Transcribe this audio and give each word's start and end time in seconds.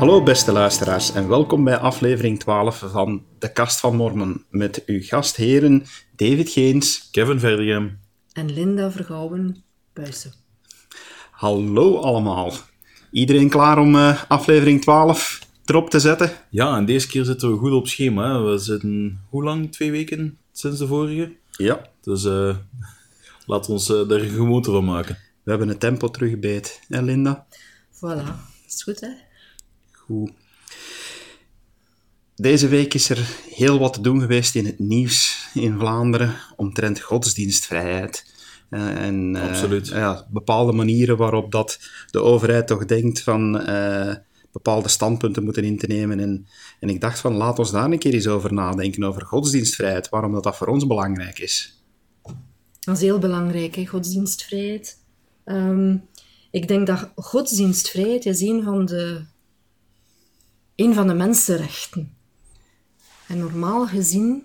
Hallo 0.00 0.22
beste 0.22 0.52
luisteraars 0.52 1.12
en 1.12 1.28
welkom 1.28 1.64
bij 1.64 1.76
aflevering 1.76 2.38
12 2.38 2.78
van 2.78 3.24
De 3.38 3.52
Kast 3.52 3.80
van 3.80 3.96
Mormon 3.96 4.44
met 4.50 4.82
uw 4.86 5.02
gastheren 5.02 5.84
David 6.16 6.50
Geens, 6.50 7.08
Kevin 7.10 7.40
Verdegem. 7.40 7.98
En 8.32 8.52
Linda 8.52 8.90
Vergouwen 8.90 9.64
Buissen. 9.92 10.32
Hallo 11.30 11.96
allemaal. 11.96 12.52
Iedereen 13.10 13.48
klaar 13.48 13.78
om 13.78 13.94
uh, 13.94 14.22
aflevering 14.28 14.80
12 14.80 15.40
erop 15.64 15.90
te 15.90 16.00
zetten? 16.00 16.32
Ja, 16.50 16.76
en 16.76 16.84
deze 16.84 17.06
keer 17.06 17.24
zitten 17.24 17.52
we 17.52 17.58
goed 17.58 17.72
op 17.72 17.88
schema. 17.88 18.32
Hè? 18.32 18.50
We 18.50 18.58
zitten, 18.58 19.20
hoe 19.28 19.44
lang? 19.44 19.72
Twee 19.72 19.90
weken 19.90 20.38
sinds 20.52 20.78
de 20.78 20.86
vorige? 20.86 21.32
Ja. 21.50 21.80
Dus 22.00 22.24
uh, 22.24 22.56
laat 23.46 23.68
ons 23.68 23.90
uh, 23.90 24.08
daar 24.08 24.20
een 24.20 24.28
gewoonte 24.28 24.70
van 24.70 24.84
maken. 24.84 25.18
We 25.42 25.50
hebben 25.50 25.68
het 25.68 25.80
tempo 25.80 26.08
terugbeet, 26.08 26.80
hè 26.88 27.02
Linda? 27.02 27.46
Voilà, 27.92 28.24
is 28.66 28.82
goed 28.82 29.00
hè? 29.00 29.28
Goed. 30.10 30.32
Deze 32.36 32.68
week 32.68 32.94
is 32.94 33.10
er 33.10 33.28
heel 33.50 33.78
wat 33.78 33.92
te 33.92 34.00
doen 34.00 34.20
geweest 34.20 34.54
in 34.54 34.66
het 34.66 34.78
nieuws 34.78 35.48
in 35.54 35.78
Vlaanderen 35.78 36.36
omtrent 36.56 37.00
godsdienstvrijheid. 37.00 38.32
Uh, 38.70 39.04
en 39.04 39.34
uh, 39.34 39.48
Absoluut. 39.48 39.88
Ja, 39.88 40.26
bepaalde 40.30 40.72
manieren 40.72 41.16
waarop 41.16 41.52
dat 41.52 41.78
de 42.10 42.20
overheid 42.20 42.66
toch 42.66 42.84
denkt 42.84 43.22
van 43.22 43.70
uh, 43.70 44.14
bepaalde 44.52 44.88
standpunten 44.88 45.44
moeten 45.44 45.64
in 45.64 45.78
te 45.78 45.86
nemen. 45.86 46.20
En, 46.20 46.46
en 46.80 46.88
ik 46.88 47.00
dacht 47.00 47.20
van 47.20 47.34
laat 47.34 47.58
ons 47.58 47.70
daar 47.70 47.90
een 47.90 47.98
keer 47.98 48.14
eens 48.14 48.26
over 48.26 48.52
nadenken, 48.52 49.04
over 49.04 49.26
godsdienstvrijheid, 49.26 50.08
waarom 50.08 50.32
dat, 50.32 50.42
dat 50.42 50.56
voor 50.56 50.66
ons 50.66 50.86
belangrijk 50.86 51.38
is. 51.38 51.82
Dat 52.80 52.96
is 52.96 53.02
heel 53.02 53.18
belangrijk, 53.18 53.74
hè, 53.74 53.86
godsdienstvrijheid. 53.86 54.98
Um, 55.44 56.08
ik 56.50 56.68
denk 56.68 56.86
dat 56.86 57.10
godsdienstvrijheid 57.14 58.26
is 58.26 58.40
een 58.40 58.62
van 58.62 58.84
de, 58.84 59.22
een 60.80 60.94
van 60.94 61.06
de 61.06 61.14
mensenrechten. 61.14 62.16
En 63.28 63.38
normaal 63.38 63.86
gezien 63.86 64.42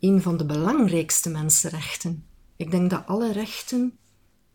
een 0.00 0.22
van 0.22 0.36
de 0.36 0.44
belangrijkste 0.44 1.30
mensenrechten. 1.30 2.24
Ik 2.56 2.70
denk 2.70 2.90
dat 2.90 3.06
alle 3.06 3.32
rechten 3.32 3.98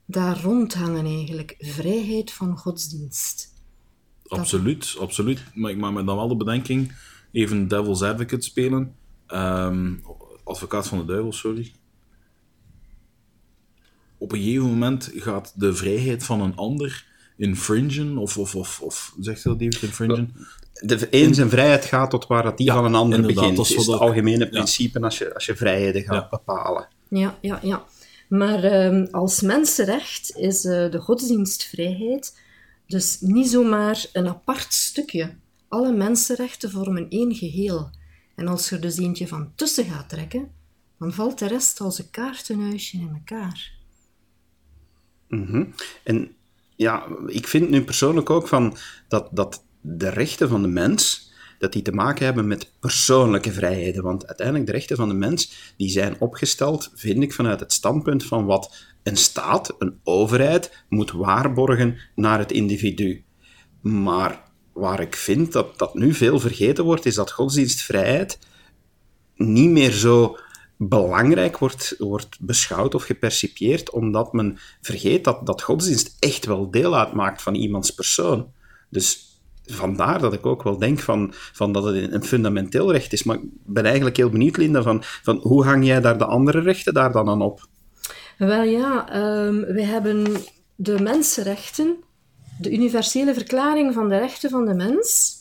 daar 0.06 0.42
rondhangen 0.42 1.06
eigenlijk. 1.06 1.56
Vrijheid 1.60 2.32
van 2.32 2.58
godsdienst. 2.58 3.54
Absoluut, 4.28 4.96
absoluut. 5.00 5.44
Maar 5.54 5.72
ik 5.72 5.78
maak 5.78 5.94
me 5.94 6.04
dan 6.04 6.16
wel 6.16 6.28
de 6.28 6.36
bedenking, 6.36 6.96
even 7.32 7.68
devil's 7.68 8.02
advocate 8.02 8.46
spelen. 8.46 8.96
Um, 9.28 10.02
advocaat 10.44 10.88
van 10.88 10.98
de 10.98 11.06
duivel, 11.06 11.34
sorry. 11.34 11.72
Op 14.18 14.32
een 14.32 14.40
gegeven 14.40 14.70
moment 14.70 15.12
gaat 15.16 15.54
de 15.56 15.74
vrijheid 15.74 16.24
van 16.24 16.42
een 16.42 16.56
ander 16.56 17.10
infringen, 17.38 18.18
of, 18.18 18.38
of, 18.38 18.56
of, 18.56 18.82
of 18.82 19.16
zegt 19.20 19.44
dat 19.44 19.62
even 19.62 19.88
infringen? 19.88 20.34
De 20.84 21.08
een 21.10 21.34
zijn 21.34 21.50
vrijheid 21.50 21.86
gaat 21.86 22.10
tot 22.10 22.28
waar 22.28 22.44
dat 22.44 22.58
die 22.58 22.66
ja, 22.66 22.74
van 22.74 22.86
een 22.86 22.96
ander 22.96 23.22
begint. 23.22 23.58
Dat 23.58 23.70
is 23.70 23.76
het 23.76 23.86
dat... 23.86 24.00
algemene 24.00 24.50
principe 24.50 25.00
ja. 25.00 25.06
als, 25.06 25.18
je, 25.18 25.34
als 25.34 25.46
je 25.46 25.56
vrijheden 25.56 26.02
gaat 26.02 26.22
ja. 26.22 26.28
bepalen. 26.30 26.88
Ja, 27.10 27.38
ja, 27.42 27.60
ja. 27.62 27.84
Maar 28.30 28.86
um, 28.86 29.08
als 29.12 29.42
mensenrecht 29.42 30.38
is 30.38 30.66
uh, 30.66 30.92
de 30.92 31.00
godsdienstvrijheid 31.00 32.40
dus 32.88 33.18
niet 33.20 33.50
zomaar 33.50 34.06
een 34.14 34.28
apart 34.28 34.74
stukje. 34.74 35.36
Alle 35.68 35.92
mensenrechten 35.92 36.72
vormen 36.72 37.10
één 37.10 37.36
geheel. 37.36 37.90
En 38.36 38.48
als 38.48 38.70
je 38.70 38.76
er 38.76 38.82
dus 38.82 38.98
eentje 38.98 39.28
van 39.28 39.52
tussen 39.56 39.86
gaat 39.86 40.10
trekken, 40.10 40.52
dan 41.00 41.14
valt 41.14 41.40
de 41.40 41.48
rest 41.48 41.80
als 41.80 42.00
een 42.00 42.10
kaartenhuisje 42.10 42.98
in 42.98 43.10
elkaar. 43.14 43.72
Mm 45.28 45.46
-hmm. 45.46 45.74
En 46.04 46.36
ja, 46.76 47.08
ik 47.28 47.48
vind 47.48 47.70
nu 47.70 47.84
persoonlijk 47.84 48.30
ook 48.30 48.48
van 48.48 48.78
dat, 49.08 49.30
dat 49.32 49.64
de 49.82 50.10
rechten 50.10 50.50
van 50.50 50.62
de 50.62 50.68
mens, 50.68 51.32
dat 51.60 51.74
die 51.74 51.82
te 51.82 51.92
maken 51.92 52.26
hebben 52.26 52.48
met 52.48 52.72
persoonlijke 52.80 53.52
vrijheden. 53.52 54.04
Want 54.04 54.28
uiteindelijk 54.28 54.66
de 54.68 54.72
rechten 54.72 54.96
van 54.98 55.08
de 55.08 55.16
mens, 55.16 55.74
die 55.78 55.90
zijn 55.90 56.16
opgesteld, 56.20 56.92
vind 56.96 57.24
ik, 57.24 57.34
vanuit 57.34 57.60
het 57.60 57.74
standpunt 57.74 58.26
van 58.26 58.46
wat 58.46 58.76
een 59.04 59.18
staat, 59.18 59.76
een 59.80 60.00
overheid, 60.04 60.84
moet 60.90 61.12
waarborgen 61.12 61.98
naar 62.16 62.40
het 62.40 62.52
individu. 62.52 63.24
Maar 63.82 64.44
waar 64.74 65.00
ik 65.00 65.16
vind 65.16 65.52
dat 65.52 65.78
dat 65.80 65.94
nu 65.94 66.14
veel 66.14 66.40
vergeten 66.40 66.84
wordt, 66.84 67.06
is 67.06 67.16
dat 67.16 67.32
godsdienstvrijheid 67.32 68.40
niet 69.36 69.70
meer 69.70 69.92
zo 69.92 70.38
belangrijk 70.78 71.58
wordt, 71.58 71.96
wordt 71.98 72.40
beschouwd 72.40 72.96
of 72.96 73.04
gepercipieerd, 73.04 73.92
omdat 73.92 74.34
men 74.34 74.58
vergeet 74.82 75.24
dat, 75.24 75.46
dat 75.46 75.62
godsdienst 75.62 76.16
echt 76.20 76.46
wel 76.46 76.72
deel 76.72 76.98
uitmaakt 76.98 77.42
van 77.42 77.56
iemands 77.56 77.92
persoon. 77.92 78.52
Dus 78.90 79.31
vandaar 79.66 80.20
dat 80.20 80.34
ik 80.34 80.46
ook 80.46 80.64
wel 80.64 80.78
denk 80.78 81.00
van, 81.00 81.34
van 81.34 81.72
dat 81.72 81.84
het 81.84 82.14
een 82.14 82.24
fundamenteel 82.24 82.92
recht 82.92 83.14
is. 83.14 83.24
Maar 83.24 83.36
ik 83.36 83.50
ben 83.66 83.86
eigenlijk 83.86 84.18
heel 84.18 84.30
benieuwd, 84.30 84.58
Linda, 84.58 84.82
van, 84.82 85.00
van 85.04 85.38
hoe 85.38 85.64
hang 85.64 85.86
jij 85.86 86.02
daar 86.02 86.18
de 86.18 86.26
andere 86.26 86.60
rechten 86.60 86.94
daar 86.94 87.12
dan 87.12 87.30
aan 87.30 87.42
op? 87.42 87.68
Wel 88.38 88.64
ja, 88.64 89.16
um, 89.46 89.62
we 89.62 89.84
hebben 89.84 90.26
de 90.76 91.00
mensenrechten, 91.00 91.96
de 92.60 92.72
universele 92.72 93.34
verklaring 93.34 93.94
van 93.94 94.10
de 94.10 94.18
rechten 94.18 94.50
van 94.50 94.66
de 94.66 94.74
mens. 94.74 95.40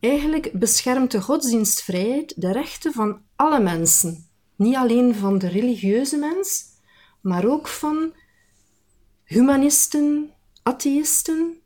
Eigenlijk 0.00 0.50
beschermt 0.52 1.10
de 1.10 1.20
godsdienstvrijheid 1.20 2.32
de 2.36 2.52
rechten 2.52 2.92
van 2.92 3.20
alle 3.36 3.60
mensen. 3.60 4.28
Niet 4.56 4.76
alleen 4.76 5.14
van 5.14 5.38
de 5.38 5.48
religieuze 5.48 6.16
mens, 6.16 6.64
maar 7.20 7.46
ook 7.46 7.68
van 7.68 8.12
humanisten, 9.24 10.30
atheïsten, 10.62 11.62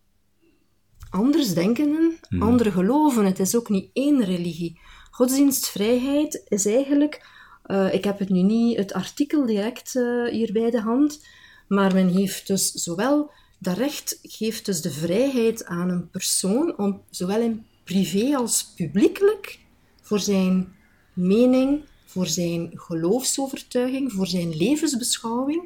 andersdenkenden, 1.10 2.18
hmm. 2.28 2.42
andere 2.42 2.70
geloven. 2.70 3.24
Het 3.24 3.38
is 3.38 3.56
ook 3.56 3.68
niet 3.68 3.90
één 3.92 4.24
religie. 4.24 4.80
Godsdienstvrijheid 5.10 6.42
is 6.48 6.66
eigenlijk, 6.66 7.26
uh, 7.66 7.94
ik 7.94 8.04
heb 8.04 8.18
het 8.18 8.28
nu 8.28 8.42
niet 8.42 8.76
het 8.76 8.92
artikel 8.92 9.46
direct 9.46 9.94
uh, 9.94 10.30
hier 10.30 10.52
bij 10.52 10.70
de 10.70 10.80
hand, 10.80 11.26
maar 11.68 11.94
men 11.94 12.08
heeft 12.08 12.46
dus 12.46 12.72
zowel, 12.72 13.30
dat 13.58 13.76
recht 13.76 14.18
geeft 14.22 14.64
dus 14.64 14.80
de 14.80 14.90
vrijheid 14.90 15.64
aan 15.64 15.88
een 15.88 16.10
persoon 16.10 16.78
om 16.78 17.02
zowel 17.10 17.40
in 17.40 17.66
privé 17.84 18.36
als 18.36 18.72
publiekelijk 18.76 19.58
voor 20.02 20.20
zijn 20.20 20.76
mening, 21.12 21.80
voor 22.04 22.26
zijn 22.26 22.70
geloofsovertuiging, 22.74 24.12
voor 24.12 24.26
zijn 24.26 24.56
levensbeschouwing 24.56 25.62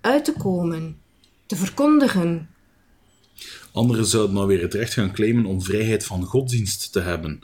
uit 0.00 0.24
te 0.24 0.32
komen, 0.32 1.00
te 1.46 1.56
verkondigen, 1.56 2.48
Anderen 3.72 4.06
zouden 4.06 4.34
nou 4.34 4.46
weer 4.46 4.62
het 4.62 4.74
recht 4.74 4.92
gaan 4.92 5.12
claimen 5.12 5.44
om 5.46 5.62
vrijheid 5.62 6.04
van 6.04 6.24
godsdienst 6.24 6.92
te 6.92 7.00
hebben. 7.00 7.40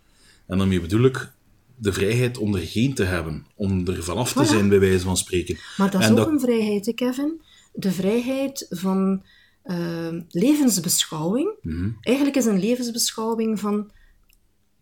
En 0.46 0.58
daarmee 0.58 0.80
bedoel 0.80 1.04
ik 1.04 1.32
de 1.76 1.92
vrijheid 1.92 2.38
om 2.38 2.54
er 2.54 2.66
geen 2.66 2.94
te 2.94 3.04
hebben, 3.04 3.46
om 3.54 3.88
er 3.88 4.02
vanaf 4.02 4.32
te 4.32 4.44
voilà. 4.44 4.48
zijn, 4.48 4.68
bij 4.68 4.80
wijze 4.80 5.04
van 5.04 5.16
spreken. 5.16 5.58
Maar 5.76 5.90
dat 5.90 6.00
is 6.00 6.06
en 6.06 6.12
ook 6.12 6.18
dat... 6.18 6.28
een 6.28 6.40
vrijheid, 6.40 6.86
hè, 6.86 6.92
Kevin. 6.92 7.40
De 7.72 7.92
vrijheid 7.92 8.66
van 8.70 9.22
uh, 9.64 10.20
levensbeschouwing. 10.28 11.52
Mhm. 11.62 11.74
Mm 11.74 11.82
-hmm. 11.82 11.96
Eigenlijk 12.00 12.36
is 12.36 12.44
een 12.44 12.60
levensbeschouwing 12.60 13.60
van 13.60 13.90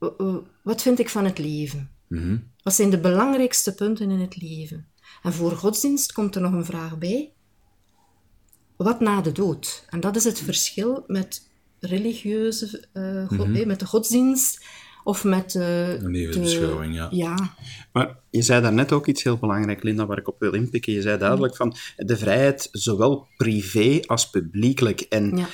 uh, 0.00 0.09
uh, 0.19 0.37
wat 0.62 0.83
vind 0.83 0.99
ik 0.99 1.09
van 1.09 1.25
het 1.25 1.39
leven? 1.39 1.91
Mm 2.09 2.19
-hmm. 2.19 2.50
Wat 2.62 2.75
zijn 2.75 2.91
de 2.91 3.00
belangrijkste 3.00 3.75
punten 3.75 4.11
in 4.11 4.21
het 4.21 4.43
leven? 4.43 4.87
En 5.23 5.33
voor 5.33 5.50
godsdienst 5.50 6.12
komt 6.12 6.34
er 6.34 6.43
nog 6.43 6.53
een 6.53 6.65
vraag 6.65 6.99
bij 6.99 7.33
wat 8.82 9.00
na 9.00 9.20
de 9.20 9.32
dood? 9.32 9.84
En 9.91 10.00
dat 10.00 10.16
is 10.16 10.25
het 10.25 10.41
verschil 10.41 11.04
met 11.06 11.50
religieuze, 11.81 12.84
uh, 12.94 13.26
god, 13.28 13.47
Mhm. 13.48 13.54
eh, 13.56 13.66
met 13.66 13.81
de 13.81 13.87
godsdienst 13.87 14.65
of 15.04 15.25
met 15.25 15.54
uh, 15.54 15.88
Een 15.93 16.10
levensbeschouwing, 16.10 16.94
ja. 16.94 17.09
ja. 17.10 17.54
Maar 17.93 18.19
je 18.31 18.43
zei 18.43 18.62
daarnet 18.62 18.93
ook 18.93 19.06
iets 19.06 19.22
heel 19.22 19.37
belangrijk, 19.38 19.82
Linda, 19.82 20.06
waar 20.06 20.19
ik 20.19 20.29
op 20.29 20.40
wil 20.40 20.52
inpikken. 20.52 20.93
Je 20.93 21.02
zei 21.02 21.19
duidelijk 21.19 21.56
van 21.56 21.75
de 21.96 22.17
vrijheid, 22.17 22.69
zowel 22.73 23.26
privé 23.37 24.00
als 24.06 24.31
publiekelijk. 24.31 25.00
En 25.00 25.37
Ja. 25.37 25.46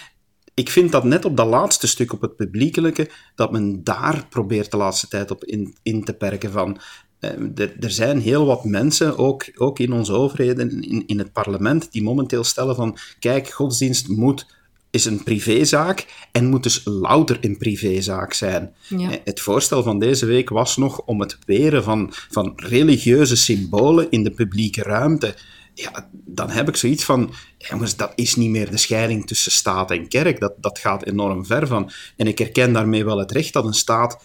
ik 0.54 0.70
vind 0.70 0.92
dat 0.92 1.04
net 1.04 1.24
op 1.24 1.36
dat 1.36 1.46
laatste 1.46 1.86
stuk, 1.86 2.12
op 2.12 2.20
het 2.20 2.36
publiekelijke, 2.36 3.10
dat 3.34 3.52
men 3.52 3.84
daar 3.84 4.26
probeert 4.28 4.70
de 4.70 4.76
laatste 4.76 5.08
tijd 5.08 5.31
op 5.31 5.44
in, 5.44 5.76
in 5.82 6.04
te 6.04 6.14
perken 6.14 6.52
van... 6.52 6.81
eh, 7.20 7.31
Er, 7.55 7.76
er 7.81 7.91
zijn 7.91 8.20
heel 8.20 8.47
wat 8.47 8.65
mensen, 8.65 9.19
ook, 9.19 9.50
ook 9.55 9.79
in 9.79 9.93
onze 9.93 10.12
overheden, 10.12 10.82
in, 10.82 11.06
in 11.06 11.19
het 11.19 11.32
parlement, 11.32 11.93
die 11.93 12.03
momenteel 12.03 12.44
stellen 12.44 12.75
van 12.75 12.97
kijk, 13.19 13.49
godsdienst 13.49 14.09
moet, 14.09 14.47
is 14.91 15.05
een 15.05 15.23
privézaak 15.23 16.06
en 16.32 16.47
moet 16.47 16.62
dus 16.62 16.81
louter 16.85 17.38
een 17.41 17.56
privézaak 17.56 18.32
zijn. 18.32 18.73
Ja. 18.88 19.11
Eh, 19.11 19.19
Het 19.25 19.41
voorstel 19.41 19.82
van 19.82 19.99
deze 19.99 20.26
week 20.26 20.49
was 20.49 20.76
nog 20.76 21.00
om 21.00 21.20
het 21.20 21.38
weren 21.47 21.85
van, 21.85 22.12
van 22.31 22.53
religieuze 22.56 23.37
symbolen 23.37 24.06
in 24.11 24.25
de 24.25 24.31
publieke 24.31 24.82
ruimte. 24.82 25.35
Ja, 25.75 26.09
dan 26.11 26.50
heb 26.50 26.69
ik 26.69 26.76
zoiets 26.76 27.05
van, 27.05 27.32
jongens, 27.59 27.97
dat 27.97 28.12
is 28.15 28.37
niet 28.37 28.50
meer 28.50 28.70
de 28.70 28.76
scheiding 28.76 29.26
tussen 29.26 29.53
staat 29.53 29.91
en 29.91 30.09
kerk. 30.09 30.41
Dat, 30.41 30.53
dat 30.56 30.79
gaat 30.79 31.05
enorm 31.06 31.47
ver 31.47 31.67
van. 31.67 31.91
En 32.17 32.26
ik 32.26 32.38
herken 32.38 32.73
daarmee 32.73 33.05
wel 33.05 33.19
het 33.19 33.32
recht 33.32 33.53
dat 33.53 33.65
een 33.65 33.75
staat 33.75 34.23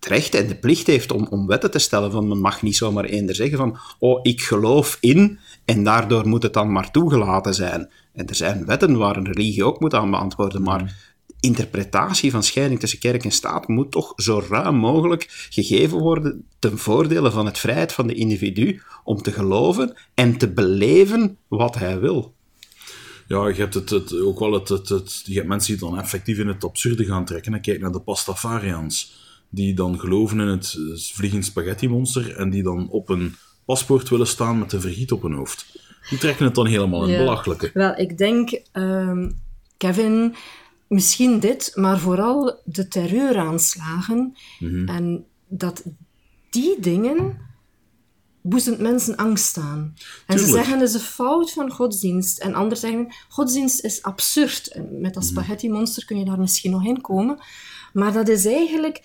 het 0.00 0.08
recht 0.08 0.34
en 0.34 0.46
de 0.46 0.54
plicht 0.54 0.86
heeft 0.86 1.12
om, 1.12 1.26
om 1.30 1.46
wetten 1.46 1.70
te 1.70 1.78
stellen. 1.78 2.10
Van, 2.10 2.28
men 2.28 2.40
mag 2.40 2.62
niet 2.62 2.76
zomaar 2.76 3.04
eender 3.04 3.34
zeggen 3.34 3.58
van, 3.58 3.78
oh, 3.98 4.20
ik 4.22 4.40
geloof 4.42 4.96
in, 5.00 5.38
en 5.64 5.84
daardoor 5.84 6.28
moet 6.28 6.42
het 6.42 6.52
dan 6.52 6.72
maar 6.72 6.90
toegelaten 6.90 7.54
zijn. 7.54 7.90
En 8.12 8.26
er 8.26 8.34
zijn 8.34 8.66
wetten 8.66 8.96
waar 8.96 9.16
een 9.16 9.32
religie 9.32 9.64
ook 9.64 9.80
moet 9.80 9.94
aan 9.94 10.10
beantwoorden, 10.10 10.62
maar 10.62 11.12
interpretatie 11.40 12.30
van 12.30 12.42
scheiding 12.42 12.80
tussen 12.80 12.98
kerk 12.98 13.24
en 13.24 13.30
staat 13.30 13.68
moet 13.68 13.90
toch 13.90 14.12
zo 14.16 14.42
ruim 14.48 14.76
mogelijk 14.76 15.46
gegeven 15.50 15.98
worden 15.98 16.44
ten 16.58 16.78
voordele 16.78 17.30
van 17.30 17.46
het 17.46 17.58
vrijheid 17.58 17.92
van 17.92 18.06
de 18.06 18.14
individu 18.14 18.82
om 19.04 19.22
te 19.22 19.32
geloven 19.32 19.96
en 20.14 20.38
te 20.38 20.52
beleven 20.52 21.36
wat 21.48 21.74
hij 21.74 22.00
wil. 22.00 22.34
Ja, 23.26 23.48
je 23.48 23.54
hebt 23.54 23.74
het, 23.74 23.90
het, 23.90 24.20
ook 24.20 24.38
wel 24.38 24.52
het, 24.52 24.68
het, 24.68 24.88
het, 24.88 25.22
je 25.24 25.34
hebt 25.34 25.48
mensen 25.48 25.78
die 25.78 25.88
dan 25.88 25.98
effectief 25.98 26.38
in 26.38 26.48
het 26.48 26.64
absurde 26.64 27.04
gaan 27.04 27.24
trekken. 27.24 27.54
En 27.54 27.60
kijk 27.60 27.80
naar 27.80 27.92
de 27.92 28.00
Pastafarians, 28.00 29.19
die 29.50 29.74
dan 29.74 29.98
geloven 30.00 30.40
in 30.40 30.46
het 30.46 30.76
vliegend 31.12 31.44
spaghetti-monster 31.44 32.36
en 32.36 32.50
die 32.50 32.62
dan 32.62 32.88
op 32.90 33.08
een 33.08 33.34
paspoort 33.64 34.08
willen 34.08 34.26
staan 34.26 34.58
met 34.58 34.72
een 34.72 34.80
vergiet 34.80 35.12
op 35.12 35.22
hun 35.22 35.32
hoofd. 35.32 35.78
Die 36.08 36.18
trekken 36.18 36.44
het 36.44 36.54
dan 36.54 36.66
helemaal 36.66 37.04
in 37.04 37.10
Ja. 37.12 37.18
belachelijke. 37.18 37.70
Wel, 37.74 37.96
ik 37.96 38.18
denk, 38.18 38.50
ehm, 38.72 39.30
Kevin, 39.76 40.34
misschien 40.88 41.40
dit, 41.40 41.72
maar 41.74 41.98
vooral 41.98 42.60
de 42.64 42.88
terreuraanslagen. 42.88 44.36
Mhm. 44.58 44.88
En 44.88 45.24
dat 45.48 45.82
die 46.50 46.80
dingen 46.80 47.48
boezemt 48.42 48.78
mensen 48.78 49.16
angst 49.16 49.56
aan. 49.58 49.94
En 50.26 50.38
ze 50.38 50.46
zeggen 50.46 50.78
het 50.78 50.88
is 50.88 50.94
een 50.94 51.00
fout 51.00 51.52
van 51.52 51.70
godsdienst. 51.70 52.38
En 52.38 52.54
anderen 52.54 52.78
zeggen 52.78 53.14
godsdienst 53.28 53.84
is 53.84 54.02
absurd. 54.02 54.66
En 54.68 55.00
met 55.00 55.14
dat 55.14 55.22
Mhm. 55.22 55.32
spaghetti-monster 55.32 56.04
kun 56.04 56.18
je 56.18 56.24
daar 56.24 56.38
misschien 56.38 56.70
nog 56.70 56.84
in 56.84 57.00
komen. 57.00 57.38
Maar 57.92 58.12
dat 58.12 58.28
is 58.28 58.46
eigenlijk... 58.46 59.02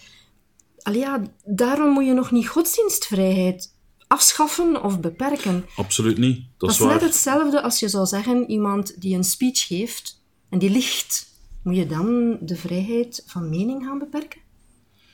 Allee, 0.86 1.00
ja, 1.00 1.22
daarom 1.46 1.90
moet 1.90 2.06
je 2.06 2.14
nog 2.14 2.32
niet 2.32 2.48
godsdienstvrijheid 2.48 3.74
afschaffen 4.08 4.84
of 4.84 5.00
beperken. 5.00 5.66
Absoluut 5.76 6.18
niet. 6.18 6.38
Dat 6.58 6.70
Dat 6.70 6.80
is 6.80 6.86
net 6.86 7.02
hetzelfde 7.02 7.62
als 7.62 7.80
je 7.80 7.90
zou 7.90 8.06
zeggen, 8.06 8.50
iemand 8.50 9.02
die 9.02 9.16
een 9.16 9.24
speech 9.24 9.68
geeft 9.68 10.22
en 10.50 10.60
die 10.60 10.70
liegt, 10.70 11.28
moet 11.64 11.76
je 11.76 11.86
dan 11.88 12.38
de 12.42 12.56
vrijheid 12.56 13.24
van 13.26 13.50
mening 13.50 13.84
gaan 13.84 14.00
beperken? 14.00 14.40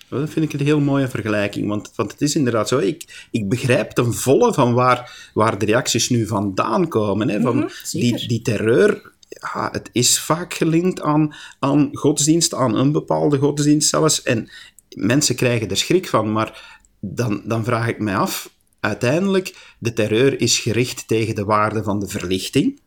Wel, 0.07 0.19
Dat 0.19 0.29
vind 0.29 0.53
ik 0.53 0.59
een 0.59 0.65
heel 0.65 0.79
mooie 0.79 1.07
vergelijking, 1.07 1.67
want, 1.67 1.91
want 1.95 2.11
het 2.11 2.21
is 2.21 2.35
inderdaad 2.35 2.67
zo. 2.67 2.77
Ik, 2.77 3.27
ik 3.31 3.49
begrijp 3.49 3.91
ten 3.91 4.13
volle 4.13 4.53
van 4.53 4.73
waar, 4.73 5.29
waar 5.33 5.57
de 5.57 5.65
reacties 5.65 6.09
nu 6.09 6.27
vandaan 6.27 6.87
komen. 6.87 7.29
Hè, 7.29 7.41
van 7.41 7.57
Mhm, 7.57 7.67
die, 7.91 8.27
die 8.27 8.41
terreur, 8.41 9.11
ja, 9.27 9.69
het 9.71 9.89
is 9.91 10.19
vaak 10.19 10.53
gelinkt 10.53 11.01
aan, 11.01 11.35
aan 11.59 11.89
godsdienst, 11.91 12.53
aan 12.53 12.75
een 12.75 12.91
bepaalde 12.91 13.37
godsdienst 13.37 13.89
zelfs. 13.89 14.21
En 14.23 14.49
mensen 14.95 15.35
krijgen 15.35 15.69
er 15.69 15.77
schrik 15.77 16.07
van, 16.07 16.31
maar 16.31 16.79
dan, 16.99 17.41
dan 17.45 17.63
vraag 17.63 17.87
ik 17.87 17.99
mij 17.99 18.15
af, 18.15 18.53
uiteindelijk, 18.79 19.75
de 19.79 19.93
terreur 19.93 20.41
is 20.41 20.59
gericht 20.59 21.07
tegen 21.07 21.35
de 21.35 21.43
waarde 21.43 21.83
van 21.83 21.99
de 21.99 22.07
verlichting. 22.07 22.79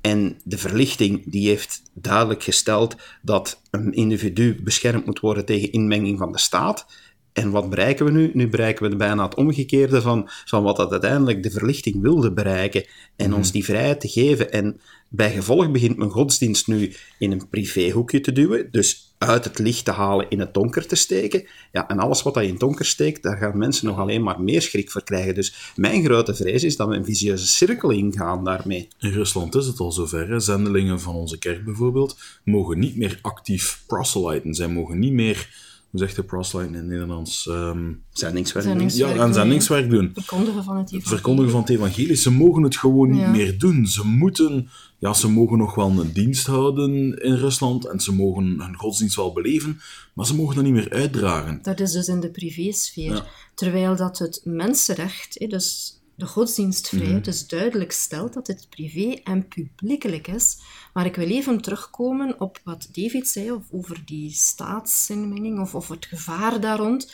En 0.00 0.40
de 0.44 0.58
verlichting 0.58 1.30
die 1.30 1.48
heeft 1.48 1.82
duidelijk 1.94 2.42
gesteld 2.42 2.96
dat 3.22 3.62
een 3.70 3.92
individu 3.92 4.62
beschermd 4.62 5.06
moet 5.06 5.20
worden 5.20 5.44
tegen 5.44 5.72
inmenging 5.72 6.18
van 6.18 6.32
de 6.32 6.38
staat. 6.38 6.86
En 7.32 7.50
wat 7.50 7.70
bereiken 7.70 8.04
we 8.04 8.10
nu? 8.10 8.30
Nu 8.34 8.48
bereiken 8.48 8.90
we 8.90 8.96
bijna 8.96 9.24
het 9.24 9.34
omgekeerde 9.34 10.02
van, 10.02 10.28
van 10.44 10.62
wat 10.62 10.76
dat 10.76 10.90
uiteindelijk 10.90 11.42
de 11.42 11.50
verlichting 11.50 12.00
wilde 12.00 12.32
bereiken. 12.32 12.84
En 13.16 13.34
ons 13.34 13.52
die 13.52 13.64
vrijheid 13.64 14.00
te 14.00 14.08
geven. 14.08 14.52
En 14.52 14.80
bij 15.08 15.32
gevolg 15.32 15.70
begint 15.70 15.96
men 15.96 16.10
godsdienst 16.10 16.66
nu 16.66 16.94
in 17.18 17.32
een 17.32 17.48
privéhoekje 17.48 18.20
te 18.20 18.32
duwen. 18.32 18.68
Dus 18.70 19.09
uit 19.26 19.44
het 19.44 19.58
licht 19.58 19.84
te 19.84 19.90
halen, 19.90 20.26
in 20.28 20.40
het 20.40 20.54
donker 20.54 20.86
te 20.86 20.94
steken. 20.94 21.46
Ja, 21.72 21.88
en 21.88 21.98
alles 21.98 22.22
wat 22.22 22.34
je 22.34 22.42
in 22.42 22.50
het 22.50 22.60
donker 22.60 22.84
steekt, 22.84 23.22
daar 23.22 23.36
gaan 23.36 23.58
mensen 23.58 23.86
nog 23.86 23.98
alleen 23.98 24.22
maar 24.22 24.40
meer 24.40 24.62
schrik 24.62 24.90
voor 24.90 25.04
krijgen. 25.04 25.34
Dus 25.34 25.72
mijn 25.76 26.04
grote 26.04 26.34
vrees 26.34 26.64
is 26.64 26.76
dat 26.76 26.88
we 26.88 26.94
een 26.94 27.04
visieuze 27.04 27.46
cirkel 27.46 27.90
ingaan 27.90 28.44
daarmee. 28.44 28.88
In 28.98 29.12
Rusland 29.12 29.54
is 29.54 29.66
het 29.66 29.78
al 29.78 29.92
zover. 29.92 30.28
Hè. 30.28 30.40
Zendelingen 30.40 31.00
van 31.00 31.14
onze 31.14 31.38
kerk 31.38 31.64
bijvoorbeeld 31.64 32.18
mogen 32.44 32.78
niet 32.78 32.96
meer 32.96 33.18
actief 33.22 33.82
proselyten. 33.86 34.54
Zij 34.54 34.68
mogen 34.68 34.98
niet 34.98 35.12
meer, 35.12 35.48
hoe 35.90 36.00
zegt 36.00 36.16
de 36.16 36.22
proselyten 36.22 36.74
in 36.74 36.80
het 36.80 36.88
Nederlands? 36.88 37.46
Ehm, 37.48 37.92
Zendingswerk. 38.10 38.64
Zendings- 38.64 38.96
ja, 38.96 39.06
Werk 39.06 39.18
aan 39.18 39.24
doen, 39.24 39.34
zendingswerk 39.34 39.90
doen. 39.90 40.10
Verkondigen 40.14 40.64
van 40.64 40.76
het 40.76 40.86
evangelie. 40.88 41.08
Verkondigen 41.08 41.50
van 41.50 41.60
het 41.60 41.70
evangelie. 41.70 42.16
Ze 42.16 42.30
mogen 42.30 42.62
het 42.62 42.76
gewoon 42.76 43.10
niet 43.10 43.26
meer 43.28 43.58
doen. 43.58 43.86
Ze 43.86 44.06
moeten, 44.06 44.68
ja, 44.98 45.12
ze 45.12 45.28
mogen 45.30 45.58
nog 45.58 45.74
wel 45.74 45.90
een 45.90 46.12
dienst 46.12 46.46
houden 46.46 47.18
in 47.22 47.34
Rusland 47.34 47.86
en 47.86 48.00
ze 48.00 48.14
mogen 48.14 48.44
hun 48.60 48.76
godsdienst 48.76 49.16
wel 49.16 49.32
beleven, 49.32 49.80
maar 50.14 50.26
ze 50.26 50.34
mogen 50.34 50.54
dat 50.54 50.64
niet 50.64 50.72
meer 50.72 50.90
uitdragen. 50.90 51.58
Dat 51.62 51.80
is 51.80 51.92
dus 51.92 52.08
in 52.08 52.20
de 52.20 52.30
privésfeer. 52.30 53.14
Ja. 53.14 53.26
Terwijl 53.54 53.96
dat 53.96 54.18
het 54.18 54.40
mensenrecht, 54.44 55.38
hè, 55.38 55.46
dus 55.46 55.99
de 56.20 56.26
godsdienstvrijheid, 56.26 57.12
Mhm. 57.14 57.22
dus 57.22 57.46
duidelijk 57.46 57.92
stelt 57.92 58.32
dat 58.32 58.46
het 58.46 58.66
privé 58.70 59.20
en 59.24 59.48
publiekelijk 59.48 60.26
is. 60.28 60.58
Maar 60.92 61.06
ik 61.06 61.16
wil 61.16 61.28
even 61.28 61.60
terugkomen 61.60 62.40
op 62.40 62.60
wat 62.64 62.88
David 62.92 63.28
zei 63.28 63.50
of 63.52 63.62
over 63.70 64.02
die 64.04 64.30
staatsinmenging 64.30 65.60
of, 65.60 65.74
of 65.74 65.88
het 65.88 66.06
gevaar 66.06 66.60
daar 66.60 66.78
rond. 66.78 67.12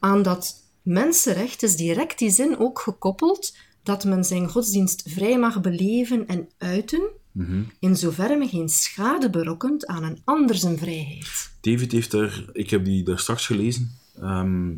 Aan 0.00 0.22
dat 0.22 0.62
mensenrecht 0.82 1.62
is 1.62 1.76
direct 1.76 2.18
die 2.18 2.30
zin 2.30 2.58
ook 2.58 2.78
gekoppeld 2.80 3.56
dat 3.82 4.04
men 4.04 4.24
zijn 4.24 4.48
godsdienst 4.48 5.02
vrij 5.06 5.38
mag 5.38 5.60
beleven 5.60 6.26
en 6.26 6.48
uiten, 6.58 7.02
Mhm. 7.32 7.62
in 7.78 7.96
zoverre 7.96 8.36
men 8.36 8.48
geen 8.48 8.68
schade 8.68 9.30
berokkent 9.30 9.86
aan 9.86 10.02
een 10.04 10.20
ander 10.24 10.56
zijn 10.56 10.78
vrijheid. 10.78 11.50
David 11.60 11.92
heeft 11.92 12.12
er, 12.12 12.48
ik 12.52 12.70
heb 12.70 12.84
die 12.84 13.02
daar 13.04 13.18
straks 13.18 13.46
gelezen, 13.46 13.98
ehm, 14.20 14.70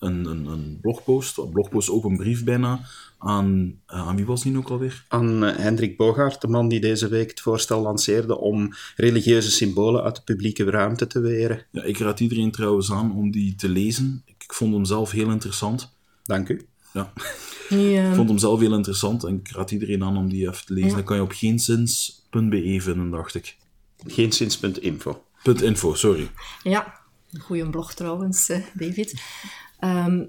een, 0.00 0.24
een, 0.24 0.46
een 0.46 0.78
blogpost, 0.80 1.38
een 1.38 1.50
blogpost 1.50 1.90
open 1.90 2.16
brief 2.16 2.44
bijna, 2.44 2.80
aan, 3.18 3.74
eh, 3.86 4.08
aan 4.08 4.16
wie 4.16 4.26
was 4.26 4.42
die 4.42 4.52
nu 4.52 4.58
ook 4.58 4.68
alweer? 4.68 5.04
aan 5.08 5.44
eh, 5.44 5.56
Hendrik 5.56 5.96
Bogaert, 5.96 6.40
de 6.40 6.48
man 6.48 6.68
die 6.68 6.80
deze 6.80 7.08
week 7.08 7.30
het 7.30 7.40
voorstel 7.40 7.82
lanceerde 7.82 8.38
om 8.38 8.74
religieuze 8.96 9.50
symbolen 9.50 10.02
uit 10.02 10.16
de 10.16 10.22
publieke 10.22 10.64
ruimte 10.64 11.06
te 11.06 11.20
weren. 11.20 11.66
Ja, 11.70 11.82
ik 11.82 11.98
raad 11.98 12.20
iedereen 12.20 12.50
trouwens 12.50 12.92
aan 12.92 13.16
om 13.16 13.30
die 13.30 13.54
te 13.54 13.68
lezen. 13.68 14.22
Ik, 14.24 14.44
ik 14.44 14.52
vond 14.52 14.74
hem 14.74 14.84
zelf 14.84 15.10
heel 15.10 15.30
interessant. 15.30 15.96
Dank 16.22 16.48
u. 16.48 16.66
Ja, 16.92 17.12
eh, 17.68 18.08
ik 18.08 18.14
vond 18.14 18.28
hem 18.28 18.38
zelf 18.38 18.60
heel 18.60 18.74
interessant 18.74 19.24
en 19.24 19.34
ik 19.34 19.50
raad 19.50 19.70
iedereen 19.70 20.02
aan 20.02 20.16
om 20.16 20.28
die 20.28 20.48
even 20.48 20.66
te 20.66 20.72
lezen. 20.72 20.90
Ja. 20.90 20.96
Dat 20.96 21.04
kan 21.04 21.16
je 21.16 21.22
op 21.22 21.32
geenzins.be 21.32 22.76
vinden, 22.80 23.10
dacht 23.10 23.34
ik. 23.34 23.56
Geenszins.info. 24.06 25.24
Punt 25.42 25.62
.info, 25.62 25.94
sorry. 25.94 26.30
Ja, 26.62 27.00
een 27.30 27.40
goede 27.40 27.70
blog 27.70 27.94
trouwens, 27.94 28.48
eh, 28.48 28.62
David. 28.74 29.22
Ehm, 29.80 30.24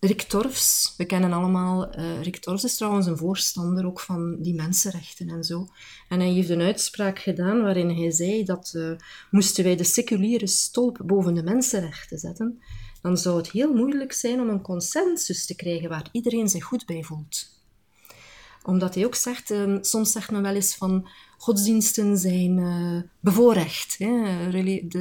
Rick 0.00 0.22
Torfs, 0.22 0.94
we 0.96 1.04
kennen 1.04 1.32
allemaal, 1.32 1.90
eh, 1.90 2.22
Rick 2.22 2.36
Torfs 2.36 2.64
is 2.64 2.76
trouwens 2.76 3.06
een 3.06 3.16
voorstander 3.16 3.86
ook 3.86 4.00
van 4.00 4.42
die 4.42 4.54
mensenrechten 4.54 5.28
en 5.28 5.44
zo. 5.44 5.66
En 6.08 6.20
hij 6.20 6.28
heeft 6.28 6.48
een 6.48 6.60
uitspraak 6.60 7.18
gedaan 7.18 7.62
waarin 7.62 7.90
hij 7.90 8.10
zei 8.10 8.44
dat 8.44 8.72
eh, 8.74 8.90
moesten 9.30 9.64
wij 9.64 9.76
de 9.76 9.84
seculiere 9.84 10.46
stolp 10.46 11.00
boven 11.04 11.34
de 11.34 11.42
mensenrechten 11.42 12.18
zetten, 12.18 12.62
dan 13.02 13.18
zou 13.18 13.36
het 13.36 13.50
heel 13.50 13.72
moeilijk 13.72 14.12
zijn 14.12 14.40
om 14.40 14.48
een 14.48 14.62
consensus 14.62 15.46
te 15.46 15.56
krijgen 15.56 15.88
waar 15.88 16.08
iedereen 16.12 16.48
zich 16.48 16.64
goed 16.64 16.86
bij 16.86 17.02
voelt 17.02 17.52
omdat 18.66 18.94
hij 18.94 19.04
ook 19.04 19.14
zegt, 19.14 19.50
eh, 19.50 19.76
soms 19.80 20.12
zegt 20.12 20.30
men 20.30 20.42
wel 20.42 20.54
eens 20.54 20.74
van 20.74 21.08
godsdiensten 21.38 22.18
zijn 22.18 23.10
bevoorrecht. 23.20 23.98
Hè? 23.98 24.50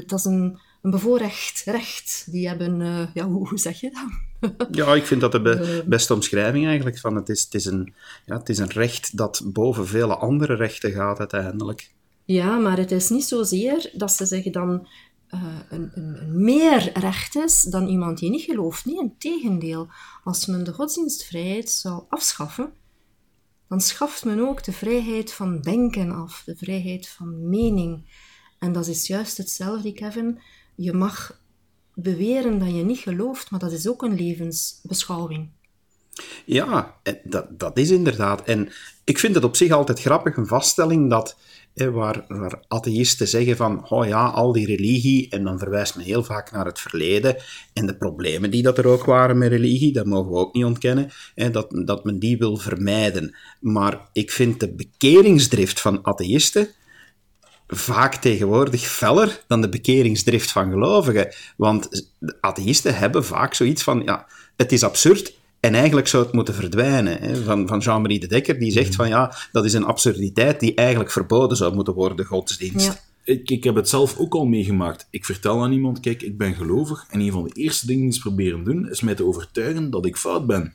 Dat 0.06 0.20
is 0.20 0.26
een, 0.26 0.60
een 0.84 0.92
bevoorrecht 0.92 1.62
recht. 1.66 2.26
Die 2.32 2.48
hebben, 2.48 2.82
eh, 2.82 3.08
ja, 3.14 3.26
hoe, 3.26 3.48
hoe 3.48 3.60
zeg 3.60 3.80
je 3.80 3.92
dat? 3.92 4.32
Ja, 4.72 4.94
ik 4.94 5.06
vind 5.06 5.22
dat 5.22 5.32
de 5.32 5.42
be- 5.42 5.84
beste 5.88 6.14
omschrijving 6.14 6.66
eigenlijk. 6.66 7.00
Van 7.00 7.16
het, 7.16 7.30
is, 7.30 7.42
het, 7.42 7.54
is 7.54 7.66
een, 7.66 7.94
ja, 8.26 8.38
het 8.38 8.50
is 8.50 8.58
een 8.58 8.72
recht 8.72 9.18
dat 9.18 9.42
boven 9.46 9.88
vele 9.88 10.16
andere 10.16 10.56
rechten 10.56 10.92
gaat 10.92 11.20
uiteindelijk. 11.20 11.92
Ja, 12.26 12.58
maar 12.58 12.78
het 12.78 12.92
is 12.92 13.10
niet 13.10 13.24
zozeer 13.24 13.90
dat 13.94 14.12
ze 14.12 14.26
zeggen 14.26 14.52
dan 14.52 14.88
eh, 15.28 15.44
een, 15.70 15.92
een, 15.94 16.22
een 16.22 16.44
meer 16.44 17.00
recht 17.00 17.36
is 17.36 17.62
dan 17.62 17.88
iemand 17.88 18.18
die 18.18 18.30
niet 18.30 18.44
gelooft. 18.44 18.86
Nee, 18.86 19.00
in 19.00 19.16
tegendeel. 19.18 19.88
Als 20.24 20.46
men 20.46 20.64
de 20.64 20.74
godsdienstvrijheid 20.74 21.70
zou 21.70 22.04
afschaffen, 22.10 22.74
dan 23.68 23.82
schaft 23.82 24.26
men 24.26 24.40
ook 24.40 24.64
de 24.64 24.72
vrijheid 24.72 25.34
van 25.34 25.62
denken 25.62 26.12
af, 26.12 26.44
de 26.46 26.56
vrijheid 26.56 27.08
van 27.08 27.50
mening. 27.50 28.12
En 28.60 28.74
dat 28.74 28.88
is 28.88 29.08
juist 29.08 29.38
hetzelfde, 29.38 29.94
Kevin. 29.94 30.40
Je 30.76 30.94
mag 30.94 31.42
beweren 31.94 32.60
dat 32.60 32.76
je 32.76 32.84
niet 32.84 33.00
gelooft, 33.00 33.52
maar 33.52 33.60
dat 33.60 33.72
is 33.72 33.88
ook 33.88 34.02
een 34.02 34.16
levensbeschouwing. 34.16 35.50
Ja, 36.46 36.96
en 37.04 37.20
dat, 37.24 37.60
dat 37.60 37.78
is 37.78 37.90
inderdaad. 37.90 38.44
En 38.44 38.70
ik 39.04 39.20
vind 39.20 39.36
het 39.36 39.44
op 39.44 39.56
zich 39.56 39.72
altijd 39.72 40.02
grappig, 40.02 40.38
een 40.38 40.48
vaststelling 40.48 41.10
dat 41.10 41.38
hè, 41.74 41.92
waar, 41.92 42.26
waar 42.28 42.64
atheïsten 42.68 43.28
zeggen 43.28 43.56
van, 43.56 43.90
oh 43.90 44.08
ja, 44.08 44.28
al 44.28 44.52
die 44.52 44.66
religie, 44.66 45.30
en 45.30 45.44
dan 45.44 45.60
verwijst 45.60 45.96
men 45.96 46.06
heel 46.06 46.24
vaak 46.24 46.52
naar 46.52 46.66
het 46.66 46.80
verleden 46.80 47.36
en 47.74 47.86
de 47.86 47.96
problemen 47.96 48.52
die 48.52 48.64
dat 48.64 48.78
er 48.78 48.88
ook 48.88 49.04
waren 49.04 49.38
met 49.38 49.50
religie, 49.50 49.94
dat 49.94 50.06
mogen 50.06 50.32
we 50.32 50.38
ook 50.38 50.54
niet 50.54 50.66
ontkennen, 50.66 51.10
hè, 51.36 51.50
dat, 51.50 51.82
dat 51.86 52.04
men 52.04 52.20
die 52.20 52.38
wil 52.38 52.58
vermijden. 52.58 53.36
Maar 53.60 54.10
ik 54.12 54.32
vind 54.32 54.60
de 54.60 54.74
bekeringsdrift 54.74 55.82
van 55.82 56.06
atheïsten 56.06 56.68
vaak 57.76 58.16
tegenwoordig 58.16 58.82
feller 58.82 59.44
dan 59.48 59.62
de 59.62 59.70
bekeringsdrift 59.70 60.52
van 60.52 60.72
gelovigen. 60.72 61.34
Want 61.58 62.10
atheïsten 62.42 62.98
hebben 62.98 63.26
vaak 63.26 63.54
zoiets 63.54 63.84
van, 63.84 64.02
ja, 64.06 64.28
het 64.56 64.72
is 64.72 64.84
absurd 64.84 65.34
en 65.60 65.74
eigenlijk 65.74 66.08
zou 66.08 66.24
het 66.24 66.34
moeten 66.34 66.54
verdwijnen. 66.54 67.22
Hè? 67.22 67.44
Van, 67.44 67.68
van 67.68 67.80
Jean-Marie 67.80 68.20
de 68.20 68.28
Dekker, 68.28 68.60
die 68.60 68.72
zegt 68.72 68.96
van, 68.96 69.08
ja, 69.08 69.36
dat 69.52 69.66
is 69.66 69.74
een 69.74 69.86
absurditeit 69.86 70.60
die 70.60 70.74
eigenlijk 70.74 71.12
verboden 71.12 71.58
zou 71.58 71.76
moeten 71.76 71.94
worden, 71.94 72.26
godsdienst. 72.26 72.86
Ja. 72.86 73.00
ik, 73.24 73.50
ik 73.50 73.64
heb 73.64 73.76
het 73.76 73.90
zelf 73.90 74.18
ook 74.18 74.34
al 74.34 74.46
meegemaakt. 74.46 75.08
Ik 75.10 75.26
vertel 75.26 75.64
aan 75.64 75.72
iemand, 75.72 76.00
kijk, 76.00 76.22
ik 76.22 76.38
ben 76.38 76.54
gelovig. 76.54 77.06
En 77.10 77.20
een 77.20 77.32
van 77.32 77.44
de 77.44 77.54
eerste 77.54 77.88
dingen 77.88 78.04
die 78.04 78.14
ze 78.14 78.20
proberen 78.20 78.64
doen, 78.64 78.90
is 78.90 79.02
mij 79.02 79.16
te 79.16 79.26
overtuigen 79.26 79.90
dat 79.90 80.06
ik 80.06 80.18
fout 80.18 80.46
ben. 80.46 80.74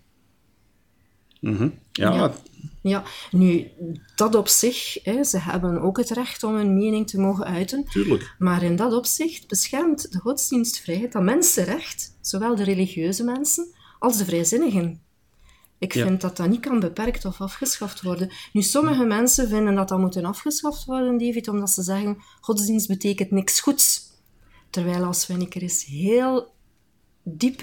Mhm. 1.41 1.69
ja, 1.93 2.15
Ja. 2.15 2.33
Ja, 2.89 3.03
nu, 3.31 3.71
dat 4.15 4.35
op 4.35 4.49
zich, 4.49 4.99
hè, 5.03 5.25
ze 5.25 5.39
hebben 5.39 5.81
ook 5.81 5.97
het 5.97 6.11
recht 6.11 6.43
om 6.43 6.55
hun 6.55 6.75
mening 6.75 7.09
te 7.09 7.21
mogen 7.21 7.45
uiten. 7.45 7.85
Tuurlijk. 7.85 8.35
Maar 8.39 8.63
in 8.63 8.77
dat 8.77 8.93
opzicht 8.93 9.49
beschermt 9.49 10.13
de 10.13 10.19
godsdienstvrijheid 10.19 11.13
dat 11.13 11.23
mensenrecht, 11.23 12.17
zowel 12.21 12.57
de 12.57 12.65
religieuze 12.65 13.25
mensen 13.25 13.75
als 13.99 14.17
de 14.19 14.25
vrijzinnigen. 14.25 15.03
Ik 15.79 15.95
Ja. 15.95 16.07
vind 16.07 16.21
dat 16.21 16.37
dat 16.37 16.49
niet 16.49 16.61
kan 16.61 16.81
beperkt 16.81 17.25
of 17.25 17.41
afgeschaft 17.41 18.03
worden. 18.03 18.31
Nu, 18.53 18.63
sommige 18.63 19.05
mensen 19.05 19.49
vinden 19.49 19.75
dat 19.75 19.89
dat 19.89 19.99
moet 19.99 20.17
afgeschaft 20.17 20.85
worden, 20.85 21.19
David, 21.19 21.49
omdat 21.49 21.71
ze 21.71 21.83
zeggen, 21.83 22.17
godsdienst 22.41 22.89
betekent 22.89 23.31
niks 23.31 23.61
goeds. 23.61 24.07
Terwijl 24.71 25.05
als 25.05 25.27
we 25.27 25.35
een 25.35 25.49
keer 25.49 25.63
eens 25.63 25.85
heel 25.85 26.53
diep 27.23 27.63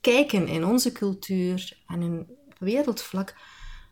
kijken 0.00 0.48
in 0.48 0.64
onze 0.64 0.92
cultuur 0.92 1.78
en 1.86 2.02
in 2.02 2.26
wereldvlak, 2.58 3.34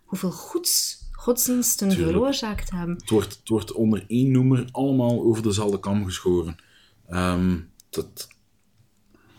hoeveel 0.05 0.31
goeds 0.31 1.03
godsdiensten 1.25 1.89
Tuurlijk. 1.89 2.11
veroorzaakt 2.11 2.71
hebben. 2.71 2.97
Het 2.97 3.11
wordt, 3.11 3.37
het 3.39 3.49
wordt 3.49 3.73
onder 3.73 4.05
één 4.09 4.31
noemer 4.31 4.69
allemaal 4.71 5.23
over 5.23 5.43
dezelfde 5.43 5.81
kam 5.81 6.05
geschoren. 6.05 6.57
Ehm, 7.09 7.57
dat, 7.91 8.29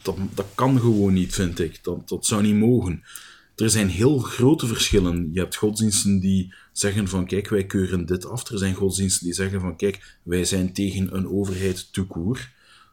dat, 0.02 0.18
dat 0.34 0.46
kan 0.56 0.80
gewoon 0.80 1.14
niet, 1.14 1.34
vind 1.34 1.60
ik. 1.60 1.84
Dat, 1.84 2.10
dat 2.10 2.26
zou 2.26 2.42
niet 2.42 2.56
mogen. 2.56 3.04
Er 3.56 3.70
zijn 3.70 3.88
heel 3.88 4.18
grote 4.20 4.68
verschillen. 4.68 5.30
Je 5.32 5.40
hebt 5.40 5.56
godsdiensten 5.56 6.20
die 6.20 6.54
zeggen 6.72 7.08
van 7.08 7.26
kijk, 7.26 7.50
wij 7.50 7.66
keuren 7.66 8.06
dit 8.06 8.26
af. 8.26 8.50
Er 8.50 8.58
zijn 8.58 8.74
godsdiensten 8.74 9.26
die 9.26 9.34
zeggen 9.34 9.62
van 9.62 9.76
kijk, 9.76 10.20
wij 10.24 10.46
zijn 10.46 10.74
tegen 10.74 11.16
een 11.16 11.28
overheid 11.28 11.90
court. 12.08 12.50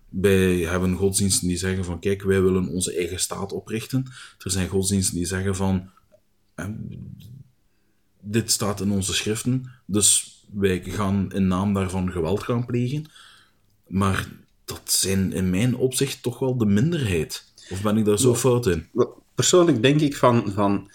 Wij 0.08 0.58
hebben 0.58 0.96
godsdiensten 0.96 1.48
die 1.48 1.56
zeggen 1.56 1.84
van 1.84 2.00
kijk, 2.00 2.22
wij 2.22 2.42
willen 2.42 2.68
onze 2.68 2.96
eigen 2.96 3.20
staat 3.20 3.52
oprichten. 3.52 4.06
Er 4.38 4.50
zijn 4.50 4.68
godsdiensten 4.68 5.14
die 5.14 5.26
zeggen 5.26 5.56
van 5.56 5.90
eh, 6.54 6.66
dit 8.22 8.50
staat 8.50 8.80
in 8.80 8.90
onze 8.90 9.14
schriften, 9.14 9.70
dus 9.86 10.40
wij 10.52 10.82
gaan 10.84 11.32
in 11.32 11.46
naam 11.46 11.74
daarvan 11.74 12.10
geweld 12.10 12.42
gaan 12.42 12.66
plegen. 12.66 13.10
Maar 13.86 14.28
dat 14.64 14.80
zijn 14.84 15.32
in 15.32 15.50
mijn 15.50 15.76
opzicht 15.76 16.22
toch 16.22 16.38
wel 16.38 16.56
de 16.56 16.66
minderheid. 16.66 17.44
Of 17.70 17.82
ben 17.82 17.96
ik 17.96 18.04
daar 18.04 18.18
zo 18.18 18.34
fout 18.34 18.66
in? 18.66 18.88
Persoonlijk 19.34 19.82
denk 19.82 20.00
ik 20.00 20.16
van, 20.16 20.52
van 20.54 20.90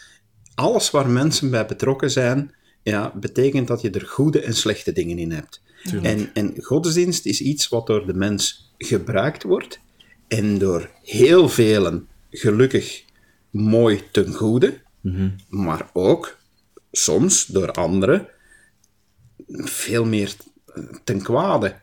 alles 0.56 0.92
waar 0.92 1.10
mensen 1.10 1.50
bij 1.50 1.66
betrokken 1.66 2.12
zijn, 2.12 2.56
ja, 2.84 3.14
betekent 3.16 3.68
dat 3.68 3.82
je 3.82 3.90
er 3.90 4.06
goede 4.08 4.42
en 4.42 4.54
slechte 4.54 4.92
dingen 4.92 5.18
in 5.18 5.32
hebt. 5.32 5.62
En, 6.02 6.30
en 6.34 6.54
godsdienst 6.62 7.26
is 7.26 7.42
iets 7.42 7.68
wat 7.68 7.88
door 7.88 8.06
de 8.06 8.14
mens 8.14 8.74
gebruikt 8.78 9.44
wordt 9.44 9.80
en 10.28 10.58
door 10.58 10.90
heel 11.04 11.50
velen 11.50 12.08
gelukkig 12.30 13.04
mooi 13.50 14.02
ten 14.12 14.34
goede, 14.34 14.82
maar 15.50 15.90
ook 15.94 16.38
soms 16.98 17.46
door 17.46 17.72
anderen 17.72 18.28
veel 19.48 20.06
meer 20.06 20.36
ten 21.04 21.22
kwade. 21.22 21.76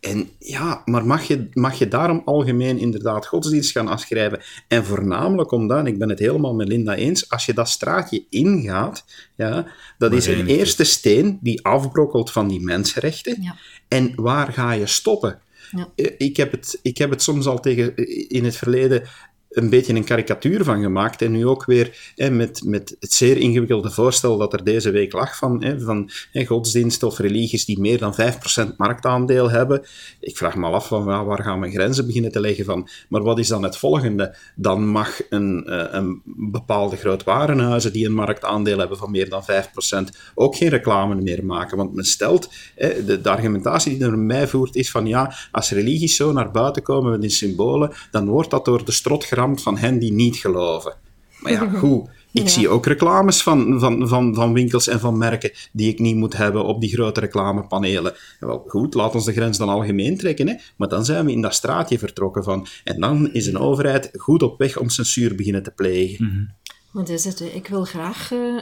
En 0.00 0.28
ja, 0.38 0.82
maar 0.84 1.06
mag 1.06 1.22
je, 1.22 1.48
mag 1.52 1.78
je 1.78 1.88
daarom 1.88 2.22
algemeen 2.24 2.78
inderdaad 2.78 3.26
godsdienst 3.26 3.70
gaan 3.70 3.88
afschrijven? 3.88 4.40
En 4.68 4.84
voornamelijk 4.84 5.50
omdat, 5.50 5.78
en 5.78 5.86
ik 5.86 5.98
ben 5.98 6.08
het 6.08 6.18
helemaal 6.18 6.54
met 6.54 6.68
Linda 6.68 6.94
eens, 6.94 7.30
als 7.30 7.46
je 7.46 7.54
dat 7.54 7.68
straatje 7.68 8.24
ingaat, 8.30 9.04
ja, 9.36 9.66
dat 9.98 10.12
is 10.12 10.26
een 10.26 10.46
eerste 10.46 10.84
steen 10.84 11.38
die 11.40 11.64
afbrokkelt 11.64 12.32
van 12.32 12.48
die 12.48 12.60
mensenrechten. 12.60 13.42
Ja. 13.42 13.56
En 13.88 14.12
waar 14.14 14.52
ga 14.52 14.72
je 14.72 14.86
stoppen? 14.86 15.40
Ja. 15.70 15.88
Eh, 15.94 16.12
Ik 16.18 16.36
heb, 16.36 16.50
het, 16.50 16.78
ik 16.82 16.98
heb 16.98 17.10
het 17.10 17.22
soms 17.22 17.46
al 17.46 17.60
tegen, 17.60 17.96
in 18.28 18.44
het 18.44 18.56
verleden 18.56 19.02
een 19.50 19.70
beetje 19.70 19.94
een 19.94 20.04
karikatuur 20.04 20.64
van 20.64 20.82
gemaakt. 20.82 21.22
En 21.22 21.32
nu 21.32 21.46
ook 21.46 21.64
weer 21.64 22.12
hè, 22.16 22.30
met, 22.30 22.62
met 22.64 22.96
het 23.00 23.12
zeer 23.12 23.36
ingewikkelde 23.36 23.90
voorstel 23.90 24.36
dat 24.36 24.52
er 24.52 24.64
deze 24.64 24.90
week 24.90 25.12
lag 25.12 25.36
van, 25.36 25.64
hè, 25.64 25.80
van 25.80 26.10
hè, 26.32 26.44
godsdiensten 26.44 27.08
of 27.08 27.18
religies 27.18 27.64
die 27.64 27.80
meer 27.80 27.98
dan 27.98 28.14
5% 28.14 28.76
marktaandeel 28.76 29.50
hebben. 29.50 29.84
Ik 30.20 30.36
vraag 30.36 30.56
me 30.56 30.66
af 30.66 30.86
van 30.86 31.04
waar 31.04 31.42
gaan 31.42 31.60
we 31.60 31.70
grenzen 31.70 32.06
beginnen 32.06 32.32
te 32.32 32.40
leggen 32.40 32.64
van. 32.64 32.88
Maar 33.08 33.22
wat 33.22 33.38
is 33.38 33.48
dan 33.48 33.62
het 33.62 33.76
volgende? 33.76 34.36
Dan 34.54 34.86
mag 34.86 35.20
een, 35.30 35.64
eh, 35.66 35.84
een 35.90 36.22
bepaalde 36.24 36.96
groot 36.96 37.24
warenhuizen 37.24 37.92
die 37.92 38.06
een 38.06 38.14
marktaandeel 38.14 38.78
hebben 38.78 38.98
van 38.98 39.10
meer 39.10 39.28
dan 39.28 39.44
5% 39.44 40.10
ook 40.34 40.56
geen 40.56 40.68
reclame 40.68 41.14
meer 41.14 41.44
maken. 41.44 41.76
Want 41.76 41.94
men 41.94 42.04
stelt, 42.04 42.48
de, 42.76 43.20
de 43.22 43.30
argumentatie 43.30 43.98
die 43.98 44.06
er 44.06 44.18
mij 44.18 44.48
voert 44.48 44.76
is 44.76 44.90
van 44.90 45.06
ja, 45.06 45.34
als 45.50 45.70
religies 45.70 46.16
zo 46.16 46.32
naar 46.32 46.50
buiten 46.50 46.82
komen 46.82 47.10
met 47.10 47.20
die 47.20 47.30
symbolen, 47.30 47.92
dan 48.10 48.28
wordt 48.28 48.50
dat 48.50 48.64
door 48.64 48.84
de 48.84 48.92
strot 48.92 49.24
geramd 49.36 49.62
van 49.62 49.76
hen 49.78 49.98
die 49.98 50.12
niet 50.12 50.36
geloven. 50.36 50.94
Maar 51.40 51.52
ja, 51.52 51.68
goed. 51.78 52.08
Ik 52.32 52.42
Ja. 52.42 52.48
zie 52.48 52.68
ook 52.68 52.86
reclames 52.86 53.42
van, 53.42 53.80
van, 53.80 54.08
van, 54.08 54.34
van 54.34 54.52
winkels 54.52 54.88
en 54.88 55.00
van 55.00 55.18
merken 55.18 55.50
die 55.72 55.88
ik 55.88 55.98
niet 55.98 56.16
moet 56.16 56.36
hebben 56.36 56.64
op 56.64 56.80
die 56.80 56.90
grote 56.90 57.20
reclamepanelen. 57.20 58.14
Wel, 58.40 58.64
goed, 58.66 58.94
laat 58.94 59.14
ons 59.14 59.24
de 59.24 59.32
grens 59.32 59.58
dan 59.58 59.68
algemeen 59.68 60.16
trekken, 60.18 60.48
hè? 60.48 60.54
maar 60.76 60.88
dan 60.88 61.04
zijn 61.04 61.24
we 61.24 61.32
in 61.32 61.40
dat 61.40 61.54
straatje 61.54 61.98
vertrokken 61.98 62.44
van. 62.44 62.66
En 62.84 63.00
dan 63.00 63.32
is 63.32 63.46
een 63.46 63.58
overheid 63.58 64.10
goed 64.12 64.42
op 64.42 64.58
weg 64.58 64.78
om 64.78 64.88
censuur 64.88 65.34
beginnen 65.34 65.62
te 65.62 65.70
plegen. 65.70 66.54
Wat 66.92 67.08
is 67.08 67.24
het? 67.24 67.40
Ik 67.40 67.66
wil 67.68 67.84
graag 67.84 68.32
eh, 68.32 68.56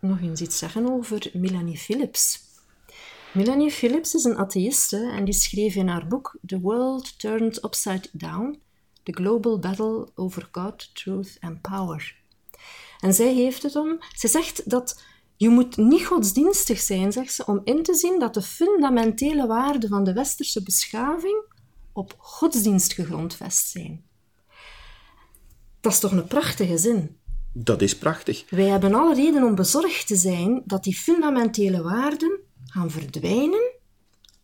nog 0.00 0.20
eens 0.20 0.40
iets 0.40 0.58
zeggen 0.58 0.90
over 0.90 1.30
Melanie 1.32 1.78
Phillips. 1.78 2.38
Melanie 3.32 3.70
Phillips 3.70 4.14
is 4.14 4.24
een 4.24 4.36
atheïste 4.36 5.12
en 5.16 5.24
die 5.24 5.34
schreef 5.34 5.74
in 5.74 5.88
haar 5.88 6.06
boek 6.06 6.38
The 6.46 6.60
World 6.60 7.18
Turned 7.18 7.64
Upside 7.64 8.08
Down: 8.12 8.58
The 9.02 9.12
Global 9.12 9.58
Battle 9.58 10.08
Over 10.14 10.48
God, 10.52 10.94
Truth 10.94 11.36
and 11.40 11.60
Power. 11.60 12.20
En 13.00 13.14
zij 13.14 13.34
heeft 13.34 13.62
het 13.62 13.76
om. 13.76 13.98
Ze 14.16 14.28
zegt 14.28 14.70
dat 14.70 15.02
je 15.36 15.48
moet 15.48 15.76
niet 15.76 16.06
godsdienstig 16.06 16.80
zijn, 16.80 17.12
zegt 17.12 17.34
ze, 17.34 17.46
om 17.46 17.60
in 17.64 17.82
te 17.82 17.94
zien 17.94 18.18
dat 18.18 18.34
de 18.34 18.42
fundamentele 18.42 19.46
waarden 19.46 19.88
van 19.88 20.04
de 20.04 20.12
westerse 20.12 20.62
beschaving 20.62 21.44
op 21.92 22.14
godsdienst 22.18 22.92
gegrondvest 22.92 23.68
zijn. 23.68 24.04
Dat 25.80 25.92
is 25.92 25.98
toch 25.98 26.12
een 26.12 26.26
prachtige 26.26 26.78
zin? 26.78 27.16
Dat 27.52 27.82
is 27.82 27.98
prachtig. 27.98 28.50
Wij 28.50 28.68
hebben 28.68 28.94
alle 28.94 29.14
reden 29.14 29.42
om 29.42 29.54
bezorgd 29.54 30.06
te 30.06 30.16
zijn 30.16 30.62
dat 30.66 30.84
die 30.84 30.96
fundamentele 30.96 31.82
waarden 31.82 32.40
gaan 32.64 32.90
verdwijnen 32.90 33.72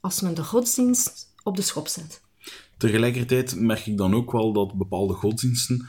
als 0.01 0.21
men 0.21 0.35
de 0.35 0.45
godsdienst 0.45 1.35
op 1.43 1.57
de 1.57 1.63
schop 1.63 1.89
zet. 1.89 2.23
Tegelijkertijd 2.79 3.61
merk 3.61 3.87
ik 3.87 3.97
dan 3.97 4.15
ook 4.15 4.33
wel 4.33 4.53
dat 4.53 4.75
bepaalde 4.75 5.15
godsdiensten 5.15 5.87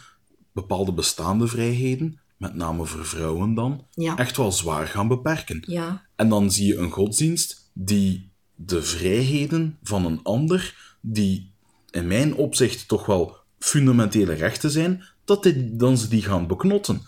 bepaalde 0.51 0.93
bestaande 0.93 1.47
vrijheden, 1.47 2.19
met 2.37 2.55
name 2.55 2.85
voor 2.85 3.05
vrouwen 3.05 3.53
dan, 3.53 3.85
Ja. 3.91 4.17
echt 4.17 4.37
wel 4.37 4.51
zwaar 4.51 4.87
gaan 4.87 5.07
beperken. 5.07 5.63
Ja, 5.67 6.05
En 6.15 6.29
dan 6.29 6.51
zie 6.51 6.67
je 6.67 6.77
een 6.77 6.91
godsdienst 6.91 7.71
die 7.73 8.31
de 8.55 8.83
vrijheden 8.83 9.77
van 9.83 10.05
een 10.05 10.19
ander, 10.23 10.95
die 11.01 11.51
in 11.91 12.07
mijn 12.07 12.35
opzicht 12.35 12.87
toch 12.87 13.05
wel 13.05 13.35
fundamentele 13.59 14.33
rechten 14.33 14.71
zijn, 14.71 15.03
dat 15.25 15.43
die, 15.43 15.75
dan 15.75 15.97
ze 15.97 16.07
die 16.07 16.21
gaan 16.21 16.47
beknotten. 16.47 17.01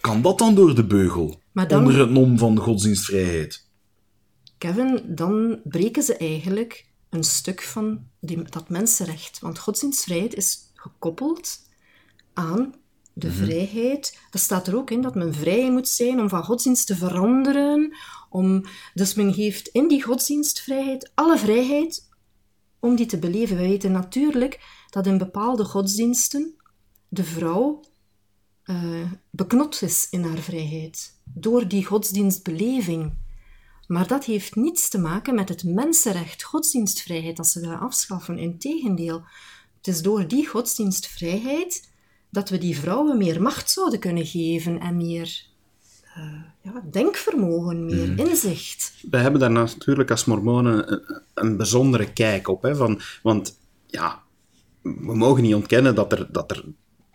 Kan 0.00 0.22
dat 0.22 0.38
dan 0.38 0.54
door 0.54 0.74
de 0.74 0.86
beugel? 0.86 1.42
Dan- 1.52 1.78
Onder 1.78 1.98
het 1.98 2.10
nom 2.10 2.38
van 2.38 2.54
de 2.54 2.60
godsdienstvrijheid? 2.60 3.66
Kevin, 4.58 5.02
dan 5.06 5.60
breken 5.64 6.02
ze 6.02 6.16
eigenlijk 6.16 6.86
een 7.10 7.24
stuk 7.24 7.62
van 7.62 8.06
die, 8.20 8.42
dat 8.42 8.68
mensenrecht. 8.68 9.38
Want 9.38 9.58
godsdienstvrijheid 9.58 10.34
is 10.34 10.58
gekoppeld 10.74 11.60
aan 12.32 12.74
de 13.12 13.32
vrijheid. 13.32 14.18
Dat 14.30 14.40
staat 14.40 14.66
er 14.66 14.76
ook 14.76 14.90
in, 14.90 15.00
dat 15.00 15.14
men 15.14 15.34
vrij 15.34 15.70
moet 15.70 15.88
zijn 15.88 16.20
om 16.20 16.28
van 16.28 16.44
godsdienst 16.44 16.86
te 16.86 16.96
veranderen. 16.96 17.96
Om, 18.30 18.64
dus 18.94 19.14
men 19.14 19.34
geeft 19.34 19.68
in 19.68 19.88
die 19.88 20.02
godsdienstvrijheid 20.02 21.10
alle 21.14 21.38
vrijheid 21.38 22.08
om 22.80 22.96
die 22.96 23.06
te 23.06 23.18
beleven. 23.18 23.56
We 23.56 23.62
weten 23.62 23.92
natuurlijk 23.92 24.84
dat 24.90 25.06
in 25.06 25.18
bepaalde 25.18 25.64
godsdiensten 25.64 26.54
de 27.08 27.24
vrouw 27.24 27.80
eh, 28.62 29.12
beknot 29.30 29.82
is 29.82 30.06
in 30.10 30.24
haar 30.24 30.38
vrijheid 30.38 31.20
door 31.24 31.68
die 31.68 31.84
godsdienstbeleving. 31.84 33.12
Maar 33.88 34.06
dat 34.06 34.24
heeft 34.24 34.54
niets 34.54 34.88
te 34.88 34.98
maken 34.98 35.34
met 35.34 35.48
het 35.48 35.64
mensenrecht 35.64 36.42
godsdienstvrijheid 36.42 37.36
dat 37.36 37.46
ze 37.46 37.60
willen 37.60 37.80
afschaffen. 37.80 38.38
Integendeel, 38.38 39.22
het 39.76 39.86
is 39.86 40.02
door 40.02 40.28
die 40.28 40.46
godsdienstvrijheid 40.46 41.88
dat 42.30 42.48
we 42.48 42.58
die 42.58 42.78
vrouwen 42.78 43.18
meer 43.18 43.42
macht 43.42 43.70
zouden 43.70 43.98
kunnen 43.98 44.26
geven 44.26 44.80
en 44.80 44.96
meer 44.96 45.46
eh, 46.14 46.42
ja, 46.62 46.82
denkvermogen, 46.90 47.84
meer 47.84 48.18
inzicht. 48.18 48.94
wij 49.10 49.20
hebben 49.20 49.40
daar 49.40 49.50
natuurlijk 49.50 50.10
als 50.10 50.24
mormonen 50.24 50.92
een, 50.92 51.22
een 51.34 51.56
bijzondere 51.56 52.12
kijk 52.12 52.48
op. 52.48 52.62
Hè, 52.62 52.76
van, 52.76 53.00
want 53.22 53.58
ja, 53.86 54.22
we 54.82 55.16
mogen 55.16 55.42
niet 55.42 55.54
ontkennen 55.54 55.94
dat 55.94 56.12
er, 56.12 56.32
dat 56.32 56.50
er, 56.50 56.64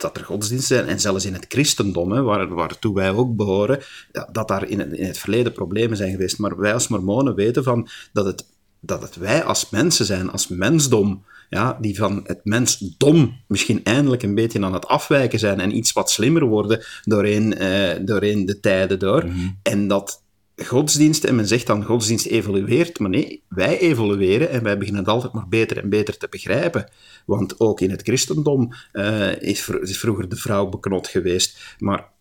dat 0.04 0.18
er 0.18 0.26
godsdiensten 0.26 0.76
zijn, 0.76 0.88
en 0.88 1.00
zelfs 1.00 1.26
in 1.26 1.34
het 1.34 1.46
christendom, 1.48 2.12
hè, 2.12 2.22
waar, 2.22 2.48
waartoe 2.48 2.96
wij 2.96 3.10
ook 3.10 3.36
behoren, 3.36 3.80
ja, 4.12 4.30
dat 4.32 4.48
daar 4.48 4.68
in 4.68 4.80
het, 4.80 4.94
in 4.94 5.06
het 5.06 5.18
verleden 5.18 5.52
problemen 5.52 5.98
zijn 5.98 6.12
geweest. 6.12 6.38
Maar 6.38 6.58
wij 6.58 6.74
als 6.74 6.88
mormonen 6.88 7.36
weten 7.36 7.64
van 7.64 7.88
dat 8.14 8.26
het 8.26 8.46
dat 8.86 9.02
het 9.02 9.16
wij 9.16 9.44
als 9.44 9.70
mensen 9.70 10.06
zijn, 10.06 10.32
als 10.32 10.48
mensdom, 10.48 11.24
ja, 11.50 11.78
die 11.82 11.98
van 11.98 12.22
het 12.24 12.40
mensdom 12.44 13.40
misschien 13.48 13.84
eindelijk 13.84 14.24
een 14.24 14.36
beetje 14.36 14.64
aan 14.64 14.74
het 14.74 14.88
afwijken 14.88 15.40
zijn 15.40 15.60
en 15.60 15.76
iets 15.78 15.94
wat 15.94 16.12
slimmer 16.12 16.44
worden 16.44 16.84
doorheen, 17.04 17.58
eh, 17.58 18.06
doorheen 18.06 18.46
de 18.46 18.60
tijden 18.60 19.00
door. 19.00 19.26
En 19.62 19.88
dat 19.88 20.23
godsdienst, 20.56 21.24
en 21.24 21.36
men 21.36 21.48
zegt 21.48 21.68
dan 21.68 21.84
godsdienst 21.84 22.26
evolueert, 22.26 23.00
maar 23.00 23.10
nee, 23.10 23.44
wij 23.48 23.80
evolueren 23.80 24.50
en 24.50 24.64
wij 24.64 24.78
beginnen 24.78 25.02
het 25.04 25.12
altijd 25.12 25.34
maar 25.34 25.48
beter 25.48 25.78
en 25.78 25.90
beter 25.90 26.18
te 26.18 26.28
begrijpen. 26.30 26.90
Want 27.26 27.60
ook 27.60 27.82
in 27.82 27.90
het 27.90 28.02
christendom 28.02 28.74
eh, 28.92 29.42
is, 29.42 29.70
is 29.70 30.00
vroeger 30.00 30.30
de 30.30 30.36
vrouw 30.36 30.70
beknot 30.70 31.08
geweest, 31.08 31.76
maar 31.80 32.12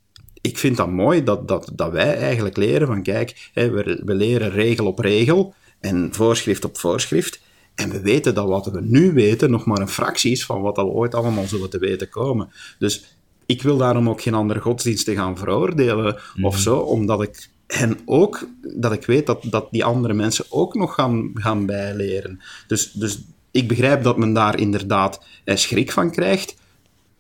ik 0.41 0.59
vind 0.59 0.77
dat 0.77 0.91
mooi 0.91 1.23
dat, 1.23 1.49
dat, 1.49 1.73
dat 1.75 1.93
wij 1.93 2.17
eigenlijk 2.17 2.57
leren 2.57 2.87
van, 2.87 3.03
kijk, 3.03 3.51
hè, 3.53 3.71
we, 3.71 4.03
we 4.05 4.15
leren 4.15 4.51
regel 4.51 4.87
op 4.87 4.99
regel 4.99 5.55
en 5.81 6.09
voorschrift 6.15 6.65
op 6.65 6.79
voorschrift. 6.79 7.41
En 7.75 7.91
we 7.91 8.01
weten 8.01 8.35
dat 8.35 8.49
wat 8.49 8.67
we 8.67 8.81
nu 8.81 9.12
weten 9.12 9.51
nog 9.51 9.65
maar 9.65 9.81
een 9.81 9.89
fractie 9.89 10.33
is 10.33 10.45
van 10.45 10.61
wat 10.61 10.77
we 10.77 10.83
ooit 10.83 11.15
allemaal 11.15 11.47
zullen 11.47 11.71
te 11.71 11.79
weten 11.79 12.09
komen. 12.09 12.53
Dus 12.79 13.17
ik 13.47 13.62
wil 13.62 13.77
daarom 13.77 14.09
ook 14.09 14.23
geen 14.23 14.35
andere 14.35 14.61
godsdiensten 14.61 15.15
gaan 15.15 15.39
veroordelen 15.39 16.21
of 16.43 16.59
zo, 16.59 16.77
omdat 16.77 17.23
ik 17.23 17.49
hen 17.66 17.99
ook, 18.04 18.49
dat 18.61 18.92
ik 18.92 19.07
weet 19.07 19.26
dat, 19.26 19.45
dat 19.50 19.69
die 19.71 19.85
andere 19.85 20.14
mensen 20.14 20.45
ook 20.49 20.75
nog 20.75 20.95
gaan, 20.95 21.31
gaan 21.35 21.66
bijleren. 21.66 22.40
Dus, 22.66 22.92
dus 22.92 23.21
ik 23.50 23.69
begrijp 23.69 24.02
dat 24.02 24.16
men 24.19 24.33
daar 24.33 24.59
inderdaad 24.59 25.25
eh, 25.45 25.57
schrik 25.57 25.92
van 25.92 26.11
krijgt, 26.11 26.57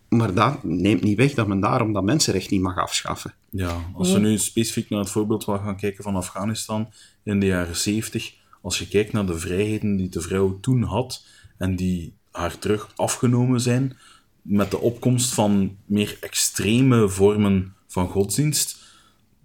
maar 0.08 0.34
dat 0.34 0.62
neemt 0.62 1.02
niet 1.02 1.16
weg 1.16 1.34
dat 1.34 1.46
men 1.46 1.60
daarom 1.60 1.92
dat 1.92 2.02
mensenrecht 2.02 2.50
niet 2.50 2.60
mag 2.60 2.78
afschaffen. 2.78 3.34
Ja, 3.50 3.76
als 3.94 4.12
we 4.12 4.18
nu 4.18 4.38
specifiek 4.38 4.90
naar 4.90 5.00
het 5.00 5.10
voorbeeld 5.10 5.44
gaan 5.44 5.76
kijken 5.76 6.04
van 6.04 6.16
Afghanistan 6.16 6.92
in 7.22 7.40
de 7.40 7.46
jaren 7.46 7.76
70, 7.76 8.34
als 8.62 8.78
je 8.78 8.88
kijkt 8.88 9.12
naar 9.12 9.26
de 9.26 9.38
vrijheden 9.38 9.96
die 9.96 10.08
de 10.08 10.20
vrouw 10.20 10.60
toen 10.60 10.82
had 10.82 11.24
en 11.58 11.76
die 11.76 12.14
haar 12.30 12.58
terug 12.58 12.92
afgenomen 12.96 13.60
zijn 13.60 13.96
met 14.42 14.70
de 14.70 14.78
opkomst 14.78 15.34
van 15.34 15.76
meer 15.84 16.16
extreme 16.20 17.08
vormen 17.08 17.74
van 17.86 18.08
godsdienst, 18.08 18.81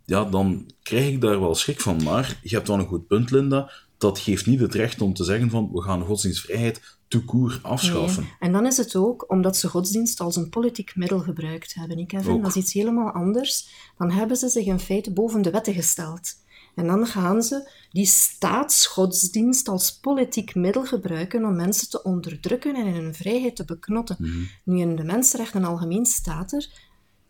ja, 0.08 0.24
dan 0.24 0.72
krijg 0.84 1.08
ik 1.08 1.22
daar 1.22 1.40
wel 1.40 1.56
schrik 1.56 1.82
van. 1.82 2.04
Maar 2.04 2.40
je 2.44 2.56
hebt 2.56 2.68
wel 2.68 2.80
een 2.80 2.88
goed 2.88 3.08
punt, 3.08 3.32
Linda. 3.32 3.72
Dat 3.98 4.20
geeft 4.20 4.46
niet 4.46 4.60
het 4.60 4.74
recht 4.74 5.02
om 5.02 5.14
te 5.14 5.24
zeggen 5.24 5.50
van 5.50 5.70
we 5.72 5.82
gaan 5.82 6.02
godsdienstvrijheid 6.02 6.98
court 7.26 7.64
afschaffen. 7.64 8.24
Nee. 8.24 8.32
En 8.40 8.52
dan 8.52 8.66
is 8.66 8.78
het 8.78 8.96
ook 8.96 9.32
omdat 9.32 9.58
ze 9.58 9.68
godsdienst 9.68 10.20
als 10.20 10.36
een 10.36 10.50
politiek 10.50 10.96
middel 10.96 11.20
gebruikt 11.20 11.74
hebben. 11.74 11.98
Ik 11.98 12.08
Kevin. 12.08 12.32
Ook. 12.32 12.42
Dat 12.42 12.56
is 12.56 12.62
iets 12.64 12.74
helemaal 12.74 13.12
anders. 13.12 13.70
Dan 13.98 14.12
hebben 14.12 14.38
ze 14.38 14.50
zich 14.50 14.66
in 14.66 14.80
feite 14.80 15.14
boven 15.14 15.42
de 15.42 15.52
wetten 15.52 15.74
gesteld. 15.74 16.34
En 16.76 16.88
dan 16.88 17.08
gaan 17.08 17.44
ze 17.44 17.70
die 17.92 18.06
staatsgodsdienst 18.06 19.68
als 19.68 20.00
politiek 20.00 20.56
middel 20.56 20.86
gebruiken 20.86 21.46
om 21.46 21.56
mensen 21.56 21.90
te 21.90 22.04
onderdrukken 22.04 22.76
en 22.76 22.86
in 22.86 22.94
hun 22.94 23.14
vrijheid 23.14 23.56
te 23.56 23.66
beknotten. 23.66 24.18
Nu, 24.64 24.80
in 24.80 24.96
de 24.96 25.04
mensenrechten 25.04 25.64
algemeen 25.64 26.06
staat 26.06 26.52
er 26.52 26.87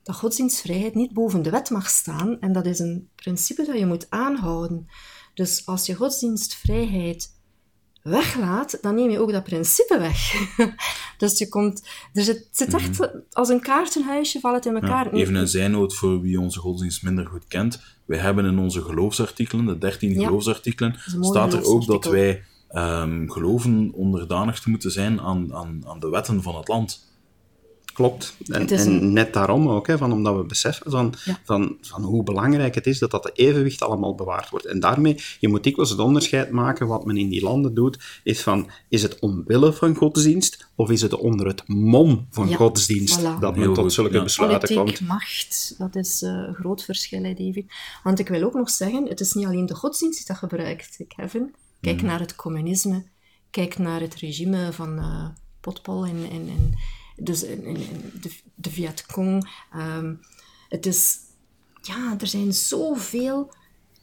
dat 0.07 0.15
godsdienstvrijheid 0.15 0.95
niet 0.95 1.13
boven 1.13 1.41
de 1.41 1.49
wet 1.49 1.69
mag 1.69 1.89
staan. 1.89 2.39
En 2.39 2.51
dat 2.53 2.65
is 2.65 2.79
een 2.79 3.09
principe 3.15 3.65
dat 3.65 3.77
je 3.77 3.85
moet 3.85 4.05
aanhouden. 4.09 4.87
Dus 5.33 5.65
als 5.65 5.85
je 5.85 5.93
godsdienstvrijheid 5.93 7.35
weglaat, 8.03 8.77
dan 8.81 8.95
neem 8.95 9.09
je 9.09 9.19
ook 9.19 9.31
dat 9.31 9.43
principe 9.43 9.97
weg. 9.99 10.33
dus 11.17 11.37
je 11.37 11.49
komt, 11.49 11.87
er 12.13 12.23
zit, 12.23 12.73
echt 12.73 13.11
als 13.31 13.49
een 13.49 13.61
kaartenhuisje, 13.61 14.39
valt 14.39 14.55
het 14.55 14.65
in 14.65 14.73
Ja, 14.73 14.81
elkaar. 14.81 15.11
even 15.13 15.35
een 15.35 15.47
zijnoot 15.47 15.95
voor 15.95 16.21
wie 16.21 16.39
onze 16.39 16.59
godsdienst 16.59 17.03
minder 17.03 17.25
goed 17.25 17.47
kent. 17.47 17.81
Wij 18.05 18.19
hebben 18.19 18.45
in 18.45 18.59
onze 18.59 18.81
geloofsartikelen, 18.81 19.65
de 19.65 19.77
13 19.77 20.13
Ja. 20.13 20.25
geloofsartikelen, 20.25 20.95
staat 21.19 21.53
er 21.53 21.65
ook 21.65 21.85
dat 21.85 22.05
wij 22.05 22.43
ehm, 22.67 23.27
geloven 23.29 23.91
onderdanig 23.93 24.59
te 24.59 24.69
moeten 24.69 24.91
zijn 24.91 25.21
aan, 25.21 25.53
aan, 25.53 25.83
aan 25.87 25.99
de 25.99 26.09
wetten 26.09 26.41
van 26.43 26.55
het 26.55 26.67
land. 26.67 27.06
Klopt. 27.97 28.35
En, 28.47 28.67
en 28.67 29.13
net 29.13 29.33
daarom 29.33 29.69
ook, 29.69 29.87
hè, 29.87 29.97
van, 29.97 30.11
omdat 30.13 30.35
we 30.35 30.43
beseffen 30.43 30.91
van, 30.91 31.13
Ja. 31.25 31.39
van, 31.43 31.77
van 31.81 32.03
hoe 32.03 32.23
belangrijk 32.23 32.75
het 32.75 32.87
is 32.87 32.99
dat 32.99 33.11
dat 33.11 33.31
evenwicht 33.33 33.81
allemaal 33.81 34.15
bewaard 34.15 34.49
wordt. 34.49 34.65
En 34.65 34.79
daarmee, 34.79 35.21
je 35.39 35.47
moet 35.47 35.63
dikwijls 35.63 35.89
het 35.89 35.99
onderscheid 35.99 36.51
maken, 36.51 36.87
wat 36.87 37.05
men 37.05 37.17
in 37.17 37.29
die 37.29 37.41
landen 37.41 37.73
doet, 37.73 37.99
is 38.23 38.41
van, 38.41 38.69
is 38.89 39.01
het 39.01 39.19
omwille 39.19 39.73
van 39.73 39.95
godsdienst, 39.95 40.67
of 40.75 40.89
is 40.89 41.01
het 41.01 41.15
onder 41.15 41.47
het 41.47 41.67
mom 41.67 42.27
van 42.29 42.49
Ja, 42.49 42.55
godsdienst, 42.55 43.19
voilà. 43.19 43.39
dat 43.39 43.51
men 43.51 43.59
Heel 43.59 43.73
tot 43.73 43.83
goed, 43.83 43.93
zulke 43.93 44.15
ja. 44.17 44.23
besluiten 44.23 44.75
Politiek, 44.75 44.97
komt? 44.97 45.07
macht, 45.09 45.75
dat 45.77 45.95
is 45.95 46.21
eh, 46.21 46.29
een 46.31 46.55
groot 46.55 46.83
verschil, 46.83 47.23
hè, 47.23 47.33
David. 47.33 47.65
Want 48.03 48.19
ik 48.19 48.27
wil 48.27 48.43
ook 48.43 48.53
nog 48.53 48.69
zeggen, 48.69 49.07
het 49.07 49.19
is 49.19 49.33
niet 49.33 49.45
alleen 49.45 49.65
de 49.65 49.75
godsdienst 49.75 50.17
die 50.17 50.27
dat 50.27 50.37
gebruikt, 50.37 50.99
Kevin. 51.07 51.55
Kijk 51.81 52.01
naar 52.01 52.19
het 52.19 52.35
communisme, 52.35 53.05
kijk 53.49 53.77
naar 53.77 54.01
het 54.01 54.15
regime 54.15 54.73
van 54.73 54.97
eh 54.97 55.25
Potpol 55.59 56.05
en, 56.05 56.17
en, 56.31 56.49
en 56.49 56.73
dus 57.17 57.43
in, 57.43 57.63
in- 57.63 57.75
in 57.75 58.11
de, 58.21 58.31
de 58.55 58.69
Vietcong. 58.69 59.49
Ehm, 59.71 60.13
het 60.69 60.85
is, 60.85 61.17
ja, 61.81 62.15
er 62.19 62.27
zijn 62.27 62.53
zoveel 62.53 63.53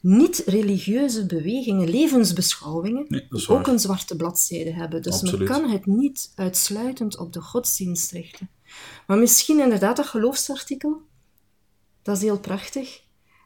niet-religieuze 0.01 1.25
bewegingen, 1.25 1.89
levensbeschouwingen, 1.89 3.05
Nee, 3.07 3.27
ook 3.47 3.67
een 3.67 3.79
zwarte 3.79 4.15
bladzijde 4.15 4.73
hebben. 4.73 5.01
Dus 5.01 5.13
Absoluut. 5.13 5.49
men 5.49 5.59
kan 5.61 5.69
het 5.69 5.85
niet 5.85 6.31
uitsluitend 6.35 7.17
op 7.17 7.33
de 7.33 7.41
godsdienst 7.41 8.11
richten. 8.11 8.49
Maar 9.07 9.17
misschien 9.17 9.59
inderdaad 9.59 9.95
dat 9.95 10.05
geloofsartikel, 10.05 11.01
dat 12.01 12.15
is 12.17 12.21
heel 12.23 12.39
prachtig. 12.39 13.01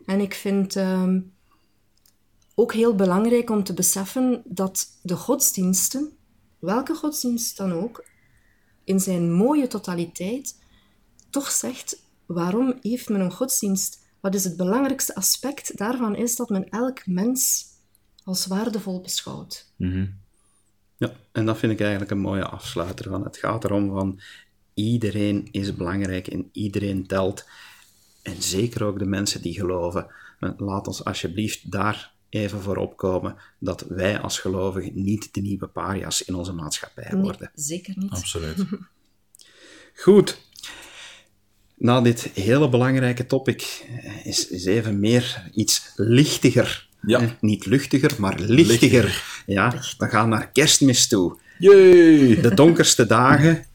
En 0.05 0.19
ik 0.19 0.33
vind 0.33 0.75
ehm, 0.75 1.19
ook 2.55 2.73
heel 2.73 2.95
belangrijk 2.95 3.49
om 3.49 3.63
te 3.63 3.73
beseffen 3.73 4.41
dat 4.45 4.87
de 5.01 5.15
godsdiensten, 5.15 6.17
welke 6.59 6.93
godsdienst 6.95 7.57
dan 7.57 7.71
ook, 7.71 8.05
in 8.89 8.99
zijn 8.99 9.31
mooie 9.31 9.67
totaliteit 9.67 10.55
toch 11.29 11.51
zegt 11.51 12.03
waarom 12.25 12.77
heeft 12.81 13.09
men 13.09 13.21
een 13.21 13.31
godsdienst? 13.31 14.07
Wat 14.19 14.35
is 14.35 14.43
het 14.43 14.57
belangrijkste 14.57 15.15
aspect 15.15 15.77
daarvan 15.77 16.15
is 16.15 16.35
dat 16.35 16.49
men 16.49 16.69
elk 16.69 17.07
mens 17.07 17.65
als 18.23 18.45
waardevol 18.45 19.01
beschouwt. 19.01 19.71
Ja, 20.97 21.11
en 21.31 21.45
dat 21.45 21.57
vind 21.57 21.71
ik 21.71 21.79
eigenlijk 21.81 22.11
een 22.11 22.19
mooie 22.19 22.45
afsluiter. 22.45 23.09
Van. 23.09 23.23
Het 23.23 23.37
gaat 23.37 23.63
erom 23.63 23.89
van, 23.89 24.19
iedereen 24.73 25.47
is 25.51 25.75
belangrijk 25.75 26.27
en 26.27 26.49
iedereen 26.51 27.07
telt. 27.07 27.45
En 28.21 28.41
zeker 28.41 28.83
ook 28.83 28.99
de 28.99 29.05
mensen 29.05 29.41
die 29.41 29.53
geloven. 29.53 30.07
Laat 30.57 30.87
ons 30.87 31.03
alsjeblieft 31.03 31.71
daar 31.71 32.13
even 32.29 32.61
voor 32.61 32.77
opkomen 32.77 33.35
dat 33.59 33.85
wij 33.89 34.19
als 34.19 34.39
gelovigen 34.39 34.91
niet 35.03 35.33
de 35.33 35.41
nieuwe 35.41 35.67
paria's 35.67 36.21
in 36.21 36.35
onze 36.35 36.53
maatschappij 36.53 37.07
Nee, 37.11 37.21
worden. 37.21 37.51
zeker 37.53 37.93
niet. 37.97 38.11
Absoluut. 38.11 38.65
Goed. 39.95 40.41
Na 41.75 42.01
dit 42.01 42.21
hele 42.33 42.69
belangrijke 42.69 43.25
topic 43.25 43.85
eh, 44.03 44.25
is, 44.25 44.47
is 44.47 44.65
even 44.65 44.99
meer 44.99 45.49
iets 45.53 45.91
lichtiger. 45.95 46.87
Ja. 47.01 47.19
Eh, 47.21 47.29
Niet 47.41 47.65
luchtiger, 47.65 48.15
maar 48.17 48.39
lichtiger. 48.39 49.23
Ja, 49.45 49.81
we 49.97 50.07
gaan 50.07 50.29
naar 50.29 50.51
kerstmis 50.51 51.07
toe. 51.07 51.37
Yay! 51.59 52.41
De 52.41 52.53
donkerste 52.53 53.05
dagen, 53.05 53.65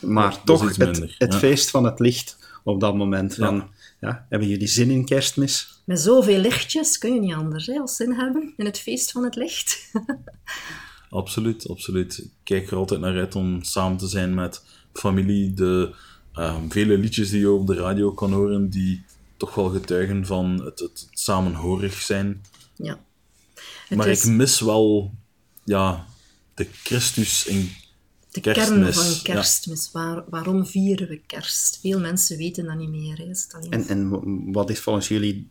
maar 0.00 0.42
toch 0.44 0.76
het, 0.76 0.96
het 1.18 1.32
ja. 1.32 1.38
feest 1.38 1.70
van 1.70 1.84
het 1.84 1.98
licht 2.00 2.38
op 2.64 2.80
dat 2.80 2.94
moment. 2.94 3.34
Van, 3.34 3.54
Ja. 3.54 3.68
Ja. 4.02 4.26
hebben 4.28 4.48
jullie 4.48 4.66
zin 4.66 4.90
in 4.90 5.04
kerstmis? 5.04 5.82
Met 5.84 6.00
zoveel 6.00 6.38
lichtjes 6.38 6.98
kun 6.98 7.14
je 7.14 7.20
niet 7.20 7.34
anders 7.34 7.66
hè, 7.66 7.78
als 7.78 7.96
zin 7.96 8.12
hebben 8.12 8.52
in 8.56 8.64
het 8.64 8.78
feest 8.78 9.10
van 9.10 9.24
het 9.24 9.36
licht. 9.36 9.90
Absoluut, 11.10 11.68
absoluut. 11.68 12.18
Ik 12.18 12.30
kijk 12.42 12.70
er 12.70 12.76
altijd 12.76 13.00
naar 13.00 13.16
uit 13.16 13.34
om 13.34 13.62
samen 13.62 13.98
te 13.98 14.06
zijn 14.06 14.34
met 14.34 14.64
familie. 14.92 15.54
De 15.54 15.94
ehm, 16.32 16.68
vele 16.68 16.98
liedjes 16.98 17.30
die 17.30 17.40
je 17.40 17.50
op 17.50 17.66
de 17.66 17.74
radio 17.74 18.12
kan 18.12 18.32
horen, 18.32 18.70
die 18.70 19.04
toch 19.36 19.54
wel 19.54 19.68
getuigen 19.68 20.26
van 20.26 20.64
het, 20.64 20.78
het 20.78 21.08
samenhorig 21.10 21.94
zijn. 21.94 22.44
ja. 22.76 22.98
Het 23.88 23.98
maar 23.98 24.08
is 24.08 24.24
ik 24.24 24.30
mis 24.30 24.60
wel 24.60 25.14
ja, 25.64 26.06
de 26.54 26.66
Christus 26.72 27.46
in 27.46 27.70
de 28.32 28.40
kerstmis, 28.40 28.96
kern 28.96 29.14
van 29.14 29.22
kerstmis. 29.22 29.90
Waar, 29.92 30.24
waarom 30.28 30.66
vieren 30.66 31.08
we 31.08 31.20
kerst? 31.26 31.78
Veel 31.80 32.00
mensen 32.00 32.36
weten 32.36 32.64
dat 32.64 32.76
niet 32.76 32.90
meer. 32.90 33.16
Hè. 33.16 33.24
Is 33.24 33.42
het 33.42 33.54
alleen 33.54 33.72
En, 33.72 33.88
en 33.88 34.52
wat 34.52 34.70
is 34.70 34.80
volgens 34.80 35.08
jullie... 35.08 35.50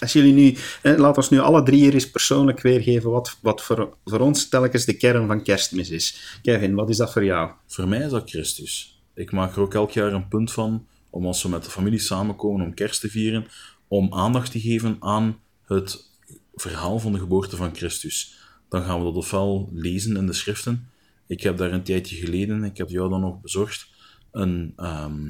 Als 0.00 0.12
jullie 0.12 0.32
nu... 0.32 0.56
Eh, 0.82 0.96
laat 0.96 1.16
ons 1.16 1.30
nu 1.30 1.38
alle 1.38 1.62
drie 1.62 1.80
hier 1.80 1.94
eens 1.94 2.10
persoonlijk 2.10 2.60
weergeven 2.60 3.10
wat, 3.10 3.38
wat 3.40 3.62
voor, 3.62 3.96
voor 4.04 4.20
ons 4.20 4.48
telkens 4.48 4.84
de 4.84 4.96
kern 4.96 5.26
van 5.26 5.42
kerstmis 5.42 5.90
is. 5.90 6.38
Kevin, 6.42 6.74
wat 6.74 6.88
is 6.88 6.96
dat 6.96 7.12
voor 7.12 7.24
jou? 7.24 7.50
Voor 7.66 7.88
mij 7.88 8.00
is 8.00 8.10
dat 8.10 8.30
Christus. 8.30 9.02
Ik 9.14 9.32
maak 9.32 9.56
er 9.56 9.60
ook 9.60 9.74
elk 9.74 9.90
jaar 9.90 10.12
een 10.12 10.28
punt 10.28 10.52
van 10.52 10.86
om 11.10 11.26
als 11.26 11.42
we 11.42 11.48
met 11.48 11.64
de 11.64 11.70
familie 11.70 11.98
samenkomen 11.98 12.66
om 12.66 12.74
kerst 12.74 13.00
te 13.00 13.08
vieren, 13.08 13.46
om 13.88 14.14
aandacht 14.14 14.50
te 14.50 14.60
geven 14.60 14.96
aan 15.00 15.38
het 15.66 16.06
verhaal 16.54 16.98
van 16.98 17.12
de 17.12 17.18
geboorte 17.18 17.56
van 17.56 17.76
Christus. 17.76 18.38
Dan 18.68 18.82
gaan 18.82 18.98
we 18.98 19.04
dat 19.04 19.14
ofwel 19.14 19.68
lezen 19.72 20.16
in 20.16 20.26
de 20.26 20.32
schriften. 20.32 20.88
Ik 21.26 21.42
heb 21.42 21.56
daar 21.56 21.72
een 21.72 21.82
tijdje 21.82 22.16
geleden, 22.16 22.64
ik 22.64 22.76
heb 22.76 22.88
jou 22.88 23.10
dan 23.10 23.20
nog 23.20 23.40
bezorgd, 23.40 23.86
een, 24.32 24.72
ehm, 24.76 25.26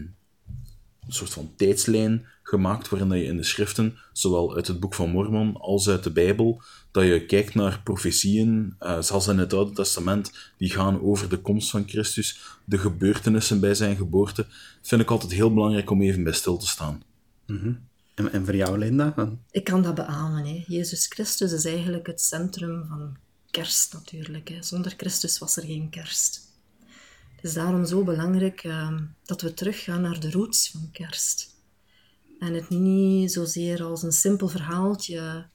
een 1.06 1.12
soort 1.12 1.30
van 1.30 1.52
tijdslijn 1.56 2.26
gemaakt 2.42 2.88
waarin 2.88 3.08
dat 3.08 3.18
je 3.18 3.24
in 3.24 3.36
de 3.36 3.42
schriften, 3.42 3.98
zowel 4.12 4.54
uit 4.54 4.66
het 4.66 4.80
boek 4.80 4.94
van 4.94 5.10
Mormon 5.10 5.56
als 5.56 5.88
uit 5.88 6.02
de 6.02 6.10
Bijbel, 6.10 6.62
dat 6.90 7.04
je 7.04 7.26
kijkt 7.26 7.54
naar 7.54 7.80
profetieën, 7.84 8.76
uh, 8.80 9.00
zelfs 9.00 9.28
in 9.28 9.38
het 9.38 9.52
Oude 9.52 9.72
Testament, 9.72 10.52
die 10.58 10.70
gaan 10.70 11.00
over 11.00 11.28
de 11.28 11.38
komst 11.38 11.70
van 11.70 11.88
Christus, 11.88 12.40
de 12.64 12.78
gebeurtenissen 12.78 13.60
bij 13.60 13.74
zijn 13.74 13.96
geboorte, 13.96 14.46
vind 14.82 15.00
ik 15.00 15.10
altijd 15.10 15.32
heel 15.32 15.54
belangrijk 15.54 15.90
om 15.90 16.02
even 16.02 16.24
bij 16.24 16.32
stil 16.32 16.56
te 16.56 16.66
staan. 16.66 17.02
en, 18.14 18.32
en 18.32 18.44
voor 18.44 18.56
jou, 18.56 18.78
Linda? 18.78 19.14
Ik 19.50 19.64
kan 19.64 19.82
dat 19.82 19.94
beamen. 19.94 20.44
Hè. 20.44 20.64
Jezus 20.66 21.06
Christus 21.06 21.52
is 21.52 21.64
eigenlijk 21.64 22.06
het 22.06 22.20
centrum 22.20 22.84
van 22.88 23.16
kerst 23.54 23.92
natuurlijk. 23.92 24.48
Hè. 24.48 24.62
Zonder 24.62 24.94
Christus 24.96 25.38
was 25.38 25.56
er 25.56 25.62
geen 25.62 25.90
kerst. 25.90 26.52
Het 27.36 27.44
is 27.44 27.54
daarom 27.54 27.86
zo 27.86 28.04
belangrijk 28.04 28.64
uh, 28.64 29.00
dat 29.24 29.40
we 29.40 29.54
teruggaan 29.54 30.00
naar 30.00 30.20
de 30.20 30.30
roots 30.30 30.70
van 30.70 30.88
kerst. 30.92 31.54
En 32.38 32.54
het 32.54 32.68
niet 32.68 33.32
zozeer 33.32 33.82
als 33.82 34.02
een 34.02 34.12
simpel 34.12 34.48
verhaaltje 34.48 35.46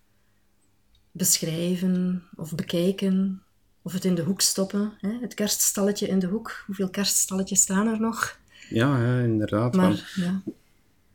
beschrijven 1.12 2.24
of 2.36 2.56
bekijken 2.56 3.44
of 3.82 3.94
het 3.94 4.06
in 4.06 4.16
de 4.16 4.24
hoek 4.24 4.42
stoppen. 4.42 4.94
Hè? 4.98 5.18
Het 5.22 5.34
kerststalletje 5.34 6.08
in 6.08 6.20
de 6.20 6.28
hoek. 6.28 6.64
Hoeveel 6.66 6.90
kerststalletjes 6.90 7.62
staan 7.62 7.88
er 7.88 8.00
nog? 8.00 8.40
Ja, 8.70 9.04
ja 9.04 9.20
inderdaad. 9.20 9.76
Maar, 9.76 10.12
ja. 10.16 10.42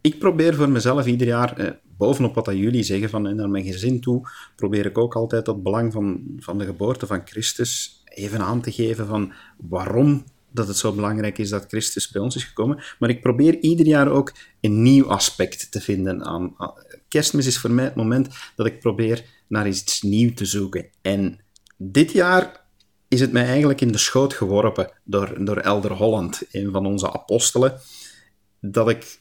Ik 0.05 0.19
probeer 0.19 0.55
voor 0.55 0.69
mezelf 0.69 1.07
ieder 1.07 1.27
jaar, 1.27 1.57
eh, 1.57 1.71
bovenop 1.97 2.35
wat 2.35 2.45
dat 2.45 2.57
jullie 2.57 2.83
zeggen, 2.83 3.11
van, 3.11 3.37
naar 3.37 3.49
mijn 3.49 3.65
gezin 3.65 4.01
toe, 4.01 4.29
probeer 4.57 4.87
ik 4.87 4.99
ook 4.99 5.15
altijd 5.15 5.47
het 5.47 5.63
belang 5.63 5.93
van, 5.93 6.23
van 6.39 6.59
de 6.59 6.65
geboorte 6.65 7.07
van 7.07 7.23
Christus 7.25 8.03
even 8.05 8.41
aan 8.41 8.61
te 8.61 8.73
geven 8.73 9.07
van 9.07 9.33
waarom 9.57 10.25
dat 10.51 10.69
het 10.69 10.77
zo 10.77 10.93
belangrijk 10.93 11.39
is 11.39 11.49
dat 11.49 11.65
Christus 11.69 12.09
bij 12.09 12.23
ons 12.23 12.37
is 12.37 12.45
gekomen. 12.45 12.83
Maar 12.99 13.09
ik 13.09 13.23
probeer 13.23 13.59
ieder 13.59 13.87
jaar 13.87 14.09
ook 14.09 14.33
een 14.61 14.83
nieuw 14.83 15.09
aspect 15.09 15.71
te 15.71 15.81
vinden 15.81 16.25
aan. 16.25 16.57
Kerstmis 17.09 17.47
is 17.47 17.59
voor 17.59 17.71
mij 17.71 17.85
het 17.85 17.95
moment 17.95 18.29
dat 18.57 18.67
ik 18.67 18.81
probeer 18.81 19.25
naar 19.49 19.67
iets 19.67 20.03
nieuws 20.03 20.35
te 20.35 20.45
zoeken. 20.45 20.89
En 21.03 21.41
dit 21.77 22.13
jaar 22.13 22.67
is 23.09 23.21
het 23.21 23.33
mij 23.33 23.47
eigenlijk 23.47 23.81
in 23.81 23.93
de 23.93 23.99
schoot 23.99 24.35
geworpen 24.35 24.93
door, 25.05 25.45
door 25.45 25.57
Elder 25.57 25.93
Holland, 25.93 26.43
een 26.51 26.73
van 26.73 26.87
onze 26.87 27.13
apostelen, 27.13 27.81
dat 28.61 28.89
ik, 28.89 29.17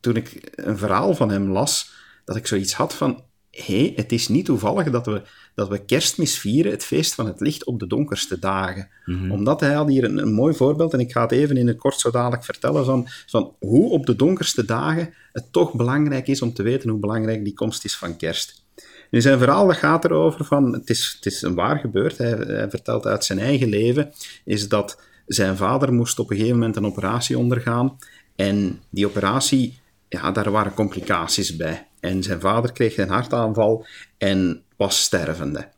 toen 0.00 0.16
ik 0.16 0.50
een 0.54 0.78
verhaal 0.78 1.14
van 1.14 1.30
hem 1.30 1.50
las, 1.50 1.92
dat 2.24 2.36
ik 2.36 2.46
zoiets 2.46 2.72
had 2.72 2.94
van, 2.94 3.22
hé, 3.50 3.80
hey, 3.80 3.92
het 3.96 4.12
is 4.12 4.28
niet 4.28 4.44
toevallig 4.44 4.90
dat 4.90 5.06
we, 5.06 5.22
dat 5.54 5.68
we 5.68 5.84
kerstmis 5.84 6.38
vieren, 6.38 6.72
het 6.72 6.84
feest 6.84 7.14
van 7.14 7.26
het 7.26 7.40
licht 7.40 7.64
op 7.64 7.80
de 7.80 7.86
donkerste 7.86 8.38
dagen. 8.38 8.88
Omdat 9.30 9.60
hij 9.60 9.72
had 9.72 9.88
hier 9.88 10.04
een, 10.04 10.18
een, 10.18 10.32
mooi 10.32 10.54
voorbeeld, 10.54 10.92
en 10.92 11.00
ik 11.00 11.12
ga 11.12 11.22
het 11.22 11.32
even 11.32 11.56
in 11.56 11.66
het 11.66 11.78
kort 11.78 12.00
zo 12.00 12.10
dadelijk 12.10 12.44
vertellen, 12.44 12.84
van, 12.84 13.06
van 13.26 13.54
hoe 13.58 13.90
op 13.90 14.06
de 14.06 14.16
donkerste 14.16 14.64
dagen 14.64 15.14
het 15.32 15.52
toch 15.52 15.74
belangrijk 15.74 16.28
is 16.28 16.42
om 16.42 16.52
te 16.52 16.62
weten 16.62 16.90
hoe 16.90 16.98
belangrijk 16.98 17.44
die 17.44 17.54
komst 17.54 17.84
is 17.84 17.96
van 17.96 18.16
kerst. 18.16 18.66
Nu, 19.10 19.20
zijn 19.20 19.38
verhaal 19.38 19.66
dat 19.66 19.76
gaat 19.76 20.04
erover 20.04 20.44
van, 20.44 20.72
het 20.72 20.90
is, 20.90 21.14
het 21.16 21.26
is 21.32 21.42
een 21.42 21.54
waar 21.54 21.78
gebeurd, 21.78 22.18
hij, 22.18 22.30
hij 22.30 22.70
vertelt 22.70 23.06
uit 23.06 23.24
zijn 23.24 23.38
eigen 23.38 23.68
leven, 23.68 24.12
is 24.44 24.68
dat 24.68 25.00
zijn 25.26 25.56
vader 25.56 25.92
moest 25.92 26.18
op 26.18 26.30
een 26.30 26.36
gegeven 26.36 26.58
moment 26.58 26.76
een 26.76 26.86
operatie 26.86 27.38
ondergaan, 27.38 27.98
en 28.36 28.80
die 28.90 29.06
operatie, 29.06 29.80
ja, 30.08 30.30
daar 30.30 30.50
waren 30.50 30.74
complicaties 30.74 31.56
bij. 31.56 31.86
En 32.00 32.22
zijn 32.22 32.40
vader 32.40 32.72
kreeg 32.72 32.96
een 32.96 33.08
hartaanval 33.08 33.86
en 34.18 34.62
was 34.76 35.02
stervende. 35.02 35.68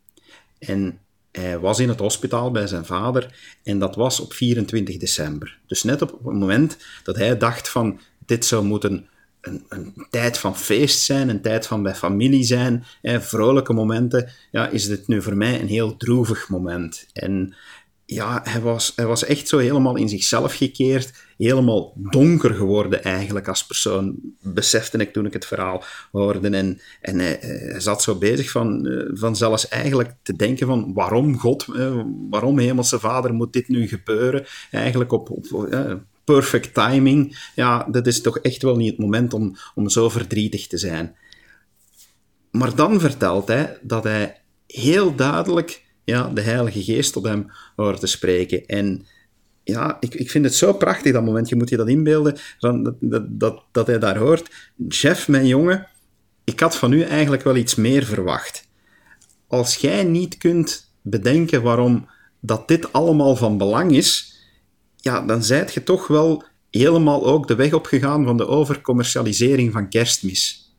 En 0.59 0.99
hij 1.33 1.59
was 1.59 1.79
in 1.79 1.89
het 1.89 1.99
hospitaal 1.99 2.51
bij 2.51 2.67
zijn 2.67 2.85
vader 2.85 3.35
en 3.63 3.79
dat 3.79 3.95
was 3.95 4.21
op 4.21 4.33
24 4.33 4.97
december. 4.97 5.59
Dus 5.67 5.83
net 5.83 6.03
op 6.03 6.11
het 6.11 6.23
moment 6.23 6.77
dat 7.05 7.17
hij 7.17 7.37
dacht 7.37 7.69
van 7.69 8.01
dit 8.27 8.45
zou 8.45 8.65
moeten 8.65 9.09
een, 9.41 9.65
een 9.69 10.07
tijd 10.11 10.39
van 10.39 10.57
feest 10.57 11.01
zijn, 11.01 11.29
een 11.29 11.41
tijd 11.41 11.67
van 11.67 11.83
bij 11.83 11.95
familie 11.95 12.45
zijn, 12.45 12.85
hè, 13.03 13.21
vrolijke 13.21 13.73
momenten, 13.73 14.31
ja, 14.51 14.69
is 14.69 14.87
dit 14.87 15.09
nu 15.09 15.23
voor 15.23 15.37
mij 15.37 15.61
een 15.61 15.69
heel 15.69 15.97
droevig 15.97 16.49
moment. 16.49 17.07
En 17.13 17.55
ja, 18.11 18.41
hij 18.45 18.61
was, 18.61 18.93
hij 18.97 19.07
was 19.07 19.25
echt 19.25 19.49
zo 19.49 19.59
helemaal 19.59 19.97
in 19.97 20.09
zichzelf 20.09 20.55
gekeerd, 20.55 21.13
helemaal 21.37 21.93
donker 21.97 22.55
geworden 22.55 23.05
eigenlijk 23.05 23.49
als 23.49 23.67
persoon, 23.67 24.17
besefte 24.41 24.99
ik 24.99 25.13
toen 25.13 25.27
ik 25.27 25.33
het 25.33 25.47
verhaal 25.47 25.85
hoorde. 26.13 26.49
En, 26.49 26.81
en 27.01 27.19
hij, 27.19 27.41
zat 27.79 28.03
zo 28.03 28.15
bezig 28.15 28.51
van, 28.51 28.89
van 29.13 29.37
zelfs 29.37 29.69
eigenlijk 29.69 30.15
te 30.23 30.37
denken 30.37 30.67
van 30.67 30.93
waarom 30.95 31.39
God, 31.39 31.67
waarom 32.31 32.59
Hemelse 32.59 32.99
Vader 32.99 33.35
moet 33.35 33.53
dit 33.53 33.69
nu 33.69 33.89
gebeuren? 33.89 34.47
Eigenlijk 34.71 35.13
op, 35.13 35.31
op 35.31 35.47
perfect 36.25 36.75
timing. 36.75 37.51
Ja, 37.55 37.87
dat 37.91 38.07
is 38.07 38.21
toch 38.21 38.39
echt 38.39 38.63
wel 38.63 38.77
niet 38.77 38.91
het 38.91 39.01
moment 39.01 39.35
om, 39.35 39.57
om 39.75 39.89
zo 39.89 40.09
verdrietig 40.09 40.67
te 40.67 40.79
zijn. 40.79 41.17
Maar 42.51 42.75
dan 42.75 43.01
vertelt 43.01 43.49
hij 43.49 43.79
dat 43.83 44.05
hij 44.05 44.41
heel 44.67 45.15
duidelijk 45.15 45.89
ja, 46.11 46.29
de 46.29 46.41
Heilige 46.41 46.83
Geest 46.83 47.13
tot 47.13 47.25
hem 47.25 47.51
hoort 47.77 48.01
te 48.01 48.07
spreken. 48.07 48.67
En 48.67 49.07
ja, 49.65 49.97
ik, 50.01 50.15
ik 50.15 50.31
vind 50.31 50.45
het 50.45 50.55
zo 50.55 50.73
prachtig 50.73 51.13
dat 51.13 51.25
moment. 51.25 51.49
Je 51.49 51.57
moet 51.57 51.69
je 51.69 51.77
dat 51.77 51.89
inbeelden, 51.89 52.37
dat, 52.59 52.95
dat, 53.01 53.25
dat, 53.29 53.63
dat 53.73 53.87
hij 53.87 53.99
daar 53.99 54.17
hoort. 54.17 54.71
Jeff, 54.89 55.29
mijn 55.29 55.47
jongen, 55.47 55.87
ik 56.45 56.61
had 56.61 56.77
van 56.77 56.93
u 56.93 57.03
eigenlijk 57.03 57.43
wel 57.43 57.57
iets 57.57 57.75
meer 57.75 58.05
verwacht. 58.05 58.69
Als 59.47 59.77
jij 59.77 60.05
niet 60.05 60.37
kunt 60.37 60.93
bedenken 61.03 61.63
waarom 61.63 62.09
dat 62.41 62.69
dit 62.69 62.93
allemaal 62.93 63.37
van 63.37 63.59
belang 63.59 63.93
is, 63.93 64.39
ja, 64.97 65.21
dan 65.21 65.45
zijt 65.45 65.75
je 65.75 65.83
toch 65.83 66.07
wel 66.07 66.45
helemaal 66.71 67.27
ook 67.27 67.49
de 67.49 67.55
weg 67.55 67.73
opgegaan 67.73 68.25
van 68.25 68.37
de 68.37 68.47
overcommercialisering 68.47 69.73
van 69.73 69.89
kerstmis. 69.89 70.75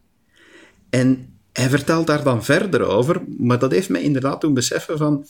En 0.89 1.30
hij 1.53 1.69
vertelt 1.69 2.07
daar 2.07 2.23
dan 2.23 2.43
verder 2.43 2.81
over, 2.81 3.21
maar 3.37 3.59
dat 3.59 3.71
heeft 3.71 3.89
mij 3.89 4.01
inderdaad 4.01 4.41
doen 4.41 4.53
beseffen 4.53 4.97
van, 4.97 5.25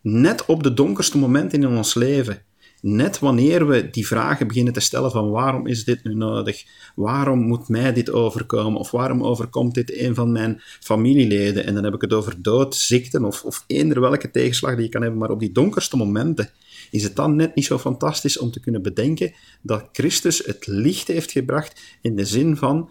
net 0.00 0.44
op 0.44 0.62
de 0.62 0.74
donkerste 0.74 1.18
momenten 1.18 1.62
in 1.62 1.68
ons 1.68 1.94
leven, 1.94 2.42
net 2.80 3.18
wanneer 3.18 3.66
we 3.66 3.90
die 3.90 4.06
vragen 4.06 4.46
beginnen 4.46 4.72
te 4.72 4.80
stellen 4.80 5.10
van 5.10 5.30
waarom 5.30 5.66
is 5.66 5.84
dit 5.84 6.04
nu 6.04 6.14
nodig, 6.14 6.64
waarom 6.94 7.38
moet 7.38 7.68
mij 7.68 7.92
dit 7.92 8.10
overkomen, 8.10 8.80
of 8.80 8.90
waarom 8.90 9.22
overkomt 9.22 9.74
dit 9.74 9.98
een 9.98 10.14
van 10.14 10.32
mijn 10.32 10.60
familieleden, 10.80 11.66
en 11.66 11.74
dan 11.74 11.84
heb 11.84 11.94
ik 11.94 12.00
het 12.00 12.12
over 12.12 12.42
dood, 12.42 12.74
ziekten 12.74 13.24
of, 13.24 13.44
of 13.44 13.64
eender 13.66 14.00
welke 14.00 14.30
tegenslag 14.30 14.74
die 14.74 14.84
je 14.84 14.90
kan 14.90 15.02
hebben, 15.02 15.20
maar 15.20 15.30
op 15.30 15.40
die 15.40 15.52
donkerste 15.52 15.96
momenten 15.96 16.50
is 16.90 17.02
het 17.02 17.16
dan 17.16 17.36
net 17.36 17.54
niet 17.54 17.64
zo 17.64 17.78
fantastisch 17.78 18.38
om 18.38 18.50
te 18.50 18.60
kunnen 18.60 18.82
bedenken 18.82 19.32
dat 19.62 19.88
Christus 19.92 20.38
het 20.38 20.66
licht 20.66 21.08
heeft 21.08 21.32
gebracht 21.32 21.80
in 22.00 22.16
de 22.16 22.24
zin 22.24 22.56
van 22.56 22.90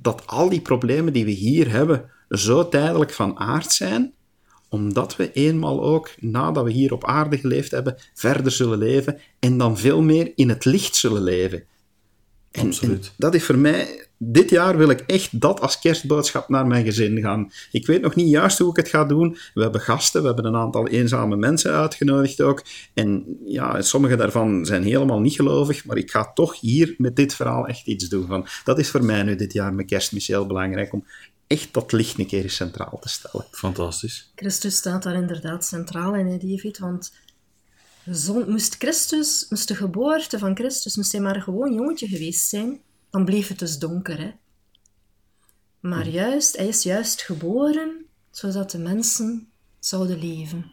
dat 0.00 0.26
al 0.26 0.48
die 0.48 0.60
problemen 0.60 1.12
die 1.12 1.24
we 1.24 1.30
hier 1.30 1.70
hebben 1.70 2.10
zo 2.28 2.68
tijdelijk 2.68 3.12
van 3.12 3.38
aard 3.38 3.72
zijn, 3.72 4.12
omdat 4.68 5.16
we 5.16 5.32
eenmaal 5.32 5.82
ook, 5.82 6.10
nadat 6.20 6.64
we 6.64 6.70
hier 6.70 6.92
op 6.92 7.04
aarde 7.04 7.38
geleefd 7.38 7.70
hebben, 7.70 7.96
verder 8.14 8.52
zullen 8.52 8.78
leven 8.78 9.18
en 9.38 9.58
dan 9.58 9.78
veel 9.78 10.02
meer 10.02 10.32
in 10.34 10.48
het 10.48 10.64
licht 10.64 10.96
zullen 10.96 11.22
leven. 11.22 11.64
En, 12.50 12.66
Absoluut. 12.66 13.06
En 13.06 13.12
dat 13.16 13.34
is 13.34 13.44
voor 13.44 13.58
mij, 13.58 14.06
dit 14.18 14.50
jaar 14.50 14.76
wil 14.76 14.88
ik 14.88 15.00
echt 15.00 15.40
dat 15.40 15.60
als 15.60 15.78
kerstboodschap 15.78 16.48
naar 16.48 16.66
mijn 16.66 16.84
gezin 16.84 17.20
gaan. 17.20 17.52
Ik 17.72 17.86
weet 17.86 18.00
nog 18.00 18.14
niet 18.14 18.30
juist 18.30 18.58
hoe 18.58 18.70
ik 18.70 18.76
het 18.76 18.88
ga 18.88 19.04
doen. 19.04 19.36
We 19.54 19.62
hebben 19.62 19.80
gasten, 19.80 20.20
we 20.20 20.26
hebben 20.26 20.44
een 20.44 20.56
aantal 20.56 20.88
eenzame 20.88 21.36
mensen 21.36 21.72
uitgenodigd 21.72 22.40
ook. 22.40 22.64
En 22.94 23.38
ja, 23.44 23.82
sommige 23.82 24.16
daarvan 24.16 24.66
zijn 24.66 24.82
helemaal 24.82 25.20
niet 25.20 25.34
gelovig, 25.34 25.84
maar 25.84 25.96
ik 25.96 26.10
ga 26.10 26.32
toch 26.32 26.60
hier 26.60 26.94
met 26.98 27.16
dit 27.16 27.34
verhaal 27.34 27.66
echt 27.66 27.86
iets 27.86 28.08
doen. 28.08 28.26
Van, 28.26 28.46
dat 28.64 28.78
is 28.78 28.90
voor 28.90 29.04
mij 29.04 29.22
nu 29.22 29.36
dit 29.36 29.52
jaar 29.52 29.74
met 29.74 29.86
kerstmis 29.86 30.26
heel 30.26 30.46
belangrijk, 30.46 30.92
om 30.92 31.04
echt 31.46 31.74
dat 31.74 31.92
licht 31.92 32.18
een 32.18 32.26
keer 32.26 32.50
centraal 32.50 32.98
te 33.00 33.08
stellen. 33.08 33.46
Fantastisch. 33.50 34.32
Christus 34.34 34.76
staat 34.76 35.02
daar 35.02 35.14
inderdaad 35.14 35.64
centraal 35.64 36.14
in, 36.14 36.38
David, 36.38 36.78
want 36.78 37.12
moest 38.46 38.74
Christus, 38.78 39.46
moest 39.48 39.68
de 39.68 39.74
geboorte 39.74 40.38
van 40.38 40.56
Christus, 40.56 40.96
moest 40.96 41.12
hij 41.12 41.20
maar 41.20 41.36
een 41.36 41.42
gewoon 41.42 41.74
jongetje 41.74 42.08
geweest 42.08 42.48
zijn, 42.48 42.80
dan 43.14 43.24
bleef 43.24 43.48
het 43.48 43.58
dus 43.58 43.78
donker. 43.78 44.18
Hè? 44.18 44.30
Maar 45.80 46.08
juist, 46.08 46.56
hij 46.56 46.66
is 46.66 46.82
juist 46.82 47.22
geboren, 47.22 48.06
zodat 48.30 48.70
de 48.70 48.78
mensen 48.78 49.48
zouden 49.78 50.18
leven. 50.18 50.72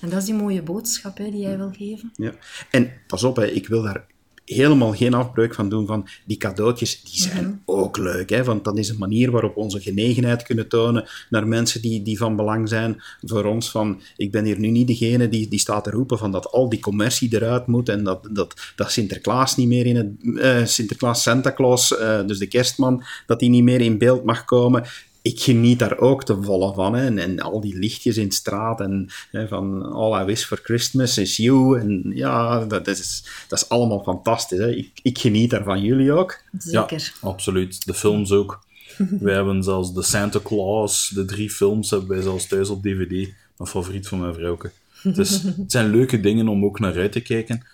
En 0.00 0.08
dat 0.08 0.18
is 0.18 0.24
die 0.24 0.34
mooie 0.34 0.62
boodschap 0.62 1.18
hè, 1.18 1.30
die 1.30 1.46
hij 1.46 1.56
wil 1.56 1.72
geven. 1.72 2.10
Ja. 2.14 2.34
En 2.70 2.92
pas 3.06 3.22
op, 3.22 3.36
hè, 3.36 3.46
ik 3.46 3.68
wil 3.68 3.82
daar 3.82 4.06
helemaal 4.46 4.92
geen 4.92 5.14
afbreuk 5.14 5.54
van 5.54 5.68
doen 5.68 5.86
van 5.86 6.08
die 6.24 6.36
cadeautjes, 6.36 7.02
die 7.02 7.20
zijn 7.20 7.44
Mhm. 7.44 7.54
ook 7.64 7.96
leuk. 7.96 8.30
Hè? 8.30 8.44
Want 8.44 8.64
dat 8.64 8.78
is 8.78 8.88
een 8.88 8.98
manier 8.98 9.30
waarop 9.30 9.54
we 9.54 9.60
onze 9.60 9.80
genegenheid 9.80 10.42
kunnen 10.42 10.68
tonen 10.68 11.04
naar 11.30 11.46
mensen 11.46 11.82
die, 11.82 12.02
die 12.02 12.18
van 12.18 12.36
belang 12.36 12.68
zijn 12.68 13.02
voor 13.22 13.44
ons. 13.44 13.70
Van, 13.70 14.00
ik 14.16 14.30
ben 14.30 14.44
hier 14.44 14.58
nu 14.58 14.68
niet 14.68 14.86
degene 14.86 15.28
die, 15.28 15.48
die 15.48 15.58
staat 15.58 15.84
te 15.84 15.90
roepen 15.90 16.18
van 16.18 16.32
dat 16.32 16.50
al 16.50 16.68
die 16.68 16.80
commercie 16.80 17.34
eruit 17.34 17.66
moet 17.66 17.88
en 17.88 18.04
dat, 18.04 18.28
dat, 18.30 18.54
dat 18.76 18.90
Sinterklaas 18.92 19.56
niet 19.56 19.68
meer 19.68 19.86
in 19.86 19.96
het... 19.96 20.38
eh, 20.40 20.64
Sinterklaas, 20.64 21.22
Santa 21.22 21.52
Claus, 21.52 21.96
eh, 21.96 22.26
dus 22.26 22.38
de 22.38 22.46
kerstman, 22.46 23.02
dat 23.26 23.38
die 23.40 23.50
niet 23.50 23.62
meer 23.62 23.80
in 23.80 23.98
beeld 23.98 24.24
mag 24.24 24.44
komen. 24.44 24.84
Ik 25.26 25.40
geniet 25.40 25.78
daar 25.78 25.98
ook 25.98 26.24
te 26.24 26.42
volle 26.42 26.74
van. 26.74 26.94
Hè. 26.94 27.06
En, 27.06 27.18
en 27.18 27.40
al 27.40 27.60
die 27.60 27.78
lichtjes 27.78 28.16
in 28.16 28.28
de 28.28 28.34
straat 28.34 28.80
en 28.80 29.08
hè, 29.30 29.48
van 29.48 29.92
All 29.92 30.22
I 30.22 30.24
Wish 30.24 30.44
for 30.44 30.60
Christmas 30.62 31.18
is 31.18 31.36
You. 31.36 31.80
En 31.80 32.12
ja, 32.14 32.64
dat 32.64 32.86
is, 32.86 33.24
dat 33.48 33.58
is 33.58 33.68
allemaal 33.68 34.02
fantastisch. 34.02 34.58
Hè. 34.58 34.70
Ik, 34.70 34.90
ik 35.02 35.18
geniet 35.18 35.50
daar 35.50 35.64
van 35.64 35.82
jullie 35.82 36.12
ook. 36.12 36.42
Zeker. 36.58 37.12
Ja, 37.20 37.28
absoluut. 37.28 37.86
De 37.86 37.94
films 37.94 38.30
ook. 38.32 38.64
wij 39.20 39.34
hebben 39.34 39.62
zelfs 39.62 39.94
de 39.94 40.02
Santa 40.02 40.40
Claus, 40.42 41.08
de 41.14 41.24
drie 41.24 41.50
films 41.50 41.90
hebben 41.90 42.08
wij 42.08 42.22
zelfs 42.22 42.46
thuis 42.46 42.68
op 42.68 42.82
DVD. 42.82 43.28
Een 43.56 43.66
favoriet 43.66 44.08
van 44.08 44.20
mijn 44.20 44.34
vrouwke. 44.34 44.70
Dus 45.02 45.42
het 45.62 45.72
zijn 45.72 45.90
leuke 45.90 46.20
dingen 46.20 46.48
om 46.48 46.64
ook 46.64 46.78
naar 46.78 46.96
uit 46.96 47.12
te 47.12 47.20
kijken. 47.20 47.66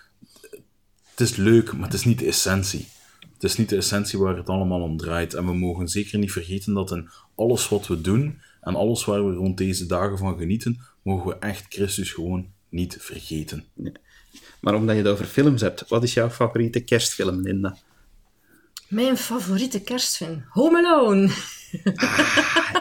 Het 1.09 1.19
is 1.29 1.35
leuk, 1.35 1.73
maar 1.73 1.85
het 1.85 1.93
is 1.93 2.05
niet 2.05 2.19
de 2.19 2.25
essentie. 2.25 2.87
Het 3.43 3.51
is 3.51 3.57
niet 3.57 3.69
de 3.69 3.75
essentie 3.75 4.19
waar 4.19 4.37
het 4.37 4.49
allemaal 4.49 4.81
om 4.81 4.97
draait. 4.97 5.33
En 5.33 5.45
we 5.45 5.53
mogen 5.53 5.87
zeker 5.87 6.19
niet 6.19 6.31
vergeten 6.31 6.73
dat 6.73 6.91
in 6.91 7.09
alles 7.35 7.69
wat 7.69 7.87
we 7.87 8.01
doen 8.01 8.39
en 8.61 8.75
alles 8.75 9.05
waar 9.05 9.27
we 9.27 9.33
rond 9.33 9.57
deze 9.57 9.85
dagen 9.85 10.17
van 10.17 10.37
genieten, 10.37 10.79
mogen 11.01 11.29
we 11.29 11.35
echt 11.39 11.65
Christus 11.69 12.11
gewoon 12.11 12.47
niet 12.69 12.97
vergeten. 12.99 13.65
Maar 14.59 14.75
omdat 14.75 14.95
je 14.95 15.01
het 15.01 15.11
over 15.11 15.25
films 15.25 15.61
hebt, 15.61 15.87
wat 15.87 16.03
is 16.03 16.13
jouw 16.13 16.29
favoriete 16.29 16.79
kerstfilm, 16.79 17.41
Linda? 17.41 17.77
Mijn 18.87 19.17
favoriete 19.17 19.81
kerstfilm? 19.81 20.43
Home 20.49 20.87
Alone. 20.87 21.31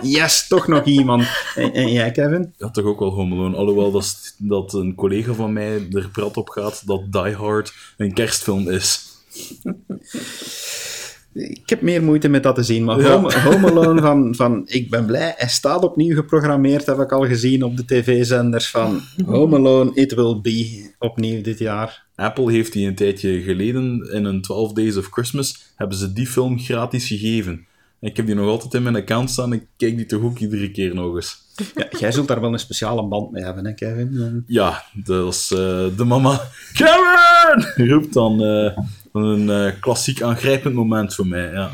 Yes, 0.03 0.49
toch 0.49 0.67
nog 0.67 0.85
iemand. 0.85 1.27
En, 1.55 1.73
en 1.73 1.93
jij, 1.93 2.11
Kevin? 2.11 2.55
Ja, 2.57 2.71
toch 2.71 2.85
ook 2.85 2.99
wel 2.99 3.11
Home 3.11 3.35
Alone. 3.35 3.57
Alhoewel 3.57 3.91
dat, 3.91 4.35
dat 4.39 4.73
een 4.73 4.95
collega 4.95 5.33
van 5.33 5.53
mij 5.53 5.89
er 5.91 6.09
prat 6.09 6.37
op 6.37 6.49
gaat 6.49 6.87
dat 6.87 7.13
Die 7.13 7.35
Hard 7.35 7.75
een 7.97 8.15
kerstfilm 8.15 8.71
is. 8.71 9.12
Ik 11.35 11.63
heb 11.69 11.83
meer 11.83 12.03
moeite 12.03 12.29
met 12.29 12.43
dat 12.43 12.55
te 12.55 12.63
zien, 12.63 12.85
maar 12.85 13.01
Ja. 13.01 13.11
Home, 13.11 13.33
Home 13.33 13.71
Alone 13.71 14.01
van, 14.01 14.35
van 14.35 14.63
ik 14.67 14.91
ben 14.91 15.07
blij, 15.07 15.35
hij 15.37 15.49
staat 15.49 15.83
opnieuw 15.83 16.15
geprogrammeerd, 16.15 16.87
heb 16.87 16.99
ik 16.99 17.13
al 17.13 17.27
gezien 17.27 17.63
op 17.63 17.77
de 17.77 17.85
tv-zenders 17.85 18.71
van 18.71 19.01
Home 19.27 19.57
Alone, 19.57 19.91
It 19.95 20.15
Will 20.15 20.41
Be, 20.43 20.91
opnieuw 20.99 21.43
dit 21.43 21.59
jaar. 21.59 22.05
Apple 22.15 22.53
heeft 22.53 22.73
die 22.73 22.87
een 22.87 22.95
tijdje 22.95 23.43
geleden 23.43 24.09
in 24.13 24.25
een 24.25 24.43
12 24.43 24.73
Days 24.73 24.97
of 24.97 25.09
Christmas 25.11 25.73
hebben 25.77 25.97
ze 25.97 26.13
die 26.13 26.27
film 26.27 26.59
gratis 26.59 27.07
gegeven. 27.07 27.67
En 28.01 28.09
ik 28.09 28.17
heb 28.17 28.27
die 28.27 28.35
nog 28.35 28.49
altijd 28.49 28.75
in 28.75 28.83
mijn 28.83 28.97
account 28.97 29.31
staan 29.31 29.53
en 29.53 29.59
ik 29.59 29.67
kijk 29.77 29.97
die 29.97 30.07
toch 30.07 30.23
ook 30.23 30.39
iedere 30.39 30.71
keer 30.71 30.95
nog 30.95 31.15
eens. 31.15 31.39
Ja, 31.75 31.87
jij 31.99 32.13
zult 32.13 32.29
daar 32.29 32.41
wel 32.41 32.53
een 32.53 32.59
speciale 32.59 33.07
band 33.07 33.31
mee 33.31 33.45
hebben, 33.45 33.67
hè 33.67 33.75
Kevin? 33.75 34.45
Ja, 34.47 34.85
dat 35.05 35.35
is 35.35 35.51
eh, 35.51 35.59
de 35.97 36.05
mama. 36.05 36.41
Kevin! 36.73 37.87
roept 37.89 38.13
dan 38.13 38.45
eh, 38.45 38.79
een 39.13 39.51
eh, 39.51 39.81
klassiek 39.81 40.23
aangrijpend 40.23 40.75
moment 40.75 41.15
voor 41.15 41.27
mij. 41.27 41.53
Ja. 41.53 41.71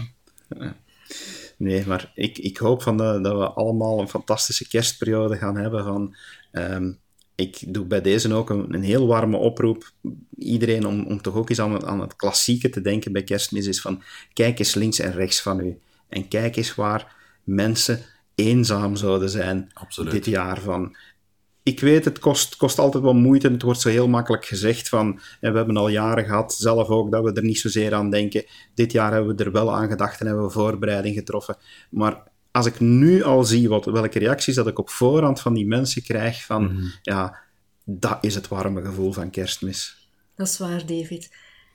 Nee, 1.57 1.87
maar 1.87 2.13
ik, 2.15 2.39
ik 2.39 2.57
hoop 2.57 2.83
van 2.83 2.97
de, 2.97 3.19
dat 3.23 3.39
we 3.39 3.49
allemaal 3.49 4.01
een 4.01 4.09
fantastische 4.09 4.69
kerstperiode 4.69 5.37
gaan 5.37 5.57
hebben. 5.57 5.85
Van, 5.85 6.17
ehm, 6.53 6.93
ik 7.35 7.75
doe 7.75 7.85
bij 7.85 8.01
deze 8.01 8.35
ook 8.35 8.51
een, 8.51 8.75
een 8.75 8.83
heel 8.83 9.07
warme 9.07 9.37
oproep. 9.37 9.93
Iedereen 10.39 10.87
om, 10.87 11.07
om 11.07 11.23
toch 11.23 11.35
ook 11.35 11.49
eens 11.49 11.61
aan 11.61 11.73
het, 11.73 11.85
aan 11.85 12.01
het 12.01 12.17
klassieke 12.17 12.69
te 12.69 12.81
denken 12.81 13.13
bij 13.13 13.23
kerstmis 13.23 13.67
is 13.67 13.81
van 13.81 14.03
kijk 14.33 14.59
eens 14.59 14.75
links 14.75 14.99
en 14.99 15.13
rechts 15.13 15.41
van 15.41 15.61
u. 15.61 15.79
En 16.09 16.29
kijk 16.29 16.57
eens 16.57 16.75
waar 16.75 17.15
mensen 17.45 18.01
eenzaam 18.35 18.97
zouden 18.97 19.31
zijn 19.31 19.71
Absoluut. 19.73 20.11
dit 20.13 20.25
jaar. 20.25 20.61
Van, 20.61 20.97
ik 21.69 21.81
weet, 21.81 22.05
het 22.05 22.19
kost, 22.19 22.57
kost 22.57 22.79
altijd 22.79 23.03
wel 23.03 23.15
moeite 23.15 23.47
en 23.47 23.53
het 23.53 23.63
wordt 23.63 23.81
zo 23.81 23.89
heel 23.89 24.09
makkelijk 24.09 24.45
gezegd 24.45 24.89
van, 24.89 25.21
en 25.41 25.51
we 25.53 25.57
hebben 25.57 25.77
al 25.77 25.89
jaren 25.89 26.25
gehad, 26.25 26.55
zelf 26.55 26.89
ook, 26.89 27.11
dat 27.11 27.25
we 27.25 27.33
er 27.33 27.43
niet 27.43 27.59
zozeer 27.59 27.95
aan 27.95 28.11
denken. 28.11 28.45
Dit 28.75 28.93
jaar 28.93 29.13
hebben 29.13 29.37
we 29.37 29.45
er 29.45 29.53
wel 29.53 29.75
aan 29.75 29.89
gedacht 29.89 30.21
en 30.21 30.27
hebben 30.27 30.45
we 30.45 30.51
voorbereiding 30.51 31.15
getroffen. 31.15 31.57
Maar 31.91 32.23
als 32.51 32.67
ik 32.67 32.81
nu 32.81 33.23
al 33.23 33.45
zie 33.45 33.69
wat, 33.69 33.85
welke 33.85 34.19
reacties 34.19 34.55
dat 34.55 34.67
ik 34.67 34.79
op 34.79 34.91
voorhand 34.91 35.41
van 35.41 35.55
die 35.55 35.67
mensen 35.67 36.03
krijg, 36.03 36.45
van, 36.45 36.91
ja, 37.03 37.39
dat 37.85 38.19
is 38.21 38.35
het 38.35 38.49
warme 38.49 38.83
gevoel 38.83 39.13
van 39.13 39.31
kerstmis. 39.31 40.09
Dat 40.37 40.47
is 40.47 40.59
waar, 40.59 40.87
David. 40.87 41.31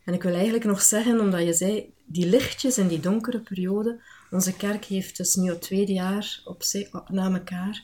En 0.05 0.13
ik 0.13 0.23
wil 0.23 0.33
eigenlijk 0.33 0.65
nog 0.65 0.81
zeggen, 0.81 1.19
omdat 1.19 1.43
je 1.43 1.53
zei, 1.53 1.93
die 2.05 2.27
lichtjes 2.27 2.77
in 2.77 2.87
die 2.87 2.99
donkere 2.99 3.39
periode. 3.39 4.01
Onze 4.31 4.55
kerk 4.55 4.85
heeft 4.85 5.17
dus 5.17 5.35
nu 5.35 5.49
het 5.49 5.61
tweede 5.61 5.93
jaar 5.93 6.41
op 6.45 6.63
zich, 6.63 6.89
na 7.07 7.33
elkaar 7.33 7.83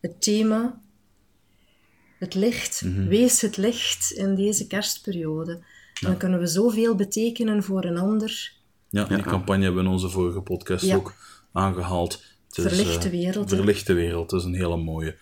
het 0.00 0.22
thema 0.22 0.80
het 2.18 2.34
licht. 2.34 2.82
Wees 3.08 3.40
het 3.40 3.56
licht 3.56 4.10
in 4.10 4.34
deze 4.34 4.66
kerstperiode. 4.66 5.60
Dan 6.00 6.16
kunnen 6.16 6.38
we 6.40 6.46
zoveel 6.46 6.94
betekenen 6.94 7.62
voor 7.62 7.84
een 7.84 7.98
ander. 7.98 8.52
Ja, 8.90 9.04
die 9.04 9.22
campagne 9.22 9.64
hebben 9.64 9.82
we 9.82 9.88
in 9.88 9.94
onze 9.94 10.08
vorige 10.08 10.40
podcast 10.40 10.84
Ja. 10.84 10.94
ook 10.96 11.14
aangehaald. 11.52 12.24
Het 12.48 12.58
is, 12.58 12.76
Verlicht 12.76 13.02
de 13.02 13.08
eh, 13.08 13.14
wereld, 13.14 13.50
hè. 13.50 13.56
Verlicht 13.56 13.86
de 13.86 13.92
wereld, 13.92 14.30
dat 14.30 14.40
is 14.40 14.46
een 14.46 14.54
hele 14.54 14.76
mooie. 14.76 15.16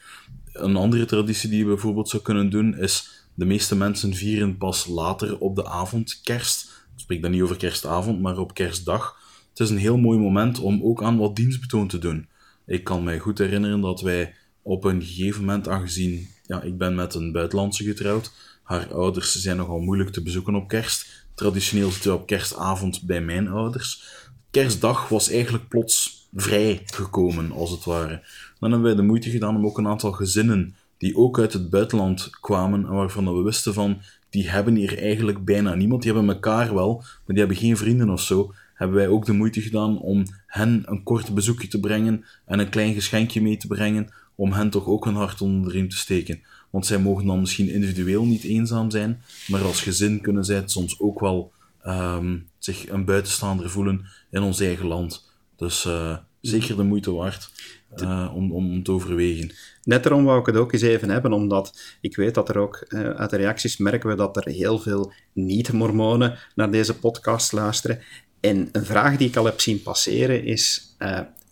Een 0.52 0.76
andere 0.76 1.04
traditie 1.04 1.48
die 1.50 1.58
je 1.58 1.64
bijvoorbeeld 1.64 2.08
zou 2.08 2.22
kunnen 2.22 2.50
doen, 2.50 2.78
is 2.78 3.26
de 3.34 3.44
meeste 3.44 3.76
mensen 3.76 4.14
vieren 4.14 4.56
pas 4.56 4.86
later 4.86 5.38
op 5.38 5.56
de 5.56 5.66
avond 5.66 6.20
kerst. 6.22 6.84
Ik 6.94 7.02
spreek 7.02 7.22
dan 7.22 7.30
niet 7.30 7.42
over 7.42 7.56
kerstavond, 7.56 8.20
maar 8.20 8.38
op 8.38 8.54
kerstdag. 8.54 9.18
Het 9.50 9.60
is 9.60 9.70
een 9.70 9.78
heel 9.78 9.96
mooi 9.98 10.18
moment 10.18 10.58
om 10.58 10.82
ook 10.82 11.02
aan 11.02 11.18
wat 11.18 11.36
dienstbetoon 11.36 11.88
te 11.88 11.98
doen. 11.98 12.28
Ik 12.66 12.84
kan 12.84 13.04
mij 13.04 13.18
goed 13.18 13.38
herinneren 13.38 13.80
dat 13.80 14.00
wij 14.00 14.34
op 14.62 14.84
een 14.84 15.02
gegeven 15.02 15.40
moment, 15.40 15.68
aangezien 15.68 16.28
ja, 16.46 16.62
ik 16.62 16.78
ben 16.78 16.94
met 16.94 17.14
een 17.14 17.32
buitenlandse 17.32 17.84
getrouwd, 17.84 18.32
haar 18.62 18.94
ouders 18.94 19.34
zijn 19.34 19.56
nogal 19.56 19.80
moeilijk 19.80 20.10
te 20.10 20.22
bezoeken 20.22 20.54
op 20.54 20.68
kerst. 20.68 21.26
Traditioneel 21.34 21.90
zitten 21.90 22.10
we 22.10 22.16
op 22.16 22.26
kerstavond 22.26 23.02
bij 23.02 23.20
mijn 23.20 23.48
ouders. 23.48 24.04
Kerstdag 24.50 25.08
was 25.08 25.30
eigenlijk 25.30 25.68
plots 25.68 26.28
vrij 26.34 26.82
gekomen, 26.84 27.52
als 27.52 27.70
het 27.70 27.84
ware. 27.84 28.22
Dan 28.58 28.70
hebben 28.70 28.82
wij 28.82 28.94
de 28.94 29.02
moeite 29.02 29.30
gedaan 29.30 29.56
om 29.56 29.66
ook 29.66 29.78
een 29.78 29.86
aantal 29.86 30.12
gezinnen 30.12 30.74
die 30.98 31.16
ook 31.16 31.38
uit 31.38 31.52
het 31.52 31.70
buitenland 31.70 32.30
kwamen 32.40 32.86
en 32.86 32.92
waarvan 32.92 33.36
we 33.36 33.42
wisten 33.42 33.74
van, 33.74 34.00
die 34.30 34.50
hebben 34.50 34.74
hier 34.74 34.98
eigenlijk 34.98 35.44
bijna 35.44 35.74
niemand. 35.74 36.02
Die 36.02 36.12
hebben 36.12 36.34
elkaar 36.34 36.74
wel, 36.74 36.94
maar 36.96 37.22
die 37.26 37.38
hebben 37.38 37.56
geen 37.56 37.76
vrienden 37.76 38.10
of 38.10 38.20
zo. 38.20 38.54
Hebben 38.74 38.96
wij 38.96 39.08
ook 39.08 39.24
de 39.24 39.32
moeite 39.32 39.60
gedaan 39.60 39.98
om 39.98 40.24
hen 40.46 40.82
een 40.84 41.02
kort 41.02 41.34
bezoekje 41.34 41.68
te 41.68 41.80
brengen 41.80 42.24
en 42.44 42.58
een 42.58 42.68
klein 42.68 42.94
geschenkje 42.94 43.42
mee 43.42 43.56
te 43.56 43.66
brengen, 43.66 44.08
om 44.36 44.52
hen 44.52 44.70
toch 44.70 44.86
ook 44.86 45.06
een 45.06 45.14
hart 45.14 45.40
onder 45.40 45.68
de 45.68 45.78
riem 45.78 45.88
te 45.88 45.96
steken. 45.96 46.42
Want 46.70 46.86
zij 46.86 46.98
mogen 46.98 47.26
dan 47.26 47.40
misschien 47.40 47.68
individueel 47.68 48.24
niet 48.24 48.44
eenzaam 48.44 48.90
zijn, 48.90 49.22
maar 49.46 49.62
als 49.62 49.80
gezin 49.80 50.20
kunnen 50.20 50.44
zij 50.44 50.56
het 50.56 50.70
soms 50.70 51.00
ook 51.00 51.20
wel 51.20 51.52
ehm, 51.82 52.38
zich 52.58 52.88
een 52.88 53.04
buitenstaander 53.04 53.70
voelen 53.70 54.06
in 54.30 54.42
ons 54.42 54.60
eigen 54.60 54.86
land. 54.86 55.32
Dus 55.56 55.84
eh, 55.84 56.16
zeker 56.40 56.76
de 56.76 56.82
moeite 56.82 57.12
waard 57.12 57.50
eh, 57.94 58.32
om, 58.34 58.52
om 58.52 58.82
te 58.82 58.92
overwegen. 58.92 59.52
Net 59.82 60.02
daarom 60.02 60.24
wou 60.24 60.40
ik 60.40 60.46
het 60.46 60.56
ook 60.56 60.72
eens 60.72 60.82
even 60.82 61.10
hebben, 61.10 61.32
omdat 61.32 61.80
ik 62.00 62.16
weet 62.16 62.34
dat 62.34 62.48
er 62.48 62.58
ook 62.58 62.76
eh, 62.76 63.10
uit 63.10 63.30
de 63.30 63.36
reacties 63.36 63.76
merken 63.76 64.08
we 64.08 64.16
dat 64.16 64.36
er 64.36 64.52
heel 64.52 64.78
veel 64.78 65.12
niet-mormonen 65.32 66.38
naar 66.54 66.70
deze 66.70 66.98
podcast 66.98 67.52
luisteren. 67.52 68.00
En 68.40 68.68
een 68.72 68.84
vraag 68.84 69.16
die 69.16 69.28
ik 69.28 69.36
al 69.36 69.44
heb 69.44 69.60
zien 69.60 69.82
passeren 69.82 70.44
is, 70.44 70.96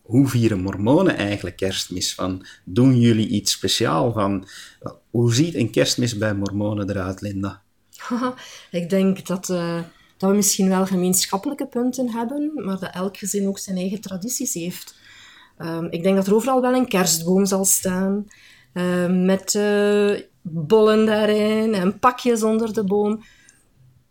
hoe 0.04 0.28
vieren 0.28 0.60
mormonen 0.60 1.16
eigenlijk 1.16 1.56
kerstmis? 1.56 2.14
Van, 2.14 2.46
doen 2.64 3.00
jullie 3.00 3.28
iets 3.28 3.52
speciaal? 3.52 4.12
Van, 4.12 4.48
hoe 5.10 5.34
ziet 5.34 5.54
een 5.54 5.70
kerstmis 5.70 6.18
bij 6.18 6.34
mormonen 6.34 6.90
eruit, 6.90 7.20
Linda? 7.20 7.62
Ik 8.70 8.90
denk 8.90 9.26
dat, 9.26 9.50
eh, 9.50 9.80
dat 10.16 10.30
we 10.30 10.36
misschien 10.36 10.68
wel 10.68 10.86
gemeenschappelijke 10.86 11.66
punten 11.66 12.10
hebben, 12.10 12.52
maar 12.54 12.78
dat 12.78 12.94
elk 12.94 13.16
gezin 13.16 13.48
ook 13.48 13.58
zijn 13.58 13.76
eigen 13.76 14.00
tradities 14.00 14.54
heeft. 14.54 14.94
Ehm, 15.58 15.86
ik 15.90 16.02
denk 16.02 16.16
dat 16.16 16.26
er 16.26 16.34
overal 16.34 16.60
wel 16.60 16.74
een 16.74 16.88
kerstboom 16.88 17.46
zal 17.46 17.64
staan, 17.64 18.26
eh, 18.72 19.06
met 19.06 19.54
eh, 19.54 20.20
bollen 20.42 21.06
daarin 21.06 21.74
en 21.74 21.98
pakjes 21.98 22.42
onder 22.42 22.72
de 22.72 22.84
boom. 22.84 23.22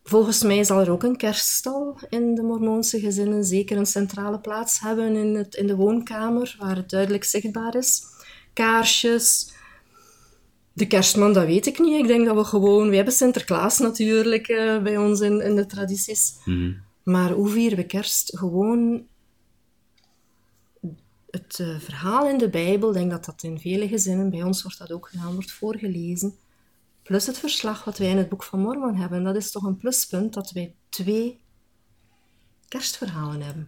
Volgens 0.03 0.43
mij 0.43 0.63
zal 0.63 0.79
er 0.79 0.91
ook 0.91 1.03
een 1.03 1.17
kerststal 1.17 1.97
in 2.09 2.35
de 2.35 2.41
Mormoonse 2.41 2.99
gezinnen 2.99 3.43
zeker 3.43 3.77
een 3.77 3.85
centrale 3.85 4.39
plaats 4.39 4.79
hebben 4.79 5.15
in, 5.15 5.35
het, 5.35 5.55
in 5.55 5.67
de 5.67 5.75
woonkamer, 5.75 6.55
waar 6.59 6.75
het 6.75 6.89
duidelijk 6.89 7.23
zichtbaar 7.23 7.75
is. 7.75 8.03
Kaarsjes, 8.53 9.53
de 10.73 10.87
kerstman, 10.87 11.33
dat 11.33 11.45
weet 11.45 11.65
ik 11.65 11.79
niet. 11.79 11.99
Ik 11.99 12.07
denk 12.07 12.25
dat 12.25 12.35
we 12.35 12.43
gewoon... 12.43 12.89
We 12.89 12.95
hebben 12.95 13.13
Sinterklaas 13.13 13.79
natuurlijk 13.79 14.47
eh, 14.47 14.81
bij 14.81 14.97
ons 14.97 15.19
in, 15.19 15.41
in 15.41 15.55
de 15.55 15.65
tradities. 15.65 16.33
Maar 17.03 17.31
hoe 17.31 17.49
vieren 17.49 17.77
we 17.77 17.85
kerst? 17.85 18.37
Gewoon 18.37 19.05
het 21.29 21.59
eh, 21.59 21.79
verhaal 21.79 22.29
in 22.29 22.37
de 22.37 22.49
Bijbel, 22.49 22.89
ik 22.89 22.95
denk 22.95 23.11
dat 23.11 23.25
dat 23.25 23.43
in 23.43 23.59
vele 23.59 23.87
gezinnen, 23.87 24.29
bij 24.29 24.43
ons 24.43 24.63
wordt 24.63 24.77
dat 24.77 24.91
ook 24.91 25.07
gedaan, 25.07 25.33
wordt 25.33 25.51
voorgelezen. 25.51 26.35
Plus 27.03 27.25
het 27.27 27.37
verslag 27.37 27.83
wat 27.83 27.97
wij 27.97 28.09
in 28.09 28.17
het 28.17 28.29
Boek 28.29 28.43
van 28.43 28.59
Mormon 28.59 28.95
hebben. 28.95 29.23
Dat 29.23 29.35
is 29.35 29.51
toch 29.51 29.63
een 29.63 29.77
pluspunt 29.77 30.33
dat 30.33 30.51
wij 30.51 30.75
twee 30.89 31.41
kerstverhalen 32.67 33.41
hebben. 33.41 33.67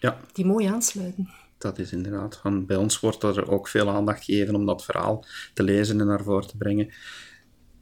Ja, 0.00 0.20
Die 0.32 0.46
mooi 0.46 0.66
aansluiten. 0.66 1.30
dat 1.58 1.78
is 1.78 1.92
inderdaad. 1.92 2.36
Van, 2.36 2.66
bij 2.66 2.76
ons 2.76 3.00
wordt 3.00 3.22
er 3.22 3.50
ook 3.50 3.68
veel 3.68 3.88
aandacht 3.88 4.24
gegeven 4.24 4.54
om 4.54 4.66
dat 4.66 4.84
verhaal 4.84 5.24
te 5.54 5.62
lezen 5.62 6.00
en 6.00 6.06
naar 6.06 6.22
voren 6.22 6.48
te 6.48 6.56
brengen. 6.56 6.92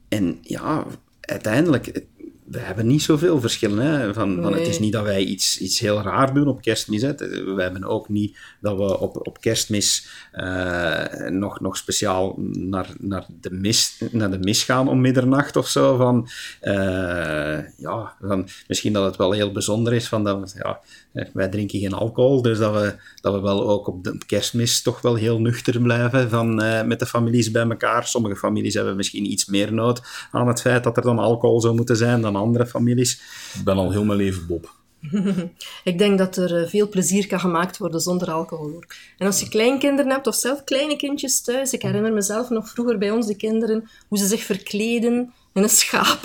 En 0.07 0.37
ja, 0.41 0.85
uiteindelijk, 1.21 2.05
we 2.49 2.59
hebben 2.59 2.87
niet 2.87 3.01
zoveel 3.01 3.41
verschillen. 3.41 3.85
Hè? 3.85 4.13
Van, 4.13 4.39
van, 4.41 4.53
het 4.53 4.67
is 4.67 4.79
niet 4.79 4.93
dat 4.93 5.03
wij 5.03 5.23
iets, 5.23 5.59
iets 5.59 5.79
heel 5.79 6.01
raar 6.01 6.33
doen 6.33 6.47
op 6.47 6.61
kerstmis. 6.61 7.01
Hè? 7.01 7.15
We 7.55 7.61
hebben 7.61 7.83
ook 7.83 8.09
niet 8.09 8.37
dat 8.61 8.77
we 8.77 8.99
op, 8.99 9.27
op 9.27 9.41
kerstmis 9.41 10.07
eh, 10.31 11.29
nog, 11.29 11.59
nog 11.59 11.77
speciaal 11.77 12.35
naar, 12.51 12.87
naar, 12.99 13.25
de 13.41 13.51
mis, 13.51 14.01
naar 14.11 14.31
de 14.31 14.39
mis 14.39 14.63
gaan 14.63 14.87
om 14.87 15.01
middernacht 15.01 15.55
of 15.55 15.67
zo. 15.67 15.95
Van, 15.95 16.27
eh, 16.59 17.59
ja, 17.77 18.15
van, 18.21 18.47
misschien 18.67 18.93
dat 18.93 19.05
het 19.05 19.15
wel 19.15 19.31
heel 19.31 19.51
bijzonder 19.51 19.93
is. 19.93 20.07
Van 20.07 20.23
dat, 20.23 20.55
ja, 20.57 20.79
eh, 21.13 21.25
wij 21.33 21.47
drinken 21.47 21.79
geen 21.79 21.93
alcohol, 21.93 22.41
dus 22.41 22.57
dat 22.57 22.73
we, 22.73 22.95
dat 23.21 23.33
we 23.33 23.39
wel 23.39 23.69
ook 23.69 23.87
op 23.87 24.03
de 24.03 24.17
kerstmis 24.25 24.81
toch 24.81 25.01
wel 25.01 25.15
heel 25.15 25.39
nuchter 25.39 25.81
blijven 25.81 26.29
van, 26.29 26.55
met 26.87 26.99
de 26.99 27.05
families 27.05 27.51
bij 27.51 27.69
elkaar. 27.69 28.07
Sommige 28.07 28.35
families 28.35 28.73
hebben 28.73 28.95
misschien 28.95 29.31
iets 29.31 29.45
meer 29.45 29.73
nood 29.73 30.01
aan 30.31 30.47
het 30.47 30.61
feit 30.61 30.83
dat 30.83 30.97
er 30.97 31.03
dan 31.03 31.19
alcohol 31.19 31.61
zou 31.61 31.75
moeten 31.75 31.97
zijn 31.97 32.21
dan 32.21 32.35
andere 32.37 32.65
families. 32.65 33.21
Ik 33.57 33.63
ben 33.63 33.77
al 33.77 33.91
heel 33.91 34.05
mijn 34.05 34.17
leven 34.17 34.47
Bob. 34.47 34.75
Ik 35.83 35.97
denk 35.97 36.17
dat 36.17 36.37
er 36.37 36.61
eh, 36.61 36.69
veel 36.69 36.89
plezier 36.89 37.27
kan 37.27 37.39
gemaakt 37.39 37.77
worden 37.77 37.99
zonder 37.99 38.31
alcohol. 38.31 38.71
Hoor. 38.71 38.85
En 39.17 39.25
als 39.25 39.39
je 39.39 39.49
kleinkinderen 39.49 40.11
hebt, 40.11 40.27
of 40.27 40.35
zelf 40.35 40.63
kleine 40.63 40.95
kindjes 40.95 41.41
thuis, 41.41 41.73
ik 41.73 41.81
herinner 41.81 42.13
mezelf 42.13 42.49
nog 42.49 42.69
vroeger 42.69 42.97
bij 42.97 43.11
ons, 43.11 43.27
de 43.27 43.35
kinderen, 43.35 43.89
hoe 44.07 44.17
ze 44.17 44.25
zich 44.25 44.43
verkleden 44.43 45.33
in 45.53 45.63
een 45.63 45.69
schaap 45.69 46.23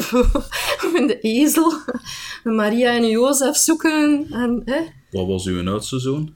of 0.78 0.94
in 0.98 1.06
de 1.06 1.20
ezel. 1.20 1.72
Maria 2.44 2.96
en 2.96 3.08
Jozef 3.08 3.56
zoeken. 3.56 4.26
En, 4.30 4.62
hè? 4.64 4.80
Wat 5.10 5.26
was 5.26 5.46
uw 5.46 5.68
oudste 5.68 5.98
zoon? 5.98 6.34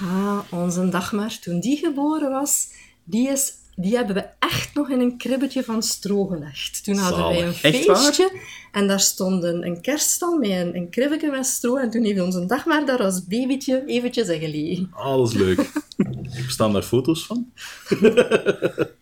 Ah, 0.00 0.38
onze 0.50 0.88
Dagmar, 0.88 1.38
toen 1.38 1.60
die 1.60 1.76
geboren 1.76 2.30
was, 2.30 2.66
die, 3.04 3.28
is, 3.28 3.52
die 3.80 3.96
hebben 3.96 4.14
we 4.14 4.24
echt 4.38 4.74
nog 4.74 4.90
in 4.90 5.00
een 5.00 5.18
kribbetje 5.18 5.64
van 5.64 5.82
stro 5.82 6.26
gelegd. 6.26 6.84
Toen 6.84 6.96
hadden 6.96 7.24
wij 7.28 7.46
een 7.46 7.52
feestje 7.52 8.32
en 8.72 8.88
daar 8.88 9.00
stond 9.00 9.44
een, 9.44 9.66
een 9.66 9.80
kerststal 9.80 10.38
met 10.38 10.50
een, 10.50 10.76
een 10.76 10.90
kribbetje 10.90 11.30
met 11.30 11.46
stro 11.46 11.76
en 11.76 11.90
toen 11.90 12.04
heeft 12.04 12.20
onze 12.20 12.46
Dagmar 12.46 12.86
daar 12.86 13.02
als 13.02 13.24
babytje 13.24 13.82
eventjes 13.86 14.28
in 14.28 14.40
gelegen. 14.40 14.90
Is 15.24 15.32
leuk. 15.32 15.72
Bestaan 16.46 16.72
daar 16.72 16.82
foto's 16.82 17.26
van? 17.26 17.46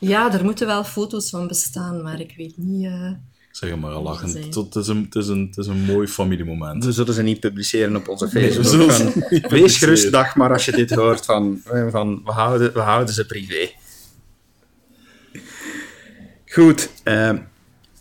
Ja, 0.00 0.32
er 0.32 0.44
moeten 0.44 0.66
wel 0.66 0.84
foto's 0.84 1.30
van 1.30 1.46
bestaan, 1.48 2.02
maar 2.02 2.20
ik 2.20 2.34
weet 2.36 2.56
niet... 2.56 2.84
eh, 2.86 3.10
Zeg 3.50 3.76
maar 3.76 3.90
al 3.92 4.02
lachen. 4.02 4.28
Zijn. 4.28 4.44
Het, 4.44 4.74
is 4.76 4.88
een, 4.88 5.02
het, 5.04 5.14
is 5.14 5.28
een, 5.28 5.46
het 5.46 5.56
is 5.58 5.66
een 5.66 5.84
mooi 5.84 6.06
familiemoment. 6.06 6.84
We 6.84 6.92
zullen 6.92 7.14
ze 7.14 7.22
niet 7.22 7.40
publiceren 7.40 7.96
op 7.96 8.08
onze 8.08 8.28
Nee, 8.32 8.48
we 8.48 8.64
Facebook. 8.64 8.90
van, 8.92 9.24
niet 9.30 9.50
wees 9.50 9.78
gerust, 9.78 10.12
dag 10.12 10.36
maar 10.36 10.52
als 10.52 10.64
je 10.64 10.72
dit 10.72 10.90
hoort. 10.90 11.24
Van, 11.24 11.60
van, 11.90 12.20
we, 12.24 12.30
houden, 12.32 12.72
we 12.72 12.80
houden 12.80 13.14
ze 13.14 13.26
privé. 13.26 13.70
Goed, 16.52 16.90
eh, 17.02 17.38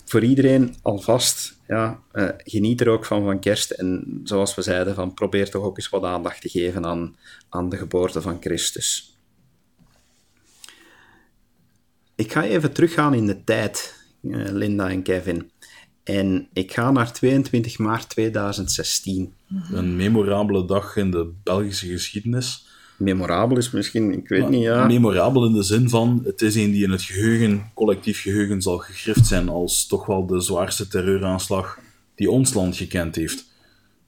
voor 0.06 0.24
iedereen 0.24 0.76
alvast, 0.82 1.60
ja, 1.68 2.00
eh, 2.12 2.30
geniet 2.38 2.82
er 2.82 2.90
ook 2.90 3.06
van 3.06 3.24
van 3.24 3.40
kerst. 3.40 3.72
En 3.72 4.22
zoals 4.24 4.56
we 4.56 4.62
zeiden, 4.62 4.96
van, 4.96 5.14
probeer 5.14 5.50
toch 5.50 5.64
ook 5.64 5.78
eens 5.78 5.90
wat 5.90 6.04
aandacht 6.04 6.42
te 6.42 6.50
geven 6.50 6.86
aan, 6.86 7.16
aan 7.50 7.70
de 7.70 7.78
geboorte 7.78 8.22
van 8.22 8.38
Christus. 8.42 9.18
Ik 12.16 12.32
ga 12.32 12.44
even 12.44 12.74
teruggaan 12.74 13.14
in 13.14 13.26
de 13.26 13.44
tijd, 13.44 13.96
eh, 14.22 14.32
Linda 14.52 14.90
en 14.90 15.04
Kevin. 15.04 15.52
En 16.04 16.50
ik 16.54 16.74
ga 16.74 16.92
naar 16.92 17.14
22 17.14 17.78
maart 17.78 18.10
2016. 18.10 19.34
Een 19.72 19.96
memorabele 19.96 20.66
dag 20.66 20.96
in 20.96 21.12
de 21.12 21.34
Belgische 21.44 21.88
geschiedenis. 21.88 22.71
Memorabel 23.02 23.58
is 23.58 23.72
misschien, 23.72 24.12
ik 24.14 24.28
weet 24.28 24.50
niet, 24.50 24.62
ja. 24.62 24.86
Memorabel 24.88 25.46
in 25.46 25.54
de 25.54 25.64
zin 25.64 25.90
van, 25.90 26.22
het 26.26 26.42
is 26.42 26.56
een 26.56 26.72
die 26.72 26.84
in 26.84 26.92
het 26.92 27.02
geheugen, 27.02 27.72
collectief 27.74 28.22
geheugen 28.22 28.62
zal 28.62 28.78
gegrift 28.78 29.28
zijn 29.28 29.50
als 29.50 29.88
toch 29.88 30.06
wel 30.06 30.26
de 30.26 30.42
zwaarste 30.42 30.88
terreuraanslag 30.88 31.80
die 32.16 32.30
ons 32.32 32.54
land 32.54 32.76
gekend 32.78 33.16
heeft. 33.16 33.50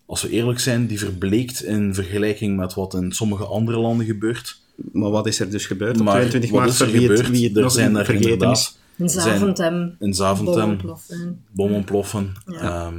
Als 0.06 0.22
we 0.22 0.30
eerlijk 0.30 0.60
zijn, 0.60 0.88
die 0.88 1.00
verbleekt 1.00 1.64
in 1.64 1.94
vergelijking 1.94 2.58
met 2.58 2.74
wat 2.74 2.94
in 2.94 3.12
sommige 3.12 3.46
andere 3.46 3.78
landen 3.80 4.06
gebeurt. 4.06 4.62
Maar 4.92 5.10
wat 5.10 5.28
is 5.28 5.40
er 5.40 5.50
dus 5.50 5.66
gebeurd 5.66 6.00
op 6.00 6.04
Maar 6.06 6.14
22 6.14 6.52
wat 6.52 6.60
maart? 6.60 6.72
is 6.74 6.80
er 6.80 6.88
gebeurd? 6.88 7.30
wie 7.30 7.48
het 7.48 7.56
er 7.56 7.62
nog 7.62 7.72
zijn 7.72 7.96
er 7.96 8.10
inderdaad 8.14 8.58
is. 8.58 8.78
in 8.98 9.10
Zaventem, 9.10 9.96
in 10.00 10.14
Zaventem 10.14 10.54
bomontploffen, 10.54 11.44
ontploffen. 11.56 12.34
Ehm, 12.46 12.96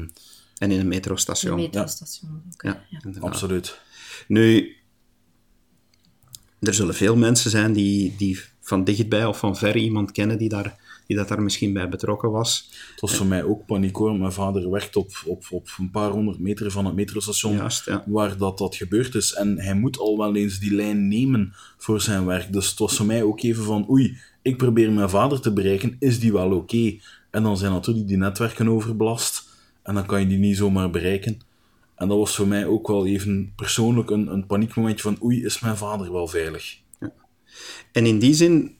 En 0.58 0.70
in 0.70 0.70
een 0.70 0.80
een 0.80 0.88
metrostation. 0.88 1.56
metrostation. 1.56 2.42
Oké, 2.52 2.66
Ja, 2.68 2.84
ja. 2.88 3.20
absoluut. 3.20 3.78
Nu, 4.28 4.72
er 6.66 6.74
zullen 6.74 6.94
veel 6.94 7.16
mensen 7.16 7.50
zijn 7.50 7.72
die, 7.72 8.14
die 8.18 8.40
van 8.60 8.84
dichtbij 8.84 9.24
of 9.24 9.38
van 9.38 9.56
ver 9.56 9.76
iemand 9.76 10.12
kennen 10.12 10.38
die, 10.38 10.48
daar, 10.48 10.76
die 11.06 11.16
dat 11.16 11.28
daar 11.28 11.42
misschien 11.42 11.72
bij 11.72 11.88
betrokken 11.88 12.30
was. 12.30 12.68
Het 12.90 13.00
was 13.00 13.14
voor 13.14 13.26
mij 13.26 13.44
ook 13.44 13.66
paniek 13.66 13.96
hoor. 13.96 14.18
Mijn 14.18 14.32
vader 14.32 14.70
werkt 14.70 14.96
op, 14.96 15.22
op, 15.26 15.44
op 15.50 15.68
een 15.78 15.90
paar 15.90 16.10
honderd 16.10 16.38
meter 16.38 16.70
van 16.70 16.84
het 16.84 16.94
metrostation 16.94 17.56
Juist, 17.56 17.84
ja. 17.84 18.04
waar 18.06 18.36
dat, 18.36 18.58
dat 18.58 18.76
gebeurd 18.76 19.14
is. 19.14 19.34
En 19.34 19.60
hij 19.60 19.74
moet 19.74 19.98
al 19.98 20.18
wel 20.18 20.36
eens 20.36 20.58
die 20.58 20.74
lijn 20.74 21.08
nemen 21.08 21.52
voor 21.76 22.00
zijn 22.00 22.26
werk. 22.26 22.52
Dus 22.52 22.70
het 22.70 22.78
was 22.78 22.96
voor 22.96 23.06
mij 23.06 23.22
ook 23.22 23.42
even 23.42 23.64
van, 23.64 23.90
oei, 23.90 24.16
ik 24.42 24.56
probeer 24.56 24.92
mijn 24.92 25.10
vader 25.10 25.40
te 25.40 25.52
bereiken, 25.52 25.96
is 25.98 26.20
die 26.20 26.32
wel 26.32 26.52
oké? 26.52 26.98
En 27.30 27.42
dan 27.42 27.56
zijn 27.56 27.72
natuurlijk 27.72 28.06
die 28.08 28.16
netwerken 28.16 28.68
overbelast 28.68 29.48
en 29.82 29.94
dan 29.94 30.06
kan 30.06 30.20
je 30.20 30.26
die 30.26 30.38
niet 30.38 30.56
zomaar 30.56 30.90
bereiken. 30.90 31.40
En 31.96 32.08
dat 32.08 32.18
was 32.18 32.36
voor 32.36 32.48
mij 32.48 32.66
ook 32.66 32.86
wel 32.86 33.06
even 33.06 33.52
persoonlijk 33.56 34.10
een, 34.10 34.32
een 34.32 34.46
paniekmomentje 34.46 35.02
van, 35.02 35.24
oei, 35.24 35.44
is 35.44 35.60
mijn 35.60 35.76
vader 35.76 36.12
wel 36.12 36.28
veilig? 36.28 36.82
En 37.92 38.06
in 38.06 38.18
die 38.18 38.34
zin, 38.34 38.76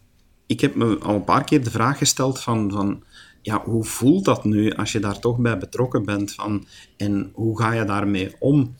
ik 0.46 0.61
heb 0.61 0.74
me 0.74 0.98
al 0.98 1.14
een 1.14 1.24
paar 1.24 1.44
keer 1.44 1.64
de 1.64 1.70
vraag 1.70 1.98
gesteld 1.98 2.40
van, 2.40 2.70
van 2.70 3.05
ja, 3.42 3.62
hoe 3.64 3.85
voelt 3.85 4.24
dat 4.24 4.44
nu 4.44 4.72
als 4.72 4.92
je 4.92 5.00
daar 5.00 5.18
toch 5.18 5.38
bij 5.38 5.59
betrokken 5.59 6.05
bent? 6.05 6.33
Van, 6.33 6.66
en 6.96 7.31
hoe 7.35 7.59
ga 7.59 7.72
je 7.72 7.85
daarmee 7.85 8.33
om? 8.38 8.77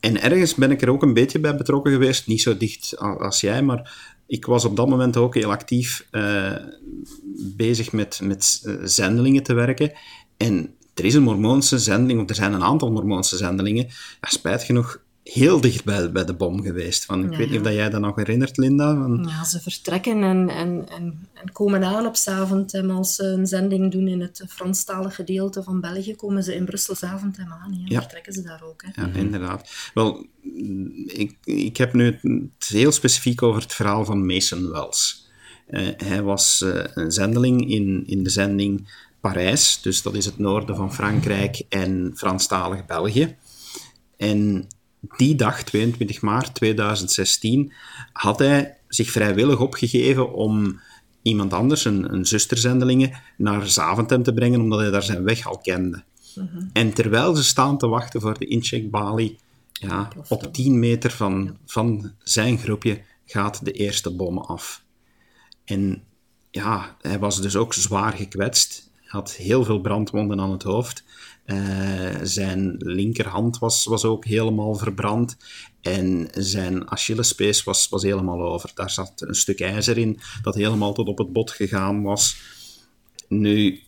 En 0.00 0.22
ergens 0.22 0.54
ben 0.54 0.70
ik 0.70 0.82
er 0.82 0.90
ook 0.90 1.02
een 1.02 1.14
beetje 1.14 1.40
bij 1.40 1.56
betrokken 1.56 1.92
geweest, 1.92 2.26
niet 2.26 2.42
zo 2.42 2.56
dicht 2.56 2.96
als 2.98 3.40
jij, 3.40 3.62
maar 3.62 4.12
ik 4.26 4.46
was 4.46 4.64
op 4.64 4.76
dat 4.76 4.88
moment 4.88 5.16
ook 5.16 5.34
heel 5.34 5.50
actief 5.50 6.06
eh, 6.10 6.56
bezig 7.56 7.92
met, 7.92 8.20
met 8.22 8.60
eh, 8.64 8.74
zendelingen 8.82 9.42
te 9.42 9.54
werken. 9.54 9.92
En 10.36 10.74
er 11.00 11.06
is 11.06 11.14
een 11.14 11.22
Mormoonse 11.22 11.78
zendeling, 11.78 12.20
of 12.22 12.28
er 12.28 12.34
zijn 12.34 12.52
een 12.52 12.62
aantal 12.64 12.92
Mormoonse 12.92 13.36
zendelingen, 13.36 13.84
ja, 14.20 14.28
spijt 14.28 14.62
genoeg 14.62 15.00
heel 15.22 15.60
dicht 15.60 15.84
bij, 15.84 16.12
bij 16.12 16.24
de 16.24 16.34
bom 16.34 16.62
geweest. 16.62 17.04
Van, 17.04 17.24
ik 17.24 17.30
Ja, 17.32 17.36
weet 17.38 17.46
niet 17.46 17.50
ja. 17.50 17.56
of 17.58 17.64
dat 17.66 17.74
jij 17.74 17.90
dat 17.90 18.00
nog 18.00 18.16
herinnert, 18.16 18.56
Linda. 18.56 18.94
Van, 18.94 19.26
Ja, 19.28 19.44
ze 19.44 19.60
vertrekken 19.60 20.22
en, 20.22 20.48
en, 20.48 20.88
en, 20.88 21.28
en 21.34 21.52
komen 21.52 21.84
aan 21.84 22.06
op 22.06 22.16
Zaventem. 22.16 22.90
Als 22.90 23.14
ze 23.14 23.24
een 23.24 23.46
zending 23.46 23.92
doen 23.92 24.08
in 24.08 24.20
het 24.20 24.44
Franstalige 24.48 25.14
gedeelte 25.14 25.62
van 25.62 25.80
België, 25.80 26.14
komen 26.16 26.42
ze 26.42 26.54
in 26.54 26.64
Brussel 26.64 26.94
Zaventem 26.94 27.52
aan. 27.52 27.72
Ja, 27.72 27.84
Ja. 27.84 28.00
vertrekken 28.00 28.32
ze 28.32 28.42
daar 28.42 28.62
ook. 28.64 28.82
Hè. 28.86 29.02
Ja, 29.02 29.08
inderdaad. 29.12 29.70
Wel, 29.94 30.26
ik, 31.06 31.36
ik 31.44 31.76
heb 31.76 31.92
nu 31.92 32.04
het 32.58 32.68
heel 32.68 32.92
specifiek 32.92 33.42
over 33.42 33.62
het 33.62 33.74
verhaal 33.74 34.04
van 34.04 34.26
Mason 34.26 34.70
Wells. 34.70 35.28
Eh, 35.66 35.86
hij 35.96 36.22
was 36.22 36.62
eh, 36.62 36.84
een 36.94 37.12
zendeling 37.12 37.70
in, 37.70 38.02
in 38.06 38.22
de 38.22 38.30
zending 38.30 38.88
Parijs, 39.20 39.80
dus 39.82 40.02
dat 40.02 40.14
is 40.14 40.24
het 40.24 40.38
noorden 40.38 40.76
van 40.76 40.94
Frankrijk 40.94 41.62
en 41.68 42.12
Franstalig 42.14 42.86
België. 42.86 43.36
En 44.16 44.66
die 45.16 45.34
dag, 45.34 45.62
22 45.62 46.20
maart 46.20 46.54
2016, 46.54 47.72
had 48.12 48.38
hij 48.38 48.76
zich 48.88 49.10
vrijwillig 49.10 49.58
opgegeven 49.58 50.32
om 50.32 50.80
iemand 51.22 51.52
anders, 51.52 51.84
een, 51.84 52.12
een 52.12 52.26
zusterzendelinge, 52.26 53.12
naar 53.36 53.66
Zaventem 53.66 54.22
te 54.22 54.32
brengen, 54.32 54.60
omdat 54.60 54.80
hij 54.80 54.90
daar 54.90 55.02
zijn 55.02 55.24
weg 55.24 55.46
al 55.46 55.58
kende. 55.58 56.02
En 56.72 56.92
terwijl 56.92 57.34
ze 57.34 57.44
staan 57.44 57.78
te 57.78 57.88
wachten 57.88 58.20
voor 58.20 58.38
de 58.38 58.46
incheckbalie, 58.46 59.38
ja, 59.72 60.08
op 60.28 60.42
dat. 60.42 60.54
10 60.54 60.78
meter 60.78 61.10
van, 61.10 61.56
van 61.66 62.12
zijn 62.22 62.58
groepje 62.58 63.00
gaat 63.24 63.64
de 63.64 63.72
eerste 63.72 64.10
bom 64.10 64.38
af. 64.38 64.82
En 65.64 66.02
ja, 66.50 66.96
hij 67.00 67.18
was 67.18 67.40
dus 67.40 67.56
ook 67.56 67.74
zwaar 67.74 68.12
gekwetst. 68.12 68.89
Had 69.10 69.32
heel 69.32 69.64
veel 69.64 69.80
brandwonden 69.80 70.40
aan 70.40 70.50
het 70.50 70.62
hoofd. 70.62 71.04
Eh, 71.44 71.56
zijn 72.22 72.74
linkerhand 72.78 73.58
was, 73.58 73.84
was 73.84 74.04
ook 74.04 74.24
helemaal 74.24 74.74
verbrand. 74.74 75.36
En 75.80 76.28
zijn 76.32 76.90
Achillespees 76.90 77.64
was, 77.64 77.88
was 77.88 78.02
helemaal 78.02 78.42
over. 78.42 78.70
Daar 78.74 78.90
zat 78.90 79.12
een 79.16 79.34
stuk 79.34 79.60
ijzer 79.60 79.98
in 79.98 80.20
dat 80.42 80.54
helemaal 80.54 80.92
tot 80.92 81.08
op 81.08 81.18
het 81.18 81.32
bot 81.32 81.50
gegaan 81.50 82.02
was. 82.02 82.36
Nu, 83.28 83.80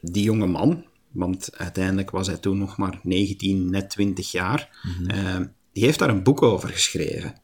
die 0.00 0.22
jonge 0.22 0.46
man, 0.46 0.84
want 1.10 1.56
uiteindelijk 1.56 2.10
was 2.10 2.26
hij 2.26 2.36
toen 2.36 2.58
nog 2.58 2.76
maar 2.76 3.00
19, 3.02 3.70
net 3.70 3.90
20 3.90 4.30
jaar, 4.30 4.78
eh, 5.06 5.40
die 5.72 5.84
heeft 5.84 5.98
daar 5.98 6.08
een 6.08 6.22
boek 6.22 6.42
over 6.42 6.68
geschreven. 6.68 7.34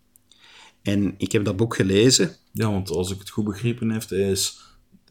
En 0.82 1.14
ik 1.16 1.32
heb 1.32 1.44
dat 1.44 1.56
boek 1.56 1.76
gelezen. 1.76 2.36
Ja, 2.52 2.70
want 2.70 2.90
als 2.90 3.10
ik 3.10 3.18
het 3.18 3.30
goed 3.30 3.44
begrepen 3.44 3.90
heb, 3.90 4.10
is, 4.10 4.60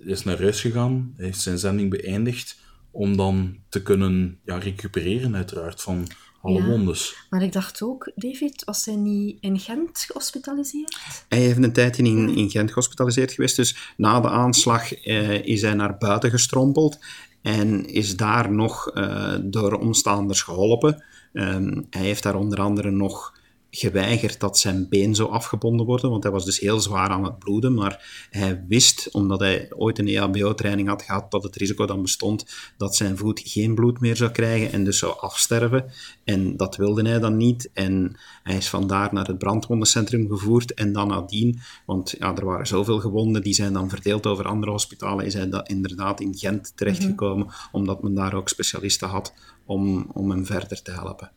is 0.06 0.24
naar 0.24 0.42
huis 0.42 0.62
gegaan, 0.62 1.14
hij 1.16 1.26
heeft 1.26 1.42
zijn 1.42 1.58
zending 1.58 1.90
beëindigd, 1.90 2.60
om 2.92 3.18
dan 3.18 3.58
te 3.70 3.82
kunnen 3.82 4.40
ja, 4.46 4.58
recupereren 4.58 5.36
uiteraard 5.36 5.82
van 5.82 6.08
alle 6.42 6.60
Ja. 6.60 6.66
wondes. 6.66 7.16
Maar 7.30 7.42
ik 7.42 7.52
dacht 7.54 7.82
ook, 7.82 8.12
David, 8.16 8.64
was 8.64 8.86
hij 8.86 8.96
niet 8.96 9.38
in 9.42 9.60
Gent 9.60 10.00
gehospitaliseerd? 10.00 11.26
Hij 11.30 11.40
heeft 11.40 11.64
een 11.64 11.74
tijdje 11.74 12.04
in, 12.04 12.30
in 12.36 12.50
Gent 12.50 12.70
gehospitaliseerd 12.70 13.32
geweest, 13.32 13.56
dus 13.56 13.94
na 13.98 14.20
de 14.20 14.30
aanslag 14.30 14.94
eh, 14.94 15.46
is 15.46 15.62
hij 15.62 15.74
naar 15.74 15.98
buiten 15.98 16.30
gestrompeld 16.30 17.00
en 17.42 17.86
is 17.86 18.18
daar 18.18 18.52
nog 18.52 18.88
eh, 18.90 19.36
door 19.44 19.74
omstaanders 19.74 20.42
geholpen. 20.42 21.04
Ehm, 21.34 21.82
hij 21.90 22.02
heeft 22.02 22.24
daar 22.24 22.36
onder 22.36 22.60
andere 22.62 22.92
nog 22.92 23.40
geweigerd 23.72 24.40
dat 24.40 24.58
zijn 24.58 24.90
been 24.90 25.16
zou 25.16 25.30
afgebonden 25.32 25.86
worden, 25.86 26.10
want 26.10 26.24
hij 26.24 26.32
was 26.32 26.46
dus 26.46 26.60
heel 26.60 26.80
zwaar 26.80 27.10
aan 27.10 27.24
het 27.24 27.40
bloeden, 27.40 27.74
maar 27.74 28.28
hij 28.30 28.66
wist, 28.68 29.10
omdat 29.12 29.40
hij 29.40 29.68
ooit 29.78 30.00
een 30.00 30.08
EHBO-training 30.08 30.88
had 30.88 31.02
gehad, 31.02 31.32
dat 31.32 31.44
het 31.44 31.56
risico 31.56 31.86
dan 31.86 32.02
bestond 32.02 32.46
dat 32.78 32.96
zijn 32.96 33.18
voet 33.18 33.42
geen 33.44 33.76
bloed 33.76 34.00
meer 34.00 34.16
zou 34.16 34.32
krijgen 34.32 34.72
en 34.72 34.84
dus 34.84 34.98
zou 34.98 35.20
afsterven. 35.20 35.92
En 36.24 36.58
dat 36.58 36.76
wilde 36.76 37.10
hij 37.10 37.20
dan 37.20 37.38
niet. 37.38 37.70
En 37.74 38.18
hij 38.44 38.58
is 38.58 38.70
vandaar 38.70 39.14
naar 39.14 39.28
het 39.28 39.38
brandwondencentrum 39.38 40.28
gevoerd 40.28 40.74
en 40.74 40.94
dan 40.94 41.08
nadien, 41.08 41.60
want 41.86 42.16
ja, 42.20 42.36
er 42.36 42.46
waren 42.46 42.68
zoveel 42.68 43.00
gewonden, 43.00 43.44
die 43.44 43.54
zijn 43.54 43.74
dan 43.74 43.90
verdeeld 43.90 44.26
over 44.26 44.48
andere 44.48 44.72
hospitalen, 44.72 45.26
is 45.26 45.34
hij 45.34 45.50
da- 45.50 45.68
inderdaad 45.68 46.20
in 46.22 46.38
Gent 46.38 46.72
terechtgekomen, 46.76 47.48
omdat 47.72 48.04
men 48.04 48.14
daar 48.14 48.34
ook 48.34 48.50
specialisten 48.50 49.08
had 49.08 49.34
om, 49.66 50.10
om 50.14 50.30
hem 50.30 50.46
verder 50.46 50.82
te 50.82 50.92
helpen. 50.92 51.32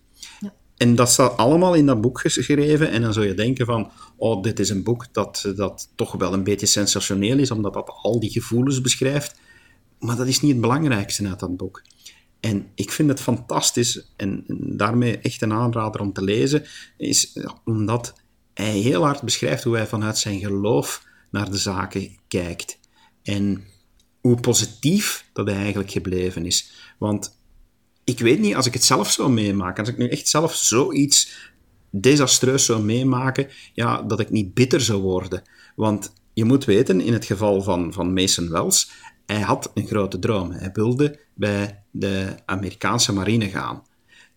En 0.84 0.94
dat 0.94 1.10
staat 1.10 1.36
allemaal 1.36 1.74
in 1.74 1.86
dat 1.86 2.00
boek 2.00 2.20
geschreven. 2.20 2.90
En 2.90 3.02
dan 3.02 3.12
zou 3.12 3.26
je 3.26 3.34
denken 3.34 3.66
van, 3.66 3.90
oh, 4.16 4.42
dit 4.42 4.58
is 4.58 4.68
een 4.68 4.82
boek 4.82 5.06
dat, 5.12 5.52
dat 5.56 5.88
toch 5.94 6.12
wel 6.12 6.32
een 6.32 6.44
beetje 6.44 6.66
sensationeel 6.66 7.38
is, 7.38 7.50
omdat 7.50 7.72
dat 7.72 7.88
al 7.88 8.20
die 8.20 8.30
gevoelens 8.30 8.80
beschrijft. 8.80 9.36
Maar 9.98 10.16
dat 10.16 10.26
is 10.26 10.40
niet 10.40 10.52
het 10.52 10.60
belangrijkste 10.60 11.28
uit 11.28 11.40
dat 11.40 11.56
boek. 11.56 11.82
En 12.40 12.66
ik 12.74 12.90
vind 12.90 13.08
het 13.08 13.20
fantastisch, 13.20 14.12
en 14.16 14.44
daarmee 14.76 15.18
echt 15.18 15.42
een 15.42 15.52
aanrader 15.52 16.00
om 16.00 16.12
te 16.12 16.22
lezen, 16.22 16.64
is 16.96 17.38
omdat 17.64 18.14
hij 18.54 18.78
heel 18.78 19.04
hard 19.04 19.22
beschrijft 19.22 19.64
hoe 19.64 19.76
hij 19.76 19.86
vanuit 19.86 20.18
zijn 20.18 20.40
geloof 20.40 21.06
naar 21.30 21.50
de 21.50 21.58
zaken 21.58 22.16
kijkt. 22.28 22.78
En 23.22 23.64
hoe 24.20 24.40
positief 24.40 25.28
dat 25.32 25.46
hij 25.46 25.56
eigenlijk 25.56 25.90
gebleven 25.90 26.46
is. 26.46 26.70
Want 26.98 27.42
ik 28.04 28.18
weet 28.18 28.40
niet, 28.40 28.54
als 28.54 28.66
ik 28.66 28.72
het 28.72 28.84
zelf 28.84 29.10
zou 29.10 29.30
meemaken, 29.30 29.84
als 29.84 29.92
ik 29.92 29.98
nu 29.98 30.08
echt 30.08 30.28
zelf 30.28 30.54
zoiets 30.54 31.52
desastreus 31.90 32.64
zou 32.64 32.82
meemaken, 32.82 33.48
ja, 33.72 34.02
dat 34.02 34.20
ik 34.20 34.30
niet 34.30 34.54
bitter 34.54 34.80
zou 34.80 35.02
worden. 35.02 35.42
Want 35.76 36.12
je 36.32 36.44
moet 36.44 36.64
weten, 36.64 37.00
in 37.00 37.12
het 37.12 37.24
geval 37.24 37.62
van, 37.62 37.92
van 37.92 38.12
Mason 38.12 38.50
Wells, 38.50 38.90
hij 39.26 39.40
had 39.40 39.70
een 39.74 39.86
grote 39.86 40.18
droom. 40.18 40.50
Hij 40.50 40.70
wilde 40.72 41.18
bij 41.34 41.82
de 41.90 42.34
Amerikaanse 42.44 43.12
marine 43.12 43.48
gaan. 43.48 43.82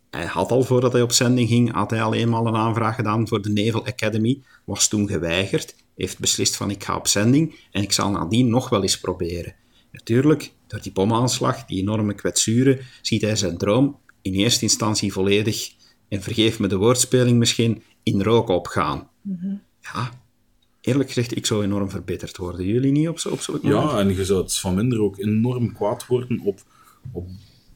Hij 0.10 0.26
had 0.26 0.52
al, 0.52 0.64
voordat 0.64 0.94
hij 0.94 1.02
op 1.02 1.12
zending 1.12 1.50
ging, 1.50 1.74
had 1.74 1.90
hij 1.90 2.02
al 2.02 2.14
eenmaal 2.14 2.48
een 2.48 2.56
aanvraag 2.56 2.96
gedaan 2.96 3.28
voor 3.28 3.42
de 3.42 3.50
Naval 3.50 3.86
Academy, 3.86 4.42
was 4.66 4.88
toen 4.88 5.08
geweigerd, 5.08 5.76
heeft 5.96 6.20
beslist 6.20 6.56
van 6.56 6.70
ik 6.70 6.84
ga 6.84 6.96
op 6.96 7.08
zending 7.08 7.56
en 7.72 7.82
ik 7.82 7.92
zal 7.92 8.10
nadien 8.10 8.50
nog 8.50 8.70
wel 8.70 8.82
eens 8.82 9.00
proberen. 9.00 9.56
Natuurlijk, 9.92 10.52
door 10.68 10.82
die 10.82 10.92
bomaanslag, 10.92 11.66
die 11.66 11.82
enorme 11.82 12.14
kwetsuren, 12.14 12.80
ziet 13.02 13.22
hij 13.22 13.36
zijn 13.36 13.58
droom 13.58 14.00
in 14.22 14.34
eerste 14.34 14.64
instantie 14.64 15.14
volledig, 15.14 15.72
en 16.08 16.22
vergeef 16.22 16.60
me 16.60 16.68
de 16.68 16.78
woordspeling 16.78 17.38
misschien, 17.38 17.84
in 18.04 18.22
rook 18.22 18.50
opgaan. 18.50 19.10
Ja, 19.82 20.12
eerlijk 20.82 21.08
gezegd, 21.08 21.36
ik 21.36 21.46
zou 21.46 21.64
enorm 21.64 21.90
verbitterd 21.90 22.38
worden. 22.38 22.66
Jullie 22.66 22.92
niet 22.92 23.08
op, 23.08 23.20
zo, 23.20 23.30
op 23.30 23.40
zo'n 23.40 23.60
moment? 23.64 23.92
Ja, 23.92 24.00
en 24.00 24.16
je 24.16 24.26
zou 24.26 24.42
het 24.42 24.60
van 24.60 24.76
minder 24.76 25.02
ook 25.02 25.18
enorm 25.18 25.74
kwaad 25.74 26.06
worden 26.06 26.40
op, 26.40 26.60
op 27.12 27.28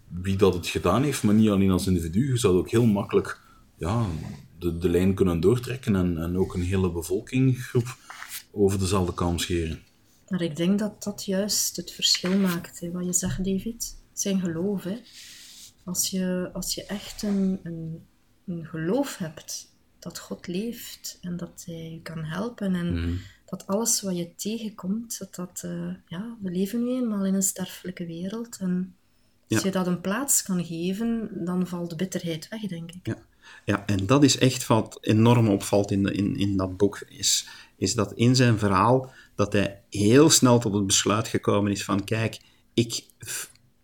wie 0.08 0.36
dat 0.36 0.54
het 0.54 0.68
gedaan 0.68 1.04
heeft, 1.04 1.24
maar 1.24 1.34
niet 1.34 1.50
alleen 1.50 1.72
als 1.72 1.88
individu. 1.88 2.28
Je 2.28 2.38
zou 2.38 2.58
ook 2.58 2.70
heel 2.70 2.86
makkelijk 2.86 3.42
ja, 3.78 4.06
de, 4.60 4.78
de 4.78 4.89
lijn 4.89 5.14
kunnen 5.14 5.39
doortrekken 5.39 5.96
en, 5.96 6.18
en 6.18 6.38
ook 6.38 6.54
een 6.54 6.64
hele 6.64 6.92
bevolkinggroep 6.92 7.98
over 8.52 8.80
dezelfde 8.80 9.14
kam 9.14 9.38
scheren. 9.38 9.80
Maar 10.32 10.42
ik 10.42 10.56
denk 10.56 10.80
dat 10.80 11.04
dat 11.04 11.26
juist 11.26 11.76
het 11.76 11.92
verschil 11.92 12.38
maakt, 12.38 12.80
hè, 12.80 12.92
wat 12.92 13.06
je 13.06 13.14
zegt, 13.14 13.38
David. 13.46 13.96
Zijn 14.14 14.40
geloof. 14.40 14.84
Hè. 14.84 14.98
Als, 15.84 16.10
je, 16.10 16.50
als 16.54 16.76
je 16.76 16.86
echt 16.86 17.22
een, 17.24 17.60
een, 17.64 18.06
een 18.46 18.66
geloof 18.66 19.18
hebt 19.18 19.70
dat 20.00 20.20
God 20.20 20.48
leeft 20.48 21.18
en 21.22 21.38
dat 21.38 21.64
Hij 21.66 21.92
je 21.92 22.02
kan 22.02 22.24
helpen 22.24 22.76
en 22.76 23.20
dat 23.46 23.68
alles 23.68 24.02
wat 24.02 24.18
je 24.18 24.36
tegenkomt, 24.36 25.18
dat 25.20 25.36
dat... 25.36 25.62
eh, 25.66 25.94
ja, 26.08 26.38
we 26.42 26.52
leven 26.52 26.84
nu 26.84 26.90
eenmaal 26.90 27.26
in 27.26 27.34
een 27.34 27.42
sterfelijke 27.44 28.06
wereld 28.06 28.58
en 28.58 28.96
als 29.50 29.60
Ja. 29.62 29.66
je 29.66 29.72
dat 29.72 29.88
een 29.88 30.02
plaats 30.02 30.44
kan 30.44 30.66
geven, 30.66 31.30
dan 31.46 31.68
valt 31.68 31.90
de 31.90 31.96
bitterheid 31.96 32.48
weg, 32.48 32.62
denk 32.62 32.92
ik. 32.92 33.08
Ja, 33.08 33.18
ja 33.66 33.86
en 33.86 34.06
dat 34.06 34.24
is 34.24 34.38
echt 34.38 34.68
wat 34.68 34.98
enorm 35.02 35.50
opvalt 35.50 35.92
in, 35.92 36.04
de, 36.04 36.12
in, 36.12 36.38
in 36.38 36.58
dat 36.58 36.78
boek, 36.78 37.04
is, 37.08 37.48
is 37.78 37.96
dat 37.96 38.14
in 38.14 38.36
zijn 38.36 38.60
verhaal 38.60 39.12
dat 39.36 39.54
hij 39.54 39.82
heel 39.89 40.30
snel 40.30 40.60
tot 40.60 40.74
het 40.74 40.86
besluit 40.86 41.28
gekomen 41.28 41.72
is 41.72 41.84
van 41.84 42.04
kijk, 42.04 42.39
ik 42.74 43.04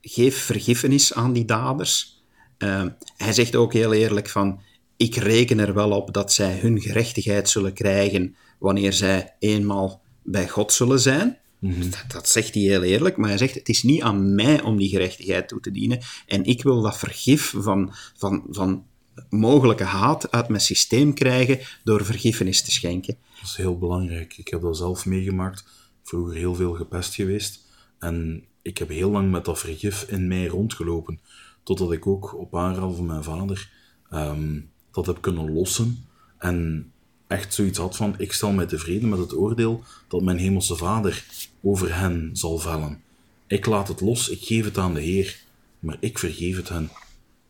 geef 0.02 0.38
vergiffenis 0.38 1.14
aan 1.14 1.34
die 1.34 1.46
daders. 1.46 2.24
Eh, 2.58 2.86
hij 3.18 3.34
zegt 3.34 3.56
ook 3.56 3.74
heel 3.74 3.94
eerlijk 3.94 4.30
van 4.30 4.62
ik 4.98 5.16
reken 5.16 5.60
er 5.60 5.74
wel 5.74 5.92
op 5.92 6.14
dat 6.14 6.34
zij 6.34 6.58
hun 6.60 6.82
gerechtigheid 6.82 7.50
zullen 7.50 7.74
krijgen 7.74 8.36
wanneer 8.60 8.94
zij 8.94 9.36
eenmaal 9.40 10.02
bij 10.24 10.50
God 10.50 10.74
zullen 10.74 11.00
zijn. 11.00 11.38
Dat, 11.60 12.04
dat 12.08 12.30
zegt 12.30 12.54
hij 12.54 12.64
heel 12.64 12.84
eerlijk, 12.84 13.18
maar 13.18 13.30
hij 13.30 13.38
zegt: 13.38 13.54
Het 13.54 13.70
is 13.70 13.84
niet 13.84 14.02
aan 14.02 14.36
mij 14.36 14.62
om 14.62 14.78
die 14.78 14.90
gerechtigheid 14.90 15.48
toe 15.48 15.60
te 15.60 15.72
dienen. 15.72 16.00
En 16.28 16.44
ik 16.44 16.64
wil 16.64 16.82
dat 16.82 16.98
vergif 16.98 17.54
van, 17.58 17.94
van, 18.18 18.44
van 18.50 18.86
mogelijke 19.30 19.84
haat 19.84 20.32
uit 20.32 20.48
mijn 20.48 20.62
systeem 20.62 21.14
krijgen 21.14 21.60
door 21.84 22.06
vergiffenis 22.06 22.62
te 22.62 22.72
schenken. 22.72 23.18
Dat 23.36 23.50
is 23.50 23.56
heel 23.56 23.78
belangrijk. 23.78 24.38
Ik 24.38 24.48
heb 24.48 24.62
dat 24.62 24.78
zelf 24.78 25.06
meegemaakt. 25.06 25.66
Vroeger 26.04 26.36
heel 26.36 26.56
veel 26.56 26.74
gepest 26.74 27.16
geweest. 27.16 27.66
En 28.00 28.44
ik 28.62 28.78
heb 28.78 28.90
heel 28.90 29.12
lang 29.12 29.32
met 29.32 29.46
dat 29.46 29.60
vergif 29.60 30.04
in 30.04 30.28
mij 30.28 30.48
rondgelopen. 30.48 31.20
Totdat 31.64 31.92
ik 31.92 32.08
ook 32.08 32.38
op 32.38 32.56
aanraden 32.56 32.96
van 32.96 33.06
mijn 33.06 33.24
vader 33.24 33.72
ehm, 34.10 34.60
dat 34.92 35.06
heb 35.06 35.22
kunnen 35.22 35.54
lossen. 35.54 36.06
En 36.38 36.92
echt 37.28 37.54
zoiets 37.54 37.78
had 37.78 37.96
van, 37.96 38.16
ik 38.18 38.34
stel 38.34 38.52
mij 38.52 38.66
tevreden 38.66 39.10
met 39.10 39.20
het 39.20 39.36
oordeel 39.36 39.84
dat 40.08 40.22
mijn 40.22 40.38
hemelse 40.38 40.76
vader 40.76 41.26
over 41.62 41.96
hen 41.96 42.30
zal 42.34 42.58
vellen. 42.58 43.02
Ik 43.48 43.66
laat 43.66 43.88
het 43.88 44.02
los, 44.02 44.30
ik 44.30 44.44
geef 44.44 44.66
het 44.66 44.78
aan 44.78 44.94
de 44.94 45.02
Heer, 45.02 45.40
maar 45.80 45.98
ik 46.00 46.20
vergeef 46.20 46.56
het 46.56 46.70
hen. 46.70 46.90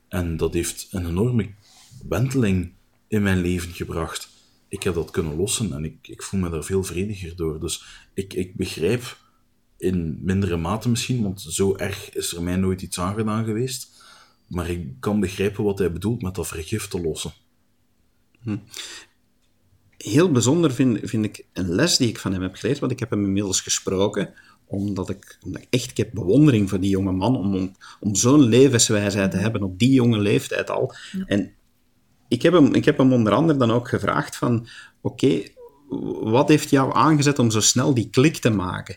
En 0.07 0.37
dat 0.37 0.53
heeft 0.53 0.87
een 0.91 1.07
enorme 1.07 1.49
wenteling 2.07 2.73
in 3.07 3.21
mijn 3.21 3.41
leven 3.41 3.73
gebracht. 3.73 4.29
Ik 4.67 4.83
heb 4.83 4.93
dat 4.93 5.11
kunnen 5.11 5.35
lossen 5.35 5.73
en 5.73 5.85
ik, 5.85 6.07
ik 6.07 6.23
voel 6.23 6.39
me 6.39 6.49
daar 6.49 6.63
veel 6.63 6.83
vrediger 6.83 7.35
door. 7.35 7.59
Dus 7.59 7.85
ik, 8.13 8.33
ik 8.33 8.55
begrijp 8.55 9.17
in 9.77 10.19
mindere 10.21 10.57
mate 10.57 10.89
misschien, 10.89 11.23
want 11.23 11.41
zo 11.41 11.75
erg 11.75 12.13
is 12.13 12.33
er 12.33 12.43
mij 12.43 12.55
nooit 12.55 12.81
iets 12.81 12.99
aangedaan 12.99 13.45
geweest. 13.45 14.03
Maar 14.47 14.69
ik 14.69 14.87
kan 14.99 15.19
begrijpen 15.19 15.63
wat 15.63 15.79
hij 15.79 15.91
bedoelt 15.91 16.21
met 16.21 16.35
dat 16.35 16.47
vergif 16.47 16.87
te 16.87 17.01
lossen. 17.01 17.33
Heel 19.97 20.31
bijzonder 20.31 20.71
vind, 20.71 20.99
vind 21.03 21.25
ik 21.25 21.45
een 21.53 21.69
les 21.69 21.97
die 21.97 22.09
ik 22.09 22.19
van 22.19 22.33
hem 22.33 22.41
heb 22.41 22.55
geleerd, 22.55 22.79
want 22.79 22.91
ik 22.91 22.99
heb 22.99 23.09
hem 23.09 23.25
inmiddels 23.25 23.61
gesproken, 23.61 24.33
omdat 24.67 25.09
ik, 25.09 25.37
omdat 25.45 25.61
ik 25.61 25.67
echt 25.69 25.89
ik 25.89 25.97
heb 25.97 26.09
bewondering 26.13 26.69
voor 26.69 26.79
die 26.79 26.89
jonge 26.89 27.11
man, 27.11 27.37
om, 27.37 27.55
om, 27.55 27.75
om 27.99 28.15
zo'n 28.15 28.41
levenswijsheid 28.41 29.31
te 29.31 29.37
hebben 29.37 29.63
op 29.63 29.79
die 29.79 29.91
jonge 29.91 30.19
leeftijd 30.19 30.69
al. 30.69 30.93
En 31.25 31.51
ik 32.27 32.41
heb, 32.41 32.53
hem, 32.53 32.73
ik 32.73 32.85
heb 32.85 32.97
hem 32.97 33.13
onder 33.13 33.33
andere 33.33 33.59
dan 33.59 33.71
ook 33.71 33.89
gevraagd 33.89 34.35
van, 34.35 34.67
oké, 35.01 35.41
wat 36.21 36.49
heeft 36.49 36.69
jou 36.69 36.95
aangezet 36.95 37.39
om 37.39 37.51
zo 37.51 37.59
snel 37.59 37.93
die 37.93 38.09
klik 38.09 38.37
te 38.37 38.49
maken? 38.49 38.95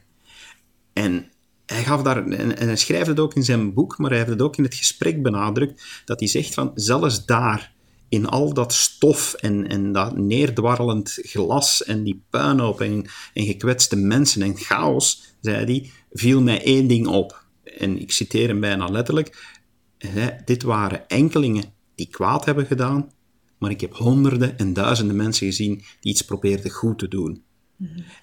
En 0.93 1.31
hij 1.66 1.85
gaf 1.85 2.03
daar, 2.03 2.27
en, 2.27 2.57
en 2.57 2.66
hij 2.66 2.77
schrijft 2.77 3.07
het 3.07 3.21
ook 3.21 3.35
in 3.35 3.45
zijn 3.45 3.75
boek, 3.75 3.99
maar 3.99 4.11
hij 4.11 4.18
heeft 4.18 4.31
het 4.31 4.43
ook 4.43 4.57
in 4.57 4.64
het 4.64 4.75
gesprek 4.75 5.23
benadrukt, 5.23 6.03
dat 6.05 6.21
hij 6.21 6.29
zegt 6.29 6.55
van, 6.55 6.71
zelfs 6.75 7.27
daar, 7.27 7.73
in 8.11 8.27
al 8.27 8.53
dat 8.55 8.73
stof 8.73 9.35
en, 9.35 9.69
en 9.69 9.93
dat 9.93 10.17
neerdwarrelend 10.17 11.19
glas 11.23 11.85
en 11.85 12.05
die 12.05 12.23
puinhoop 12.31 12.81
en, 12.81 13.07
en 13.35 13.45
gekwetste 13.45 13.97
mensen 13.97 14.43
en 14.43 14.57
chaos, 14.57 15.35
zei 15.41 15.65
hij, 15.65 15.91
viel 16.13 16.43
mij 16.43 16.63
één 16.65 16.87
ding 16.87 17.07
op. 17.07 17.45
En 17.79 18.01
ik 18.01 18.13
citeer 18.13 18.49
hem 18.49 18.61
bijna 18.61 18.87
letterlijk. 18.87 19.59
Zei, 19.99 20.37
dit 20.45 20.63
waren 20.63 21.09
enkelingen 21.09 21.65
die 21.95 22.09
kwaad 22.11 22.45
hebben 22.45 22.67
gedaan, 22.67 23.13
maar 23.59 23.71
ik 23.71 23.81
heb 23.81 23.95
honderden 23.95 24.59
en 24.59 24.73
duizenden 24.73 25.17
mensen 25.17 25.47
gezien 25.47 25.75
die 25.77 26.13
iets 26.13 26.23
probeerden 26.23 26.71
goed 26.71 26.99
te 26.99 27.09
doen. 27.09 27.43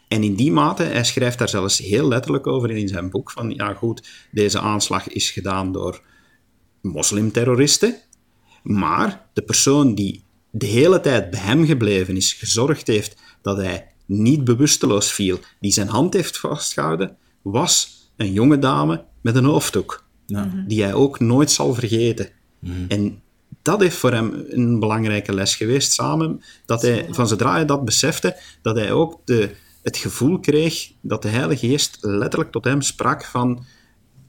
En 0.08 0.24
in 0.24 0.36
die 0.36 0.52
mate, 0.52 0.84
hij 0.84 1.04
schrijft 1.04 1.38
daar 1.38 1.50
zelfs 1.50 1.78
heel 1.78 2.08
letterlijk 2.08 2.48
over 2.48 2.70
in 2.72 2.88
zijn 2.88 3.10
boek, 3.10 3.32
van 3.32 3.50
ja 3.50 3.74
goed, 3.74 4.28
deze 4.32 4.60
aanslag 4.60 5.08
is 5.08 5.32
gedaan 5.32 5.72
door 5.72 6.02
moslimterroristen, 6.82 7.96
maar 8.64 9.26
de 9.34 9.42
persoon 9.42 9.96
die 9.96 10.24
de 10.52 10.66
hele 10.66 11.00
tijd 11.00 11.30
bij 11.30 11.40
hem 11.40 11.66
gebleven 11.66 12.16
is, 12.16 12.34
gezorgd 12.34 12.88
heeft 12.88 13.16
dat 13.42 13.58
hij 13.58 13.88
niet 14.06 14.44
bewusteloos 14.44 15.12
viel, 15.12 15.40
die 15.60 15.72
zijn 15.72 15.88
hand 15.88 16.14
heeft 16.14 16.38
vastgehouden, 16.38 17.16
was 17.42 17.96
een 18.16 18.32
jonge 18.34 18.60
dame 18.60 19.04
met 19.22 19.36
een 19.36 19.46
hoofddoek, 19.46 20.06
Ja. 20.26 20.64
die 20.68 20.84
hij 20.84 20.94
ook 20.94 21.20
nooit 21.20 21.52
zal 21.52 21.74
vergeten. 21.74 22.30
En 22.88 23.22
dat 23.62 23.80
heeft 23.82 23.96
voor 23.96 24.12
hem 24.12 24.46
een 24.50 24.80
belangrijke 24.80 25.34
les 25.34 25.56
geweest, 25.56 25.92
samen, 25.94 26.42
dat 26.66 26.82
hij, 26.82 27.08
van 27.10 27.28
zodra 27.28 27.52
hij 27.52 27.66
dat 27.66 27.86
besefte, 27.86 28.38
dat 28.62 28.76
hij 28.76 28.92
ook 28.92 29.22
de, 29.26 29.50
het 29.84 29.98
gevoel 29.98 30.40
kreeg 30.40 30.92
dat 31.02 31.22
de 31.22 31.28
Heilige 31.28 31.68
Geest 31.68 31.98
letterlijk 32.02 32.52
tot 32.52 32.64
hem 32.64 32.82
sprak 32.82 33.26
van, 33.26 33.66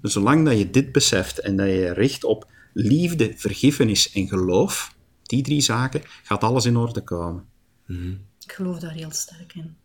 zolang 0.02 0.44
dat 0.44 0.58
je 0.58 0.70
dit 0.70 0.92
beseft 0.92 1.38
en 1.38 1.56
dat 1.56 1.66
je 1.66 1.92
richt 1.92 2.24
op 2.24 2.46
liefde, 2.80 3.32
vergiffenis 3.36 4.12
en 4.12 4.28
geloof, 4.28 4.94
die 5.22 5.42
drie 5.42 5.60
zaken, 5.60 6.02
gaat 6.22 6.44
alles 6.44 6.64
in 6.64 6.76
orde 6.76 7.00
komen. 7.00 7.44
Ik 8.44 8.52
geloof 8.52 8.78
daar 8.78 8.92
heel 8.92 9.10
sterk 9.10 9.54
in. 9.54 9.76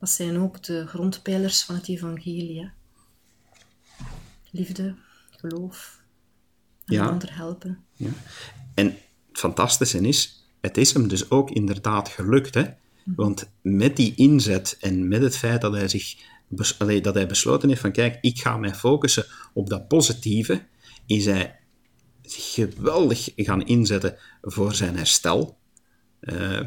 Dat 0.00 0.10
zijn 0.10 0.38
ook 0.38 0.62
de 0.62 0.86
grondpijlers 0.86 1.62
van 1.62 1.74
het 1.74 1.88
evangelie. 1.88 2.60
hè. 2.60 2.66
Liefde, 4.50 4.94
geloof, 5.30 6.00
en 6.84 6.94
Ja. 6.94 7.06
ander 7.08 7.36
helpen. 7.36 7.84
En 8.74 8.86
het 8.86 8.98
fantastische 9.32 10.00
is, 10.00 10.48
het 10.60 10.76
is 10.76 10.92
hem 10.92 11.08
dus 11.08 11.30
ook 11.30 11.50
inderdaad 11.50 12.08
gelukt. 12.08 12.54
Hè? 12.54 12.64
Want 13.04 13.50
met 13.62 13.96
die 13.96 14.14
inzet 14.14 14.76
en 14.80 15.08
met 15.08 15.22
het 15.22 15.36
feit 15.36 15.60
dat 15.60 15.72
hij, 15.72 15.88
zich, 15.88 16.16
dat 17.02 17.14
hij 17.14 17.26
besloten 17.26 17.68
heeft 17.68 17.80
van 17.80 17.92
kijk, 17.92 18.18
ik 18.20 18.38
ga 18.40 18.56
mij 18.56 18.74
focussen 18.74 19.26
op 19.52 19.68
dat 19.68 19.88
positieve, 19.88 20.66
is 21.06 21.24
hij 21.24 21.58
geweldig 22.34 23.28
gaan 23.36 23.66
inzetten 23.66 24.16
voor 24.42 24.74
zijn 24.74 24.96
herstel. 24.96 25.56
Eh, 26.20 26.60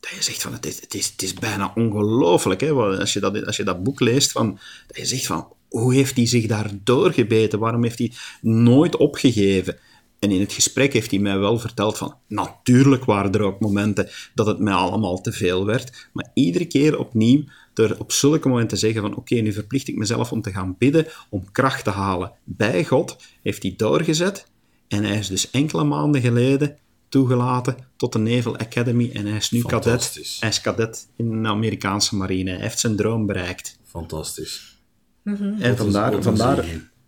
dat 0.00 0.10
je 0.10 0.22
zegt 0.22 0.42
van, 0.42 0.52
het 0.52 0.66
is, 0.66 0.80
het 0.80 0.94
is, 0.94 1.06
het 1.06 1.22
is 1.22 1.34
bijna 1.34 1.72
ongelooflijk, 1.74 2.60
hè, 2.60 2.70
als, 2.72 3.12
je 3.12 3.20
dat, 3.20 3.46
als 3.46 3.56
je 3.56 3.64
dat 3.64 3.82
boek 3.82 4.00
leest, 4.00 4.32
van, 4.32 4.58
dat 4.86 4.96
je 4.96 5.04
zegt 5.04 5.26
van, 5.26 5.48
hoe 5.68 5.94
heeft 5.94 6.16
hij 6.16 6.26
zich 6.26 6.46
daar 6.46 6.70
doorgebeten? 6.82 7.58
Waarom 7.58 7.82
heeft 7.82 7.98
hij 7.98 8.12
nooit 8.40 8.96
opgegeven? 8.96 9.78
En 10.18 10.30
in 10.30 10.40
het 10.40 10.52
gesprek 10.52 10.92
heeft 10.92 11.10
hij 11.10 11.20
mij 11.20 11.38
wel 11.38 11.58
verteld 11.58 11.98
van, 11.98 12.16
natuurlijk 12.28 13.04
waren 13.04 13.32
er 13.32 13.42
ook 13.42 13.60
momenten 13.60 14.08
dat 14.34 14.46
het 14.46 14.58
mij 14.58 14.72
allemaal 14.72 15.20
te 15.20 15.32
veel 15.32 15.64
werd, 15.66 16.08
maar 16.12 16.30
iedere 16.34 16.66
keer 16.66 16.98
opnieuw 16.98 17.44
door 17.72 17.96
op 17.98 18.12
zulke 18.12 18.48
momenten 18.48 18.78
te 18.78 18.84
zeggen 18.84 19.00
van, 19.02 19.16
oké, 19.16 19.34
nu 19.34 19.52
verplicht 19.52 19.88
ik 19.88 19.96
mezelf 19.96 20.32
om 20.32 20.42
te 20.42 20.52
gaan 20.52 20.76
bidden, 20.78 21.06
om 21.28 21.52
kracht 21.52 21.84
te 21.84 21.90
halen 21.90 22.32
bij 22.44 22.84
God, 22.84 23.16
heeft 23.42 23.62
hij 23.62 23.74
doorgezet. 23.76 24.46
En 24.88 25.04
hij 25.04 25.18
is 25.18 25.28
dus 25.28 25.50
enkele 25.50 25.84
maanden 25.84 26.20
geleden 26.20 26.76
toegelaten 27.08 27.76
tot 27.96 28.12
de 28.12 28.18
Naval 28.18 28.58
Academy 28.58 29.10
en 29.12 29.26
hij 29.26 29.36
is 29.36 29.50
nu 29.50 29.62
kadet. 29.62 29.84
Fantastisch. 29.84 30.36
Hij 30.40 30.48
is 30.48 30.60
kadet 30.60 31.06
in 31.16 31.42
de 31.42 31.48
Amerikaanse 31.48 32.16
marine. 32.16 32.50
Hij 32.50 32.60
heeft 32.60 32.78
zijn 32.78 32.96
droom 32.96 33.26
bereikt. 33.26 33.78
Fantastisch. 33.84 34.76
En 35.24 35.38
Wat 35.58 35.68
een- 35.68 35.76
vandaar, 35.76 36.22
vandaar, 36.22 36.64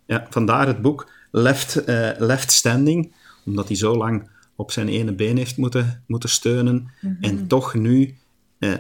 ja, 0.07 0.27
vandaar 0.31 0.67
het 0.67 0.83
boek 0.83 1.11
Left, 1.31 1.85
eh, 1.85 2.11
Left 2.19 2.53
Standing, 2.53 3.13
omdat 3.45 3.69
hij 3.69 3.77
zo 3.77 3.97
lang 3.97 4.29
op 4.57 4.71
zijn 4.71 4.89
ene 4.89 5.13
been 5.13 5.37
heeft 5.37 5.57
moeten, 5.57 6.03
moeten 6.07 6.29
steunen 6.29 6.91
en 7.21 7.47
toch 7.47 7.75
nu 7.75 8.17
eh, 8.59 8.73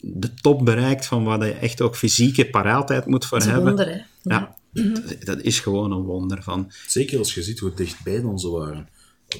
de 0.00 0.34
top 0.34 0.64
bereikt 0.64 1.06
van 1.06 1.24
waar 1.24 1.46
je 1.46 1.52
echt 1.52 1.80
ook 1.80 1.96
fysieke 1.96 2.50
paraatheid 2.50 3.06
moet 3.06 3.26
voor 3.26 3.38
Dat 3.38 3.46
is 3.48 3.54
een 3.54 3.62
hebben. 3.64 3.76
wonder, 3.86 3.94
hè. 4.22 4.34
Ja, 4.34 4.54
dat, 4.72 5.16
dat 5.24 5.40
is 5.40 5.60
gewoon 5.60 5.92
een 5.92 6.02
wonder 6.02 6.42
van. 6.42 6.72
Zeker 6.86 7.18
als 7.18 7.34
je 7.34 7.42
ziet 7.42 7.58
hoe 7.58 7.74
dichtbij 7.74 8.20
dan 8.20 8.38
ze 8.38 8.48
waren. 8.48 8.88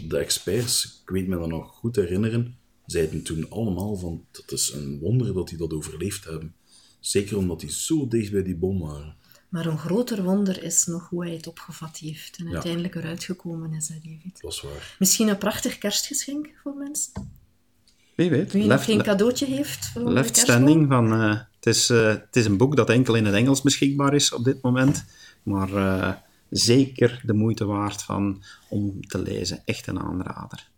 De 0.08 0.16
experts, 0.18 1.00
ik 1.02 1.10
weet 1.10 1.28
me 1.28 1.38
dat 1.38 1.48
nog 1.48 1.70
goed 1.70 1.96
herinneren, 1.96 2.56
zeiden 2.86 3.22
toen 3.22 3.50
allemaal 3.50 3.96
van 3.96 4.24
het 4.32 4.52
is 4.52 4.72
een 4.72 4.98
wonder 4.98 5.34
dat 5.34 5.48
die 5.48 5.58
dat 5.58 5.72
overleefd 5.72 6.24
hebben. 6.24 6.54
Zeker 7.00 7.36
omdat 7.36 7.60
die 7.60 7.70
zo 7.70 8.08
dicht 8.08 8.32
bij 8.32 8.42
die 8.42 8.56
bom 8.56 8.80
waren. 8.80 9.16
Maar 9.48 9.66
een 9.66 9.78
groter 9.78 10.22
wonder 10.22 10.62
is 10.62 10.86
nog 10.86 11.08
hoe 11.08 11.24
hij 11.24 11.34
het 11.34 11.46
opgevat 11.46 11.96
heeft 11.96 12.36
en 12.38 12.52
uiteindelijk 12.52 12.94
eruit 12.94 13.24
gekomen 13.24 13.72
is, 13.72 13.88
hè, 13.88 13.94
David. 13.94 14.40
Dat 14.40 14.52
is 14.52 14.60
waar. 14.60 14.96
Misschien 14.98 15.28
een 15.28 15.38
prachtig 15.38 15.78
kerstgeschenk 15.78 16.48
voor 16.62 16.74
mensen. 16.74 17.12
Wie 18.14 18.30
weet. 18.30 18.52
Wie 18.52 18.60
nog 18.62 18.70
Left, 18.70 18.84
geen 18.84 19.02
cadeautje 19.02 19.46
heeft 19.46 19.86
voor 19.86 20.04
de 20.04 20.10
Left. 20.10 20.36
Standing 20.36 20.88
van... 20.88 21.12
eh, 21.12 21.40
het, 21.56 21.66
is, 21.66 21.90
eh, 21.90 22.06
het 22.06 22.36
is 22.36 22.44
een 22.44 22.56
boek 22.56 22.76
dat 22.76 22.90
enkel 22.90 23.14
in 23.14 23.24
het 23.24 23.34
Engels 23.34 23.62
beschikbaar 23.62 24.14
is 24.14 24.32
op 24.32 24.44
dit 24.44 24.62
moment. 24.62 25.04
Maar 25.42 25.74
eh, 25.74 26.14
zeker 26.50 27.22
de 27.24 27.32
moeite 27.32 27.64
waard 27.64 28.02
van, 28.02 28.42
om 28.68 29.06
te 29.06 29.18
lezen. 29.18 29.62
Echt 29.64 29.86
een 29.86 30.00
aanrader. 30.00 30.70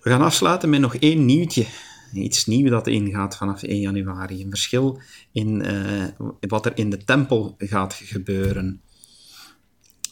We 0.00 0.10
gaan 0.10 0.22
afsluiten 0.22 0.70
met 0.70 0.80
nog 0.80 0.96
één 0.96 1.24
nieuwtje. 1.24 1.66
Iets 2.12 2.46
nieuws 2.46 2.70
dat 2.70 2.86
ingaat 2.86 3.36
vanaf 3.36 3.62
1 3.62 3.80
januari. 3.80 4.42
Een 4.42 4.50
verschil 4.50 5.00
in 5.32 5.62
eh, 5.62 6.04
wat 6.40 6.66
er 6.66 6.76
in 6.76 6.90
de 6.90 7.04
tempel 7.04 7.54
gaat 7.58 7.94
gebeuren. 7.94 8.80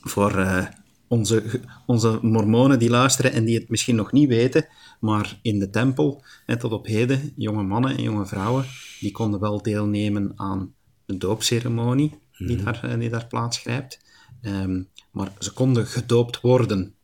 Voor 0.00 0.38
eh, 0.38 0.66
onze, 1.08 1.60
onze 1.86 2.18
mormonen 2.22 2.78
die 2.78 2.90
luisteren 2.90 3.32
en 3.32 3.44
die 3.44 3.58
het 3.58 3.68
misschien 3.68 3.96
nog 3.96 4.12
niet 4.12 4.28
weten, 4.28 4.66
maar 5.00 5.38
in 5.42 5.58
de 5.58 5.70
tempel, 5.70 6.24
en 6.46 6.58
tot 6.58 6.72
op 6.72 6.86
heden, 6.86 7.32
jonge 7.36 7.62
mannen 7.62 7.96
en 7.96 8.02
jonge 8.02 8.26
vrouwen, 8.26 8.64
die 9.00 9.10
konden 9.10 9.40
wel 9.40 9.62
deelnemen 9.62 10.32
aan 10.36 10.74
de 11.10 11.18
doopceremonie 11.18 12.18
die, 12.38 12.56
daar, 12.62 12.84
eh, 12.84 12.98
die 12.98 13.08
daar 13.08 13.26
plaatsgrijpt. 13.26 14.00
Ehm, 14.42 14.82
maar 15.10 15.32
ze 15.38 15.52
konden 15.52 15.86
gedoopt 15.86 16.40
worden. 16.40 16.94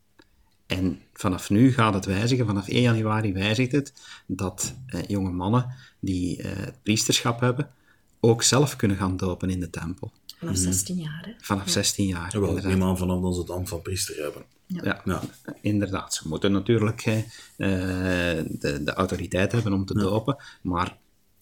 En 0.67 1.01
vanaf 1.13 1.51
nu 1.51 1.73
gaat 1.73 1.95
het 1.95 2.05
wijzigen, 2.05 2.47
vanaf 2.47 2.69
1 2.69 2.83
januari 2.83 3.33
wijzigt 3.33 3.73
het, 3.73 3.93
dat 4.27 4.75
eh, 4.87 5.03
jonge 5.07 5.31
mannen 5.31 5.75
die 6.01 6.43
eh, 6.43 6.65
het 6.65 6.83
priesterschap 6.83 7.41
hebben, 7.41 7.71
ook 8.21 8.43
zelf 8.43 8.77
kunnen 8.77 8.97
gaan 8.97 9.17
dopen 9.17 9.51
in 9.51 9.61
de 9.61 9.71
tempel. 9.71 10.13
Vanaf 10.39 10.57
16 10.57 10.97
jaar, 10.97 11.23
hè. 11.27 11.33
Vanaf 11.45 11.69
16 11.69 12.07
jaar. 12.07 12.27
Ik 12.27 12.35
inderdaad. 12.35 12.65
neem 12.65 12.83
aan 12.83 12.99
vanaf 12.99 13.23
dat 13.23 13.35
ze 13.35 13.41
het 13.41 13.51
ambt 13.51 13.69
van 13.69 13.83
priester 13.83 14.23
hebben. 14.23 14.43
Ja, 14.67 15.03
Ja. 15.05 15.23
inderdaad. 15.61 16.15
Ze 16.15 16.29
moeten 16.29 16.53
natuurlijk 16.53 17.01
eh, 17.07 17.23
de, 17.57 18.81
de 18.85 18.93
autoriteit 18.95 19.53
hebben 19.53 19.73
om 19.73 19.85
te 19.85 19.95
dopen, 19.95 20.37
maar 20.63 20.97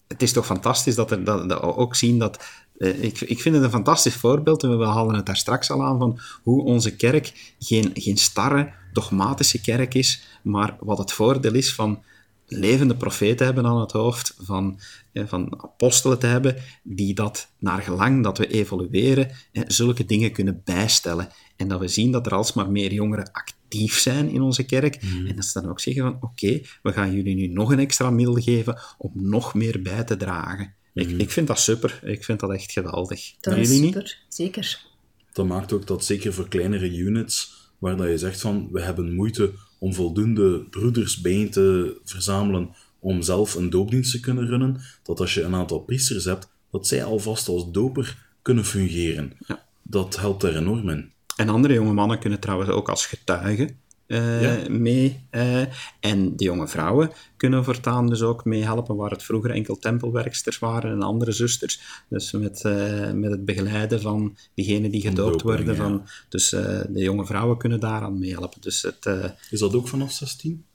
het 0.07 0.21
is 0.21 0.31
toch 0.31 0.45
fantastisch 0.45 0.95
dat, 0.95 1.11
er, 1.11 1.23
dat, 1.23 1.45
we 1.45 1.61
ook 1.61 1.95
zien 1.95 2.19
dat... 2.19 2.43
eh, 2.77 3.03
ik, 3.03 3.21
ik 3.21 3.41
vind 3.41 3.55
het 3.55 3.63
een 3.63 3.69
fantastisch 3.69 4.15
voorbeeld, 4.15 4.63
en 4.63 4.77
we 4.77 4.85
halen 4.85 5.15
het 5.15 5.25
daar 5.25 5.37
straks 5.37 5.71
al 5.71 5.83
aan, 5.83 5.97
van 5.97 6.19
hoe 6.43 6.63
onze 6.63 6.95
kerk 6.95 7.55
geen, 7.59 7.91
geen 7.93 8.17
starre, 8.17 8.71
dogmatische 8.93 9.61
kerk 9.61 9.93
is, 9.93 10.39
maar 10.43 10.75
wat 10.79 10.97
het 10.97 11.11
voordeel 11.11 11.53
is 11.53 11.73
van 11.73 12.03
levende 12.47 12.95
profeten 12.95 13.45
hebben 13.45 13.65
aan 13.65 13.79
het 13.79 13.91
hoofd, 13.91 14.35
van, 14.41 14.79
van 15.13 15.63
apostelen 15.63 16.19
te 16.19 16.27
hebben, 16.27 16.55
die 16.83 17.13
dat 17.13 17.51
naar 17.59 17.81
gelang 17.81 18.23
dat 18.23 18.37
we 18.37 18.47
evolueren, 18.47 19.31
zulke 19.51 20.05
dingen 20.05 20.31
kunnen 20.31 20.61
bijstellen. 20.65 21.29
En 21.55 21.67
dat 21.67 21.79
we 21.79 21.87
zien 21.87 22.11
dat 22.11 22.25
er 22.25 22.33
alsmaar 22.35 22.71
meer 22.71 22.93
jongeren 22.93 23.31
actief 23.31 23.99
zijn 23.99 24.29
in 24.29 24.41
onze 24.41 24.63
kerk. 24.63 24.95
En 25.27 25.35
dat 25.35 25.45
ze 25.45 25.61
dan 25.61 25.69
ook 25.69 25.79
zeggen 25.79 26.03
van, 26.03 26.17
oké, 26.21 26.61
we 26.83 26.91
gaan 26.91 27.13
jullie 27.13 27.35
nu 27.35 27.47
nog 27.47 27.71
een 27.71 27.79
extra 27.79 28.09
middel 28.09 28.35
geven 28.35 28.79
om 28.97 29.11
nog 29.13 29.53
meer 29.53 29.81
bij 29.81 30.03
te 30.03 30.17
dragen. 30.17 30.73
Ik, 30.93 31.09
ik 31.09 31.31
vind 31.31 31.47
dat 31.47 31.59
super. 31.59 31.99
Ik 32.03 32.23
vind 32.23 32.39
dat 32.39 32.51
echt 32.51 32.71
geweldig. 32.71 33.33
Dat 33.39 33.53
Jullie 33.55 33.69
is 33.69 33.79
niet? 33.79 33.93
super, 33.93 34.19
zeker. 34.29 34.85
Dat 35.33 35.45
maakt 35.45 35.73
ook 35.73 35.87
dat 35.87 36.05
zeker 36.05 36.33
voor 36.33 36.47
kleinere 36.47 36.97
units, 36.97 37.53
waar 37.77 37.97
dat 37.97 38.07
je 38.07 38.17
zegt 38.17 38.41
van, 38.41 38.67
we 38.71 38.81
hebben 38.81 39.15
moeite 39.15 39.53
om 39.85 39.93
voldoende 39.93 40.59
broeders 40.69 41.21
bijeen 41.21 41.49
te 41.49 41.97
verzamelen 42.03 42.69
om 42.99 43.21
zelf 43.21 43.55
een 43.55 43.69
doopdienst 43.69 44.11
te 44.11 44.19
kunnen 44.19 44.47
runnen, 44.47 44.81
dat 45.03 45.19
als 45.19 45.33
je 45.33 45.43
een 45.43 45.55
aantal 45.55 45.79
priesters 45.79 46.25
hebt, 46.25 46.49
dat 46.71 46.87
zij 46.87 47.03
alvast 47.03 47.47
als 47.47 47.71
doper 47.71 48.17
kunnen 48.41 48.65
fungeren. 48.65 49.37
Dat 49.81 50.15
helpt 50.15 50.41
daar 50.41 50.55
enorm 50.55 50.89
in. 50.89 51.11
En 51.35 51.49
andere 51.49 51.73
jonge 51.73 51.93
mannen 51.93 52.19
kunnen 52.19 52.39
trouwens 52.39 52.69
ook 52.69 52.89
als 52.89 53.05
getuigen 53.05 53.79
eh, 54.07 54.41
Ja. 54.41 54.69
mee. 54.69 55.27
eh, 55.29 55.61
en 55.99 56.35
de 56.35 56.43
jonge 56.43 56.67
vrouwen 56.67 57.11
kunnen 57.37 57.63
voortaan 57.63 58.07
dus 58.09 58.21
ook 58.21 58.45
meehelpen, 58.45 58.95
waar 58.95 59.11
het 59.11 59.23
vroeger 59.23 59.51
enkel 59.51 59.77
tempelwerksters 59.77 60.59
waren 60.59 60.91
en 60.91 61.01
andere 61.01 61.31
zusters. 61.31 61.81
Dus 62.09 62.31
met, 62.31 62.63
eh, 62.63 63.11
met 63.11 63.31
het 63.31 63.45
begeleiden 63.45 64.01
van 64.01 64.37
diegenen 64.53 64.91
die 64.91 65.01
gedoopt 65.01 65.41
worden. 65.41 65.65
ja. 65.65 65.75
Van, 65.75 66.03
dus 66.29 66.53
eh, 66.53 66.81
de 66.89 66.99
jonge 67.03 67.25
vrouwen 67.25 67.57
kunnen 67.57 67.79
daaraan 67.79 68.19
meehelpen. 68.19 68.61
Dus 68.61 68.81
het, 68.81 69.05
eh, 69.05 69.29
Is 69.49 69.59
dat 69.59 69.75
ook 69.75 69.87
vanaf 69.87 70.11
16? 70.11 70.65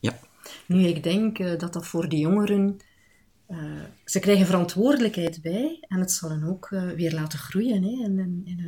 ja. 0.00 0.18
Nu, 0.66 0.86
ik 0.86 1.02
denk 1.02 1.58
dat 1.60 1.72
dat 1.72 1.86
voor 1.86 2.08
de 2.08 2.16
jongeren... 2.18 2.76
eh, 3.46 3.58
ze 4.04 4.18
krijgen 4.18 4.46
verantwoordelijkheid 4.46 5.42
bij 5.42 5.78
en 5.80 6.00
het 6.00 6.12
zal 6.12 6.30
hen 6.30 6.44
ook 6.44 6.68
weer 6.96 7.12
laten 7.12 7.38
groeien 7.38 7.82
hè, 7.82 7.88
in, 7.90 8.42
in, 8.44 8.59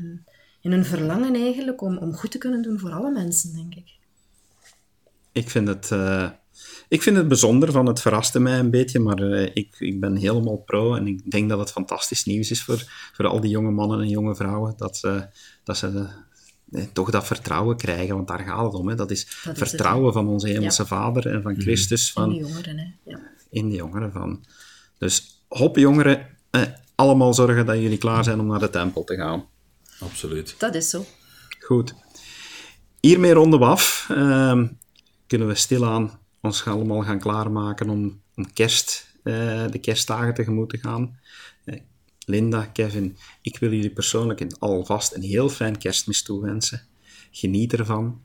in, 0.63 0.71
hun, 0.71 0.73
in 0.73 0.73
hun 0.73 0.85
verlangen 0.85 1.35
eigenlijk 1.35 1.83
om, 1.83 1.99
om 1.99 2.15
goed 2.15 2.31
te 2.31 2.39
kunnen 2.39 2.63
doen 2.63 2.79
voor 2.79 2.91
alle 2.91 3.11
mensen, 3.11 3.55
denk 3.55 3.75
ik. 3.75 3.91
Ik 5.33 5.51
vind 5.51 5.69
het, 5.69 5.91
eh, 5.91 6.31
ik 6.89 7.03
vind 7.03 7.17
het 7.17 7.29
bijzonder, 7.29 7.73
van 7.73 7.87
het 7.87 8.01
verraste 8.01 8.41
mij 8.41 8.59
een 8.59 8.71
beetje, 8.71 8.99
maar 8.99 9.19
eh, 9.19 9.51
ik, 9.55 9.77
ik 9.79 10.01
ben 10.01 10.17
helemaal 10.17 10.57
pro 10.57 10.95
en 10.95 11.07
ik 11.07 11.31
denk 11.31 11.49
dat 11.49 11.59
het 11.59 11.71
fantastisch 11.71 12.25
nieuws 12.25 12.51
is 12.51 12.63
voor, 12.63 13.11
voor 13.13 13.27
al 13.27 13.41
die 13.41 13.51
jonge 13.51 13.71
mannen 13.71 14.01
en 14.01 14.09
jonge 14.09 14.35
vrouwen, 14.35 14.75
dat 14.77 14.97
ze, 14.97 15.27
dat 15.65 15.77
ze 15.77 16.09
eh, 16.73 16.83
toch 16.93 17.11
dat 17.11 17.27
vertrouwen 17.27 17.77
krijgen, 17.77 18.15
want 18.15 18.29
daar 18.29 18.41
gaat 18.41 18.65
het 18.65 18.75
om. 18.75 18.89
Hè. 18.89 18.95
Dat 18.95 19.11
is 19.11 19.25
Dat 19.25 19.55
is 19.55 19.61
het, 19.61 19.69
vertrouwen 19.69 20.13
van 20.13 20.29
onze 20.29 20.49
hemelse 20.49 20.87
Vader 20.87 21.27
en 21.27 21.43
van 21.43 21.61
Christus, 21.61 22.07
En 22.07 22.13
van, 22.13 22.29
de 22.29 22.37
jongeren, 22.37 22.79
hè. 22.79 22.87
Ja. 23.05 23.21
in 23.51 23.69
de 23.69 23.77
jongeren. 23.77 24.13
Van. 24.13 24.45
Dus 24.99 25.45
hop 25.49 25.77
jongeren, 25.77 26.27
eh, 26.51 26.63
allemaal 26.95 27.35
zorgen 27.35 27.67
dat 27.67 27.79
jullie 27.79 27.99
klaar 27.99 28.25
zijn 28.25 28.41
om 28.41 28.47
naar 28.47 28.59
de 28.59 28.71
tempel 28.71 29.05
te 29.05 29.17
gaan. 29.17 29.45
Absoluut. 30.03 30.55
Dat 30.59 30.75
is 30.75 30.91
zo. 30.91 31.05
Goed. 31.61 31.95
hiermee 33.01 33.33
ronden 33.33 33.59
we 33.59 33.65
af. 33.65 34.07
Ehm, 34.11 34.67
kunnen 35.27 35.49
we 35.49 35.55
stilaan 35.55 36.21
ons 36.41 36.65
allemaal 36.65 37.03
gaan 37.03 37.19
klaarmaken 37.19 37.89
om, 37.89 38.23
om 38.35 38.53
kerst, 38.53 39.15
eh, 39.23 39.71
de 39.71 39.79
kerstdagen 39.81 40.35
tegemoet 40.35 40.69
te 40.69 40.79
gaan. 40.79 41.19
Eh, 41.65 41.81
Linda, 42.27 42.65
Kevin, 42.65 43.17
ik 43.43 43.59
wil 43.59 43.73
jullie 43.73 43.93
persoonlijk 43.93 44.47
alvast 44.59 45.15
een 45.15 45.23
heel 45.23 45.49
fijn 45.49 45.79
kerstmis 45.79 46.23
toewensen. 46.23 46.83
Geniet 47.31 47.73
ervan. 47.73 48.23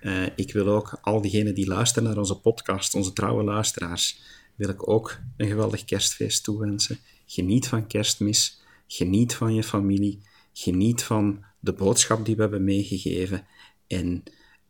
Eh, 0.00 0.26
ik 0.36 0.52
wil 0.52 0.66
ook 0.66 0.98
al 1.02 1.20
diegenen 1.20 1.54
die 1.54 1.66
luisteren 1.66 2.08
naar 2.08 2.18
onze 2.18 2.40
podcast, 2.40 2.94
onze 2.94 3.12
trouwe 3.12 3.44
luisteraars, 3.44 4.20
wil 4.54 4.68
ik 4.68 4.88
ook 4.88 5.18
een 5.36 5.48
geweldig 5.48 5.84
kerstfeest 5.84 6.44
toewensen. 6.44 6.98
Geniet 7.26 7.68
van 7.68 7.86
kerstmis. 7.86 8.60
Geniet 8.86 9.34
van 9.34 9.54
je 9.54 9.62
familie. 9.62 10.22
Geniet 10.52 11.02
van 11.02 11.44
de 11.60 11.72
boodschap 11.72 12.24
die 12.24 12.34
we 12.36 12.40
hebben 12.42 12.64
meegegeven. 12.64 13.46
En 13.86 14.22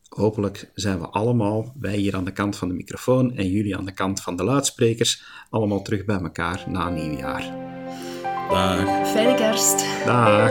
hopelijk 0.08 0.70
zijn 0.74 0.98
we 0.98 1.06
allemaal, 1.06 1.74
wij 1.80 1.96
hier 1.96 2.16
aan 2.16 2.24
de 2.24 2.32
kant 2.32 2.56
van 2.56 2.68
de 2.68 2.74
microfoon 2.74 3.36
en 3.36 3.48
jullie 3.48 3.76
aan 3.76 3.84
de 3.84 3.94
kant 3.94 4.20
van 4.20 4.36
de 4.36 4.44
luidsprekers, 4.44 5.24
allemaal 5.50 5.82
terug 5.82 6.04
bij 6.04 6.18
elkaar 6.18 6.64
na 6.68 6.88
nieuwjaar. 6.88 7.70
Dag. 8.48 9.08
Fijne 9.08 9.34
kerst. 9.34 10.04
Dag. 10.04 10.50